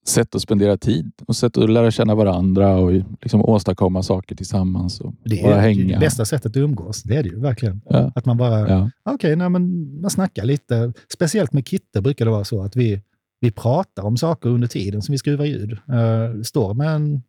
[0.07, 5.01] sätt att spendera tid och sätt att lära känna varandra och liksom åstadkomma saker tillsammans
[5.01, 5.95] och Det är hänga.
[5.95, 7.03] det bästa sättet att umgås.
[7.03, 7.81] Det är det ju verkligen.
[7.85, 8.13] Ja.
[8.15, 8.91] Att man bara, Ja.
[9.05, 10.93] okej, nej, men man snackar lite.
[11.13, 13.03] Speciellt med Kitte brukar det vara så att vi,
[13.41, 15.73] vi pratar om saker under tiden som vi skruvar ljud.
[15.73, 17.23] Uh, står med en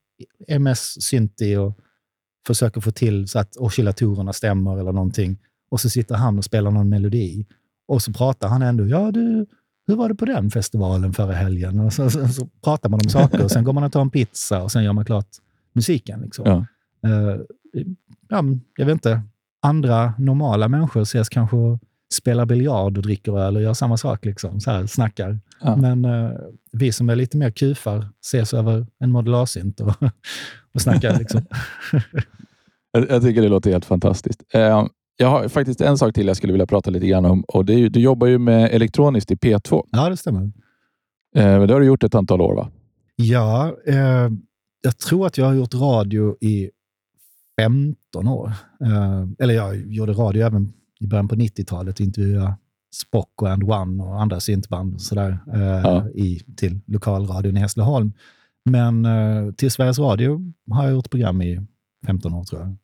[0.48, 1.80] MS-synti och
[2.48, 5.38] försöker få till så att oscillatorerna stämmer eller någonting.
[5.70, 7.46] Och så sitter han och spelar någon melodi.
[7.88, 9.46] Och så pratar han ändå, ja du,
[9.88, 11.80] hur var det på den festivalen förra helgen?
[11.80, 14.10] Och så, så, så pratar man om saker och sen går man och tar en
[14.10, 15.28] pizza och sen gör man klart
[15.74, 16.22] musiken.
[16.22, 16.46] Liksom.
[16.46, 16.66] Ja.
[17.10, 17.38] Eh,
[18.30, 18.44] ja,
[18.78, 19.22] jag vet inte.
[19.62, 21.58] Andra normala människor ses kanske
[22.14, 24.26] spelar biljard och dricker öl och gör samma sak.
[24.26, 25.40] Liksom, så här, snackar.
[25.62, 25.76] Ja.
[25.76, 26.32] Men eh,
[26.72, 29.94] vi som är lite mer kufar ses över en modularsynt och,
[30.74, 31.20] och snackar.
[31.20, 31.46] Liksom.
[32.92, 34.44] Jag, jag tycker det låter helt fantastiskt.
[34.54, 34.86] Eh,
[35.18, 37.44] jag har faktiskt en sak till jag skulle vilja prata lite grann om.
[37.48, 39.84] Och det är, du jobbar ju med elektroniskt i P2.
[39.92, 40.52] ja, det stämmer.
[41.36, 42.70] Eh, det har du gjort ett antal år va?
[43.16, 44.30] Ja, eh,
[44.82, 46.70] jag tror att jag har gjort radio i
[47.62, 48.52] 15 år.
[48.82, 52.00] Eh, eller jag gjorde radio även i början på 90-talet.
[52.00, 52.56] Intervjuade
[52.96, 56.10] Spock och And One och andra syntband och sådär, eh, Ja.
[56.10, 58.14] i, till lokalradion i Hässleholm.
[58.70, 61.62] Men eh, till Sveriges Radio har jag gjort program i
[62.06, 62.76] 15 år tror jag.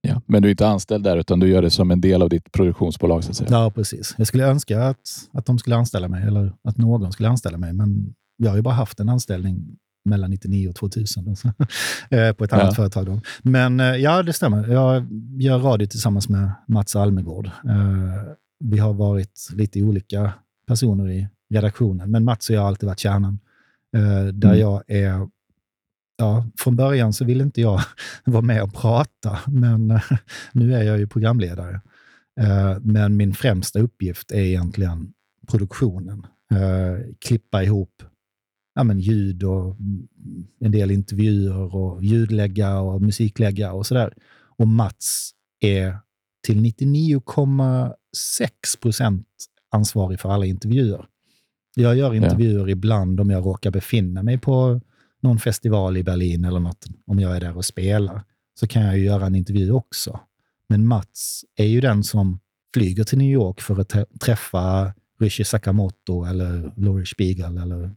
[0.00, 0.22] Ja.
[0.26, 2.52] Men du är inte anställd där utan du gör det som en del av ditt
[2.52, 3.50] produktionsbolag så att säga.
[3.50, 4.14] Ja, precis.
[4.18, 7.72] Jag skulle önska att, att de skulle anställa mig, eller att någon skulle anställa mig,
[7.72, 9.76] men jag har ju bara haft en anställning
[10.06, 11.48] mellan 99 och 2000 alltså,
[12.10, 12.74] eh, på ett annat Ja.
[12.74, 13.06] företag.
[13.06, 13.20] Då.
[13.42, 14.68] Men eh, ja, det stämmer.
[14.68, 15.06] Jag
[15.40, 17.46] gör radio tillsammans med Mats Almegård.
[17.46, 18.22] Eh,
[18.64, 20.32] Vi har varit lite olika
[20.66, 23.38] personer i redaktionen, men Mats och jag har alltid varit kärnan.
[24.32, 24.58] Där Mm.
[24.60, 25.28] jag är
[26.18, 27.80] Ja, från början så ville inte jag
[28.24, 30.00] vara med och prata, men
[30.52, 31.80] nu är jag ju programledare.
[32.80, 35.12] Men min främsta uppgift är egentligen
[35.50, 36.26] produktionen.
[37.26, 38.02] Klippa ihop
[38.76, 39.76] ja, men ljud och
[40.60, 44.14] en del intervjuer och ljudlägga och musiklägga och sådär.
[44.58, 45.30] Och Mats
[45.60, 45.98] är
[46.46, 47.94] till 99,6
[48.80, 49.26] procent
[49.70, 51.06] ansvarig för alla intervjuer.
[51.76, 54.80] Jag gör intervjuer ibland om jag råkar befinna mig på
[55.22, 58.22] någon festival i Berlin eller något, om jag är där och spelar,
[58.60, 60.20] så kan jag ju göra en intervju också.
[60.68, 62.40] Men Mats är ju den som
[62.74, 67.94] flyger till New York för att träffa Rishi Sakamoto eller Laurie Spiegel eller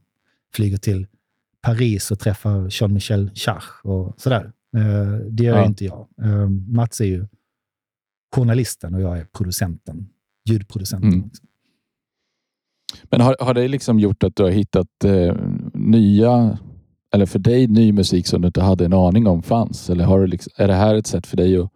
[0.54, 1.06] flyger till
[1.62, 4.52] Paris och träffar Jean-Michel Schach och sådär.
[4.76, 5.66] Eh, Det gör Ja.
[5.66, 6.08] inte jag.
[6.22, 7.26] Eh, Mats är ju
[8.34, 10.08] journalisten och jag är producenten,
[10.48, 11.12] ljudproducenten.
[11.12, 11.30] Mm.
[13.04, 15.36] Men har, har det liksom gjort att du har hittat eh,
[15.74, 16.58] nya,
[17.14, 19.90] eller för dig ny musik som du inte hade en aning om fanns?
[19.90, 21.70] Eller har du liksom, är det här ett sätt för dig att,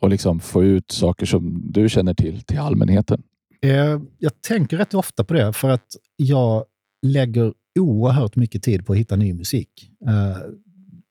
[0.00, 3.22] att liksom få ut saker som du känner till till allmänheten?
[3.62, 5.86] Eh, Jag tänker rätt ofta på det, för att
[6.16, 6.64] jag
[7.06, 9.90] lägger oerhört mycket tid på att hitta ny musik.
[10.08, 10.36] Eh,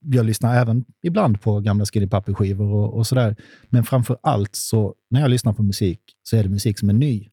[0.06, 3.36] Jag lyssnar även ibland på gamla Skinny Puppy-skivor och, och sådär.
[3.70, 6.94] Men framför allt så, när jag lyssnar på musik, så är det musik som är
[6.94, 7.30] ny.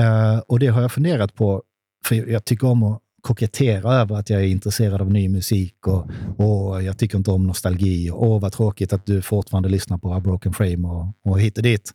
[0.00, 1.62] Eh, Och det har jag funderat på,
[2.04, 6.06] för jag- tycker om att kokettera över att jag är intresserad av ny musik och,
[6.36, 8.10] och jag tycker inte om nostalgi.
[8.10, 11.56] Och, Åh, vad tråkigt att du fortfarande lyssnar på A Broken Frame och, och hit
[11.56, 11.94] och dit.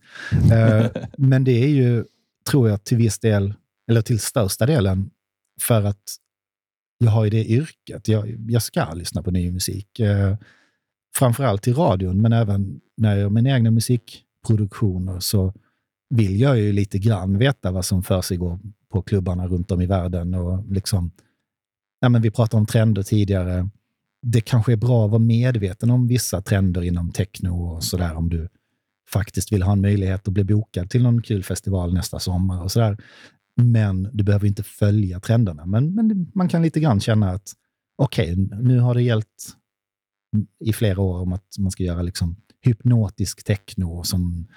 [0.51, 0.85] Eh,
[1.17, 2.05] men det är ju,
[2.49, 3.53] tror jag, till viss del,
[3.89, 5.09] eller till största delen,
[5.61, 6.03] för att
[6.97, 8.07] jag har ju det yrket.
[8.07, 9.99] Jag, jag ska lyssna på ny musik.
[9.99, 10.37] Eh,
[11.15, 15.53] framförallt i radion, men även när jag gör mina egna musikproduktioner så
[16.09, 18.59] vill jag ju lite grann veta vad som försiggår
[18.91, 21.11] på klubbarna runt om i världen och liksom
[21.99, 23.69] ja, men vi pratade om trender tidigare.
[24.21, 28.29] Det kanske är bra att vara medveten om vissa trender inom techno och sådär om
[28.29, 28.49] du
[29.09, 32.71] faktiskt vill ha en möjlighet att bli bokad till någon kul festival nästa sommar och
[32.71, 32.97] sådär.
[33.61, 35.65] Men du behöver inte följa trenderna.
[35.65, 37.53] Men, men man kan lite grann känna att
[37.95, 39.57] okej, okay, nu har det gällt
[40.59, 44.47] i flera år om att man ska göra liksom hypnotisk techno som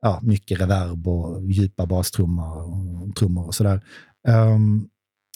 [0.00, 2.56] ja, mycket reverb och djupa bastrummor
[3.02, 3.84] och, trummor och sådär.
[4.28, 4.88] Um,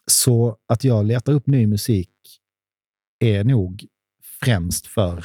[0.07, 2.11] så att jag letar upp ny musik
[3.19, 3.87] är nog
[4.41, 5.25] främst för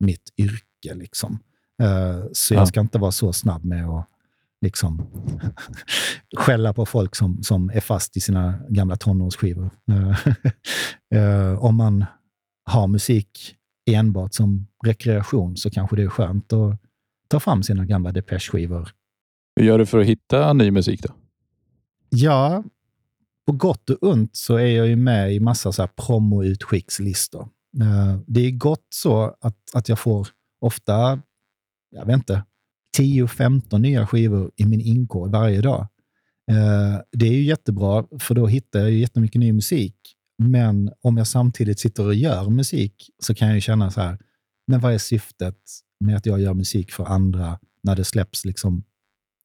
[0.00, 0.94] mitt yrke.
[0.94, 1.38] Liksom.
[1.82, 4.08] Uh, så jag ska inte vara så snabb med att
[4.62, 5.06] liksom
[6.36, 9.70] skälla på folk som, som är fast i sina gamla tonårsskivor.
[9.90, 10.26] Uh,
[11.14, 12.04] uh, om man
[12.64, 13.56] har musik
[13.90, 16.80] enbart som rekreation så kanske det är skönt att
[17.28, 18.88] ta fram sina gamla Depeche-skivor.
[19.56, 21.08] Hur gör du för att hitta ny musik då?
[22.10, 22.64] Ja,
[23.46, 27.48] på gott och ont så är jag ju med i massa så här promo-utskickslistor.
[27.80, 30.28] Eh, det är gott så att, att jag får
[30.60, 31.20] ofta,
[31.90, 32.44] jag vet inte,
[32.98, 35.80] 10-15 nya skivor i min inkorg varje dag.
[36.50, 39.96] Eh, det är ju jättebra, för då hittar jag jättemycket ny musik.
[40.38, 44.18] Men om jag samtidigt sitter och gör musik så kan jag ju känna så här,
[44.66, 45.58] men vad är syftet
[46.00, 48.84] med att jag gör musik för andra när det släpps liksom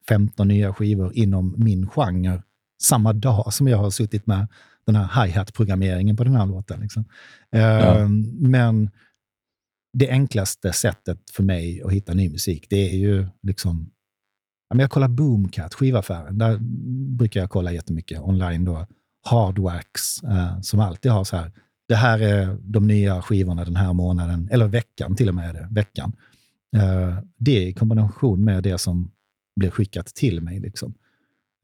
[0.10, 2.44] 15 nya skivor inom min genre
[2.82, 4.48] samma dag som jag har suttit med
[4.86, 6.80] den här hi-hat-programmeringen på den här låten.
[6.80, 7.06] Liksom.
[7.50, 8.00] Ja.
[8.00, 8.10] Uh,
[8.40, 8.90] men
[9.94, 13.92] det enklaste sättet för mig att hitta ny musik, det är ju liksom...
[14.76, 16.38] Jag kollar Boomcat, skivaffären.
[16.38, 16.58] Där
[17.18, 18.66] brukar jag kolla jättemycket online.
[18.66, 18.88] då.
[19.26, 21.52] Hardwax, eh, som alltid har så här,
[21.88, 25.56] det här är de nya skivorna den här månaden, eller veckan till och med.
[25.56, 26.14] Det, veckan.
[26.76, 29.12] Eh, det i kombination med det som
[29.56, 30.60] blir skickat till mig.
[30.60, 30.94] Liksom.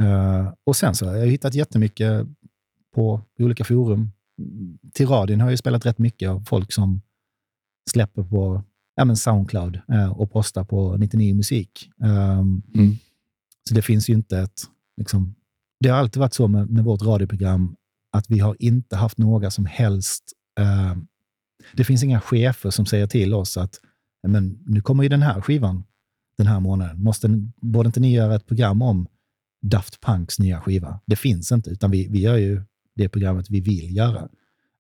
[0.03, 2.27] Eh, och sen så har jag hittat jättemycket
[2.95, 4.11] på olika forum.
[4.93, 7.01] Till radion har jag spelat rätt mycket av folk som
[7.89, 8.64] släpper på
[8.95, 11.89] ja, men Soundcloud uh, och postar på 99 Musik.
[11.97, 12.95] Um, mm.
[13.69, 14.61] Så det finns ju inte ett...
[14.97, 15.35] Liksom,
[15.80, 17.76] det har alltid varit så med, med vårt radioprogram
[18.11, 20.23] att vi har inte haft några som helst...
[20.60, 21.03] Uh,
[21.73, 23.80] det finns inga chefer som säger till oss att
[24.27, 25.84] men nu kommer ju den här skivan
[26.38, 27.03] den här månaden.
[27.03, 27.27] Måste,
[27.61, 29.07] borde inte ni göra ett program om
[29.61, 30.99] Daft Punks nya skiva?
[31.05, 32.61] Det finns inte, utan vi, vi gör ju
[32.95, 34.30] det programmet vi vill göra.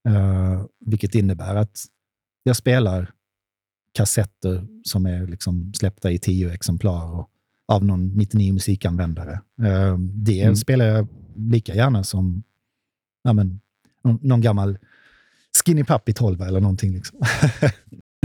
[0.09, 1.85] Uh, vilket innebär att
[2.43, 3.11] jag spelar
[3.93, 7.29] kassetter som är liksom släppta i tio exemplar och,
[7.67, 9.39] av någon 99 musikanvändare.
[9.61, 10.55] Uh, det mm.
[10.55, 12.43] spelar jag lika gärna som
[13.23, 13.59] ja, men,
[14.03, 14.77] någon, någon gammal
[15.65, 16.93] Skinny Puppy 12 eller någonting.
[16.93, 17.19] Liksom.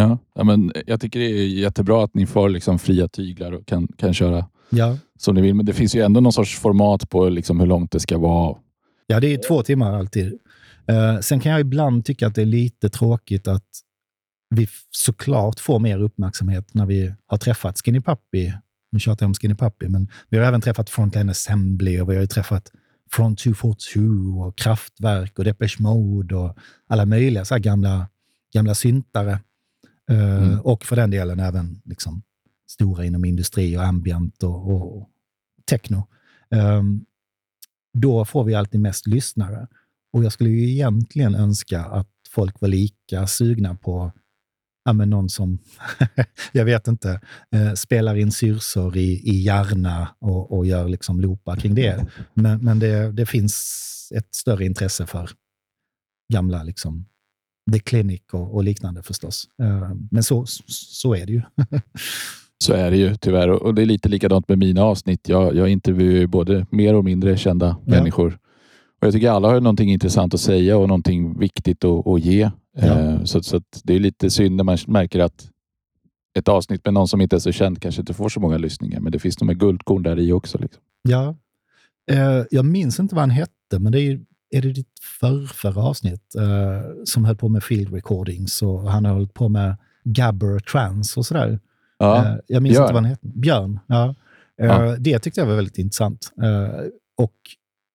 [0.00, 3.66] Ja, ja, men jag tycker det är jättebra att ni får liksom fria tyglar och
[3.66, 4.98] kan, kan köra ja.
[5.18, 5.54] som ni vill.
[5.54, 8.56] Men det finns ju ändå någon sorts format på liksom hur långt det ska vara.
[9.06, 10.26] Ja, det är två timmar alltid.
[10.90, 13.66] Uh, sen kan jag ibland tycka att det är lite tråkigt att
[14.50, 18.52] vi såklart får mer uppmärksamhet när vi har träffat Skinny Puppy.
[18.92, 22.16] Nu tjatar jag om Skinny Puppy, men vi har även träffat Frontline Assembly och vi
[22.16, 22.72] har träffat
[23.10, 28.08] Front 242 och Kraftwerk och Depeche Mode och alla möjliga så gamla,
[28.54, 29.40] gamla syntare.
[30.10, 30.60] Eh, mm.
[30.60, 32.22] Och för den delen även liksom,
[32.70, 35.08] stora inom industri och ambient och, och
[35.64, 36.06] techno.
[36.50, 37.04] Um,
[37.92, 39.66] då får vi alltid mest lyssnare.
[40.12, 44.12] Och jag skulle ju egentligen önska att folk var lika sugna på
[44.88, 45.58] ja, men någon som,
[46.52, 47.20] jag vet inte,
[47.54, 52.06] eh, spelar in syrsor i, i hjärna och, och gör liksom loopar kring det.
[52.34, 53.54] Men, men det, det finns
[54.14, 55.30] ett större intresse för
[56.32, 57.04] gamla liksom,
[57.72, 59.44] The Clinic och, och liknande förstås.
[59.62, 61.42] Uh, men så, så är det ju.
[62.64, 65.28] så är det ju tyvärr och det är lite likadant med mina avsnitt.
[65.28, 67.90] Jag, jag intervjuar ju både mer och mindre kända ja.
[67.90, 68.38] människor.
[69.00, 72.50] Och Jag tycker alla har någonting intressant att säga och någonting viktigt att, att ge.
[72.80, 72.98] Ja.
[72.98, 75.50] Uh, så, så det är lite synd när man märker att
[76.38, 79.00] ett avsnitt med någon som inte är så känd kanske inte får så många lyssningar,
[79.00, 80.58] men det finns nog guldkorn där i också.
[80.58, 80.82] Liksom.
[81.02, 81.36] Ja,
[82.12, 86.34] uh, jag minns inte vad han hette, men det är är det ditt förrförra avsnitt
[86.38, 91.16] uh, som höll på med field recordings och han har hållit på med Gabber Trans
[91.16, 91.60] och sådär.
[91.98, 92.84] Ja, jag minns Björn.
[92.84, 93.28] inte vad han heter.
[93.28, 93.80] Björn.
[93.86, 94.14] Ja.
[94.56, 94.96] Ja.
[94.98, 96.32] Det tyckte jag var väldigt intressant.
[97.16, 97.34] och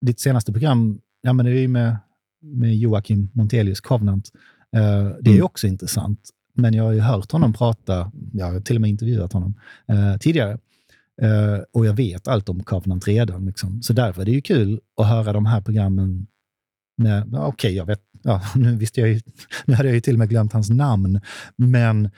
[0.01, 1.97] ditt senaste program, ja, men det är ju med,
[2.41, 4.31] med Joakim Montelius Covenant.
[5.21, 5.43] Det är mm.
[5.43, 6.29] också intressant.
[6.55, 9.53] Men jag har ju hört honom prata, jag har till och med intervjuat honom
[10.19, 10.57] tidigare.
[11.73, 13.45] och jag vet allt om Covenant redan.
[13.45, 13.81] Liksom.
[13.81, 16.27] Så därför är det ju kul att höra de här programmen
[16.99, 18.01] Okej, okay, jag vet.
[18.21, 19.21] Ja, nu, visste jag ju,
[19.65, 21.21] nu hade jag ju till och med glömt hans namn,
[21.55, 22.09] men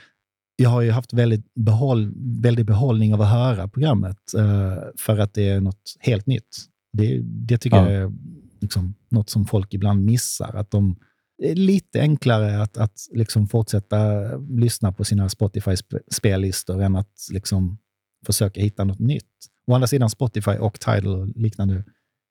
[0.56, 5.34] jag har ju haft väldigt, behåll, väldigt behållning av att höra programmet uh, för att
[5.34, 6.58] det är något helt nytt.
[6.94, 7.92] Det, det tycker ja.
[7.92, 8.12] jag är
[8.60, 10.56] liksom något som folk ibland missar.
[10.56, 10.96] Att de,
[11.40, 17.78] lite enklare att, att liksom fortsätta lyssna på sina Spotify-spellistor än att liksom
[18.26, 19.32] försöka hitta något nytt.
[19.68, 21.84] Å andra sidan, Spotify och Tidal och liknande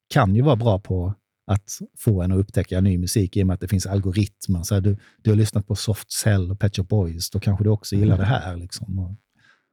[0.09, 1.13] kan ju vara bra på
[1.47, 4.63] att få en att upptäcka ny musik i och med att det finns algoritmer.
[4.63, 7.63] Så här, du, du har lyssnat på Soft Cell och Pet Shop Boys, då kanske
[7.63, 8.55] du också gillar det här.
[8.55, 9.17] Liksom.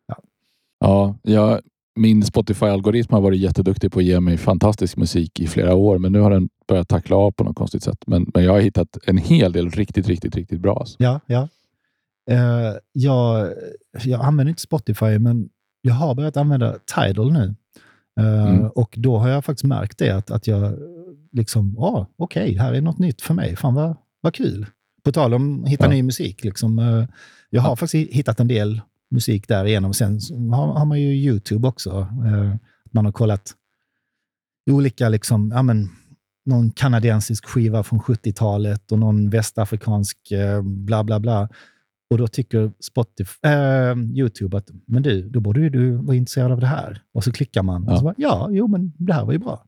[0.06, 0.22] Ja,
[0.78, 1.60] ja jag,
[1.94, 6.12] min Spotify-algoritm har varit jätteduktig på att ge mig fantastisk musik i flera år, men
[6.12, 7.98] nu har den börjat tackla av på något konstigt sätt.
[8.06, 10.78] Men, men jag har hittat en hel del riktigt, riktigt, riktigt bra.
[10.81, 10.97] Alltså.
[10.98, 11.48] Ja, ja.
[12.31, 13.52] Uh, jag,
[14.05, 15.48] jag använder inte Spotify, men
[15.81, 17.55] jag har börjat använda Tidal nu.
[18.20, 18.66] Uh, mm.
[18.66, 20.78] Och då har jag faktiskt märkt det, att, att jag
[21.32, 23.56] liksom, ah, okej, okay, här är något nytt för mig.
[23.56, 24.66] Fan vad, vad kul.
[25.05, 25.90] På tal om att hitta ja.
[25.90, 26.44] ny musik.
[26.44, 27.06] Liksom, uh,
[27.51, 27.77] jag har ja.
[27.77, 28.81] faktiskt hittat en del
[29.12, 29.94] musik därigenom.
[29.94, 30.20] Sen
[30.52, 31.90] har, har man ju YouTube också.
[32.01, 32.55] Uh,
[32.90, 33.52] man har kollat
[34.70, 35.89] olika, liksom, ja, men,
[36.44, 40.18] någon kanadensisk skiva från 70-talet och någon västafrikansk
[40.62, 41.48] bla bla bla.
[42.10, 46.52] Och då tycker Spotify, äh, YouTube att men du, då borde ju du vara intresserad
[46.52, 47.02] av det här.
[47.14, 47.84] Och så klickar man.
[47.84, 47.93] Ja.
[47.93, 49.64] Och så bara, ja, jo, men det här var ju bra.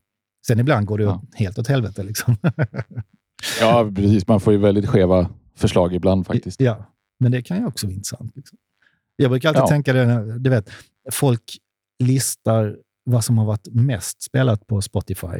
[0.47, 1.23] Sen ibland går det ja.
[1.33, 2.03] helt åt helvete.
[2.03, 2.37] Liksom.
[3.59, 4.27] ja, precis.
[4.27, 6.61] Man får ju väldigt skeva förslag ibland faktiskt.
[6.61, 6.85] Ja,
[7.19, 8.35] men det kan ju också vara intressant.
[8.35, 8.57] Liksom.
[9.15, 9.67] Jag brukar alltid ja.
[9.67, 10.69] tänka det, du vet,
[11.11, 11.57] folk
[12.03, 15.39] listar vad som har varit mest spelat på Spotify.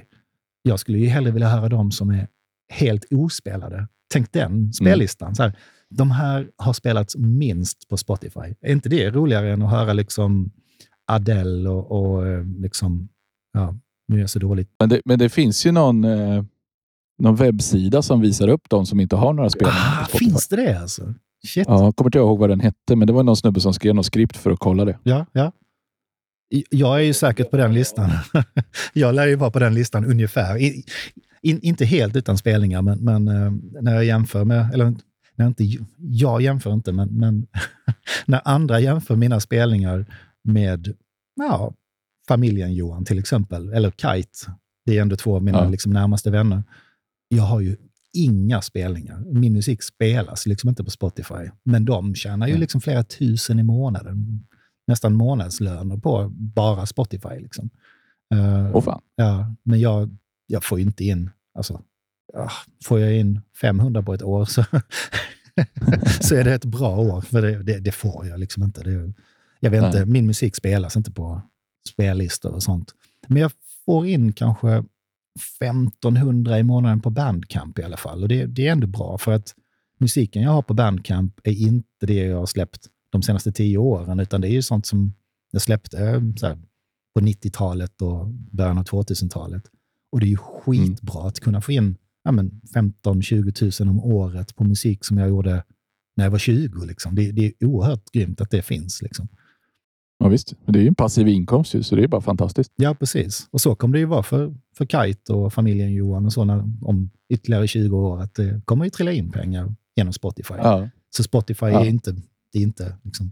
[0.62, 2.28] Jag skulle ju hellre vilja höra de som är
[2.70, 3.88] helt ospelade.
[4.14, 4.74] Tänk den mm.
[4.74, 5.28] spellistan.
[5.28, 5.36] Mm.
[5.36, 5.58] Så här,
[5.90, 8.56] de här har spelats minst på Spotify.
[8.62, 10.52] Är inte det roligare än att höra liksom
[11.08, 13.10] Adele och, och eh, liksom,
[13.54, 13.76] ja,
[14.08, 14.70] nu är jag så dåligt.
[14.80, 16.44] Men det, men det finns ju någon, eh,
[17.20, 20.06] någon webbsida som visar upp de som inte har några spelningar ah.
[20.06, 21.14] Finns det det alltså?
[21.46, 21.68] Shit.
[21.68, 24.06] Ja, kommer inte ihåg vad den hette, men det var någon snubbe som skrev något
[24.06, 24.98] skript för att kolla det.
[25.04, 25.52] Ja, ja.
[26.70, 28.10] Jag är ju säkert på den listan.
[28.94, 30.58] jag lär ju vara på den listan ungefär.
[30.58, 30.84] In,
[31.42, 34.96] in, inte helt utan spelningar, men, men uh, när jag jämför med, eller
[35.36, 35.64] när inte,
[35.98, 37.48] jag jämför inte, men, men
[38.26, 40.06] när andra jämför mina spelningar
[40.44, 40.96] med
[41.36, 41.74] ja,
[42.28, 44.52] familjen Johan till exempel, eller Kite,
[44.86, 45.70] det är ändå två av mina ja.
[45.70, 46.64] liksom, närmaste vänner.
[47.28, 47.78] Jag har ju
[48.16, 49.24] inga spelningar.
[49.34, 53.64] Min musik spelas liksom inte på Spotify, men de tjänar ju liksom flera tusen i
[53.64, 54.48] månaden.
[54.88, 57.40] Nästan månadslöner på bara Spotify.
[57.40, 57.70] Liksom.
[58.36, 58.98] Uh, oh.
[59.16, 60.18] Ja, men jag,
[60.48, 61.82] jag får ju inte in alltså,
[62.84, 64.64] får jag in 500 på ett år så,
[66.22, 67.22] så är det ett bra år.
[67.22, 68.84] För det, det, det får jag liksom inte.
[68.84, 69.14] Det,
[69.60, 71.42] jag vet inte, min musik spelas inte på
[71.90, 72.92] spellistor och sånt.
[73.28, 73.52] Men jag
[73.86, 74.84] får in kanske
[75.62, 78.24] 1500 i månaden på Bandcamp i alla fall.
[78.24, 79.56] Och det, det är ändå bra, för att
[79.98, 84.20] musiken jag har på Bandcamp är inte det jag har släppt de senaste tio åren,
[84.20, 85.14] utan det är ju sånt som
[85.52, 86.58] jag släppte här,
[87.14, 89.64] på 90-talet och början av 2000-talet.
[90.12, 91.28] Och det är ju skitbra mm.
[91.28, 95.64] att kunna få in ja, 15-20 000 om året på musik som jag gjorde
[96.16, 96.86] när jag var 20.
[96.86, 97.16] Liksom.
[97.16, 99.02] Det, det, är oerhört grymt att det finns.
[99.02, 99.28] Liksom.
[100.18, 102.72] Ja, visst, det är ju en passiv inkomst, ju, så det är bara fantastiskt.
[102.76, 103.48] Ja, precis.
[103.52, 106.64] Och så kommer det ju vara för, för Kite och familjen Johan och så när,
[106.82, 108.22] om ytterligare 20 år.
[108.22, 110.54] att Det kommer ju trilla in pengar genom Spotify.
[110.58, 110.90] Ja.
[111.10, 111.86] Så Spotify ja.
[111.86, 112.12] är inte,
[112.54, 113.32] det är inte, liksom,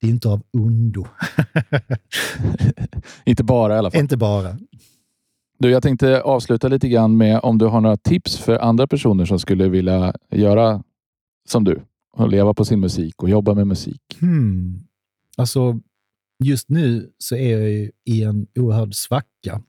[0.00, 1.06] det är inte av ondo.
[3.24, 4.00] inte bara i alla fall.
[4.00, 4.58] Inte bara.
[5.58, 9.24] Du, jag tänkte avsluta lite grann med om du har några tips för andra personer
[9.24, 10.82] som skulle vilja göra
[11.48, 11.80] som du
[12.12, 14.02] och leva på sin musik och jobba med musik.
[14.20, 14.84] Hmm.
[15.36, 15.80] Alltså,
[16.44, 19.62] just nu så är jag i en oerhörd svacka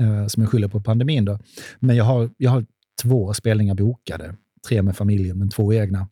[0.00, 1.24] eh, som jag skyller på pandemin.
[1.24, 1.38] Då.
[1.78, 2.66] Men jag har, jag har
[3.02, 4.34] två spelningar bokade.
[4.68, 6.08] Tre med familjen, men två egna.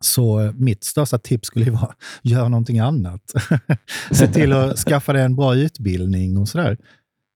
[0.00, 3.34] Så eh, mitt största tips skulle vara, gör någonting annat.
[4.10, 6.78] Se till att skaffa dig en bra utbildning och sådär.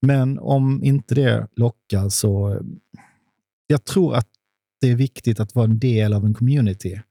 [0.01, 2.61] Men om inte det lockar så...
[3.67, 4.27] Jag tror att
[4.81, 7.01] det är viktigt att vara en del av en community.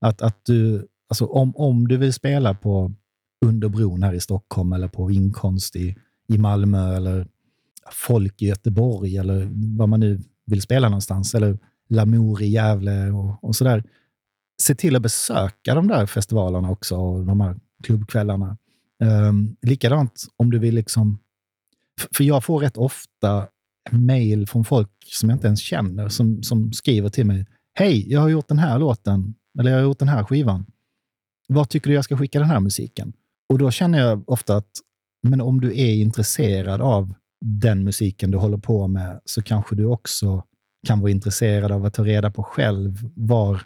[0.00, 2.94] Att, att du, alltså om, om du vill spela på
[3.44, 5.96] under bron här i Stockholm eller på inkomst i,
[6.28, 7.26] i Malmö eller
[7.92, 11.34] Folk i Göteborg eller vad man nu vill spela någonstans.
[11.34, 11.58] Eller
[11.88, 13.84] Lamour i Gävle och, och sådär.
[14.62, 18.56] Se till att besöka de där festivalerna också och de här klubbkvällarna.
[19.02, 21.18] Um, likadant om du vill liksom
[22.16, 23.46] för jag får rätt ofta
[23.90, 27.46] mejl från folk som jag inte ens känner som, som skriver till mig.
[27.74, 30.66] Hej, jag har gjort den här låten, eller jag har gjort den här skivan.
[31.48, 33.12] Vad tycker du jag ska skicka den här musiken?
[33.50, 34.70] Och då känner jag ofta att
[35.22, 37.14] men om du är intresserad av
[37.44, 40.44] den musiken du håller på med så kanske du också
[40.86, 43.62] kan vara intresserad av att ta reda på själv var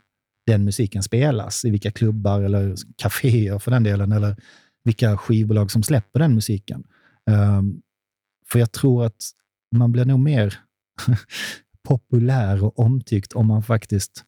[0.47, 4.37] den musiken spelas, i vilka klubbar eller kaféer för den delen, eller
[4.85, 6.85] vilka skivbolag som släpper den musiken.
[7.31, 7.83] Um,
[8.53, 9.23] för jag tror att
[9.77, 10.59] man blir nog mer
[11.89, 14.25] populär och omtyckt om man faktiskt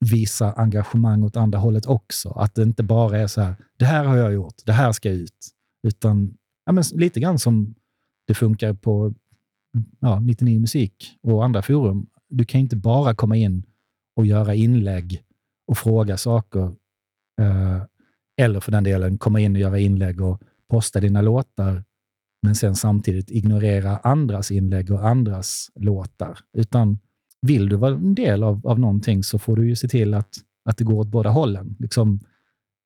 [0.00, 2.30] visa engagemang åt andra hållet också.
[2.30, 5.10] Att det inte bara är så här, det här har jag gjort, det här ska
[5.10, 5.48] ut.
[5.86, 6.34] Utan
[6.66, 7.74] ja, men lite grann som
[8.26, 9.14] det funkar på
[10.00, 12.06] ja, 99 Musik och andra forum.
[12.28, 13.62] Du kan inte bara komma in
[14.16, 15.22] och göra inlägg
[15.66, 16.74] och fråga saker.
[17.40, 17.82] Eh,
[18.40, 21.84] eller för den delen komma in och göra inlägg och posta dina låtar,
[22.42, 26.38] men sen samtidigt ignorera andras inlägg och andras låtar.
[26.56, 26.98] Utan
[27.40, 30.28] vill du vara en del av, av någonting så får du ju se till att,
[30.64, 31.76] att det går åt båda hållen.
[31.78, 32.20] Liksom,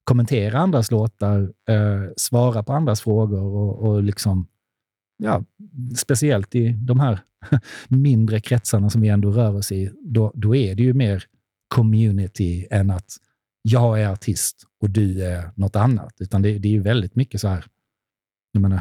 [0.05, 4.47] kommentera andras låtar, eh, svara på andras frågor och, och liksom,
[5.19, 5.45] ja,
[5.97, 7.20] speciellt i de här
[7.89, 11.24] mindre kretsarna som vi ändå rör oss i, då, då är det ju mer
[11.74, 13.16] community än att
[13.62, 16.15] jag är artist och du är något annat.
[16.20, 17.65] Utan det, det är ju väldigt mycket så här,
[18.53, 18.81] jag menar,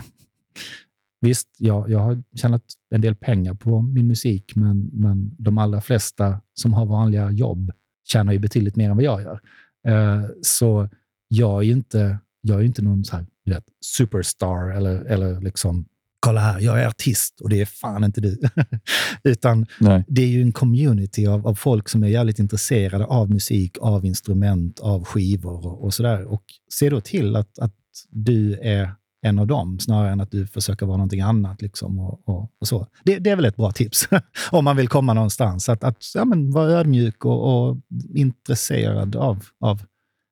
[1.22, 5.82] Visst, jag, jag har tjänat en del pengar på min musik, men, men de allra
[5.82, 7.72] flesta som har vanliga jobb
[8.08, 9.40] tjänar ju betydligt mer än vad jag gör.
[9.88, 10.90] Uh, så
[11.28, 13.64] jag är ju inte, jag är inte någon så här, vet,
[13.98, 15.86] superstar eller, eller liksom
[16.20, 18.40] kolla här, jag är artist och det är fan inte du.
[19.24, 20.04] Utan Nej.
[20.08, 24.06] det är ju en community av, av folk som är jävligt intresserade av musik, av
[24.06, 26.26] instrument, av skivor och, och sådär.
[26.26, 27.76] Och se då till att, att
[28.10, 31.62] du är en av dem, snarare än att du försöker vara någonting annat.
[31.62, 32.88] Liksom, och, och, och så.
[33.04, 34.08] Det, det, är väl ett bra tips
[34.52, 35.70] om man vill komma någonstans.
[35.70, 37.78] Att, att ja, men, vara ödmjuk och, och,
[38.14, 39.82] intresserad av, av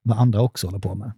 [0.02, 1.12] vad andra också håller på med.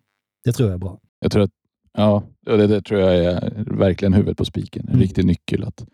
[0.45, 1.01] Det tror jag är bra.
[1.21, 1.51] Jag tror att,
[1.93, 4.83] ja, det, det tror jag är verkligen huvudet på spiken.
[4.83, 5.01] En mm.
[5.01, 5.65] riktig nyckel.
[5.65, 5.87] Att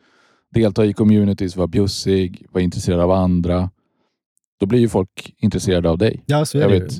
[0.55, 3.71] delta i communities, vara bjussig, vara intresserad av andra.
[4.61, 6.23] Då blir ju folk intresserade av dig.
[6.27, 6.93] Ja, så är jag det vet,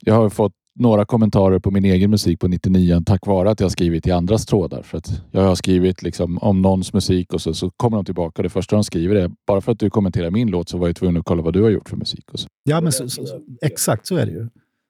[0.00, 3.70] Jag har fått några kommentarer på min egen musik på 99 tack vare att jag
[3.70, 4.82] skrivit i andras trådar.
[4.82, 8.42] För att jag har skrivit liksom om någons musik och så, så kommer de tillbaka.
[8.42, 10.96] Det första de skriver är bara för att du kommenterar min låt så var jag
[10.96, 12.24] tvungen att kolla vad du har gjort för musik.
[12.32, 12.48] Och så.
[12.64, 13.22] Ja, men så, så,
[13.62, 14.48] exakt så är det ju.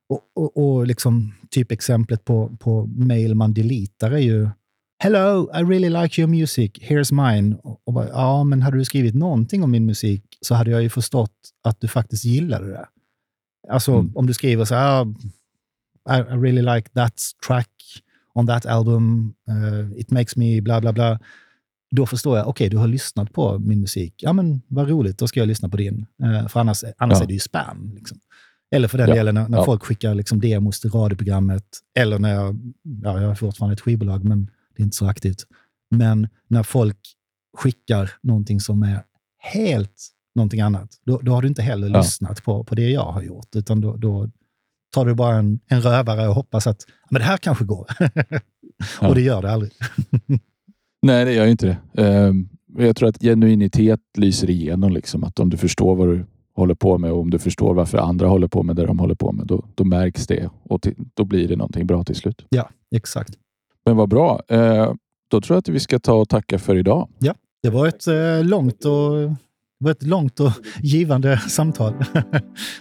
[0.09, 4.49] Och, och, och liksom, typexemplet på, på mail man deletar är ju
[5.03, 6.73] Hello, I really like your music.
[6.73, 7.57] Here's mine.
[7.63, 10.89] Och bara, ja, men hade du skrivit någonting om min musik så hade jag ju
[10.89, 12.87] förstått att du faktiskt gillade det.
[13.69, 14.13] Alltså mm.
[14.17, 15.15] om du skriver så här,
[16.09, 17.71] i, I really like that track
[18.35, 19.35] on that album.
[19.49, 21.19] Uh, it makes me bla bla bla.
[21.91, 24.15] Då förstår jag, okej, okay, du har lyssnat på min musik.
[24.17, 26.07] Ja, men vad roligt, då ska jag lyssna på din.
[26.23, 27.25] Uh, för annars, annars ja.
[27.25, 27.93] är det ju spam.
[27.95, 28.19] Liksom.
[28.71, 29.15] Eller för den ja.
[29.15, 29.65] delen när, när ja.
[29.65, 31.65] folk skickar liksom demos till radioprogrammet.
[31.99, 35.45] Eller när jag, ja, jag har fortfarande ett skivbolag, men det är inte så aktivt.
[35.91, 36.99] Men när folk
[37.57, 39.03] skickar någonting som är
[39.39, 43.23] helt någonting annat, då, då har du inte heller lyssnat på, på det jag har
[43.23, 44.31] gjort, utan då, då,
[44.95, 47.87] tar du bara en, en rövare och hoppas att men det här kanske går.
[49.01, 49.73] och det gör det aldrig.
[51.03, 52.03] Nej, det gör ju inte det.
[52.03, 54.93] Um, jag tror att genuinitet lyser igenom.
[54.93, 57.99] Liksom, att om du förstår vad du håller på med och om du förstår varför
[57.99, 60.95] andra håller på med det de håller på med, då, då märks det och till,
[61.15, 62.45] då blir det någonting bra till slut.
[62.49, 63.35] Ja, exakt.
[63.85, 64.43] Men vad bra.
[64.53, 64.93] Uh,
[65.31, 67.09] då tror jag att vi ska ta och tacka för idag.
[67.19, 69.31] Ja, det var ett uh, långt och
[69.81, 70.53] det var ett långt och
[70.83, 71.93] givande samtal.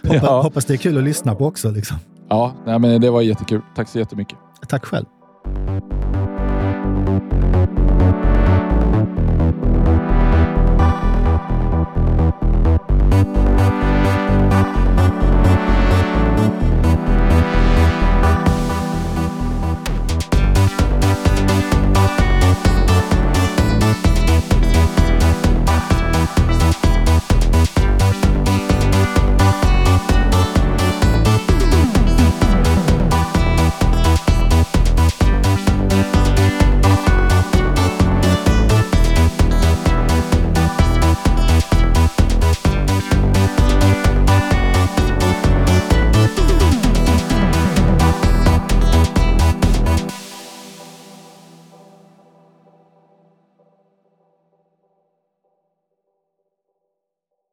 [0.02, 0.42] hoppas, ja.
[0.42, 1.70] hoppas det är kul att lyssna på också.
[1.70, 1.96] Liksom.
[2.28, 3.60] Ja, nej, men det var jättekul.
[3.76, 4.38] Tack så jättemycket.
[4.68, 5.06] Tack själv.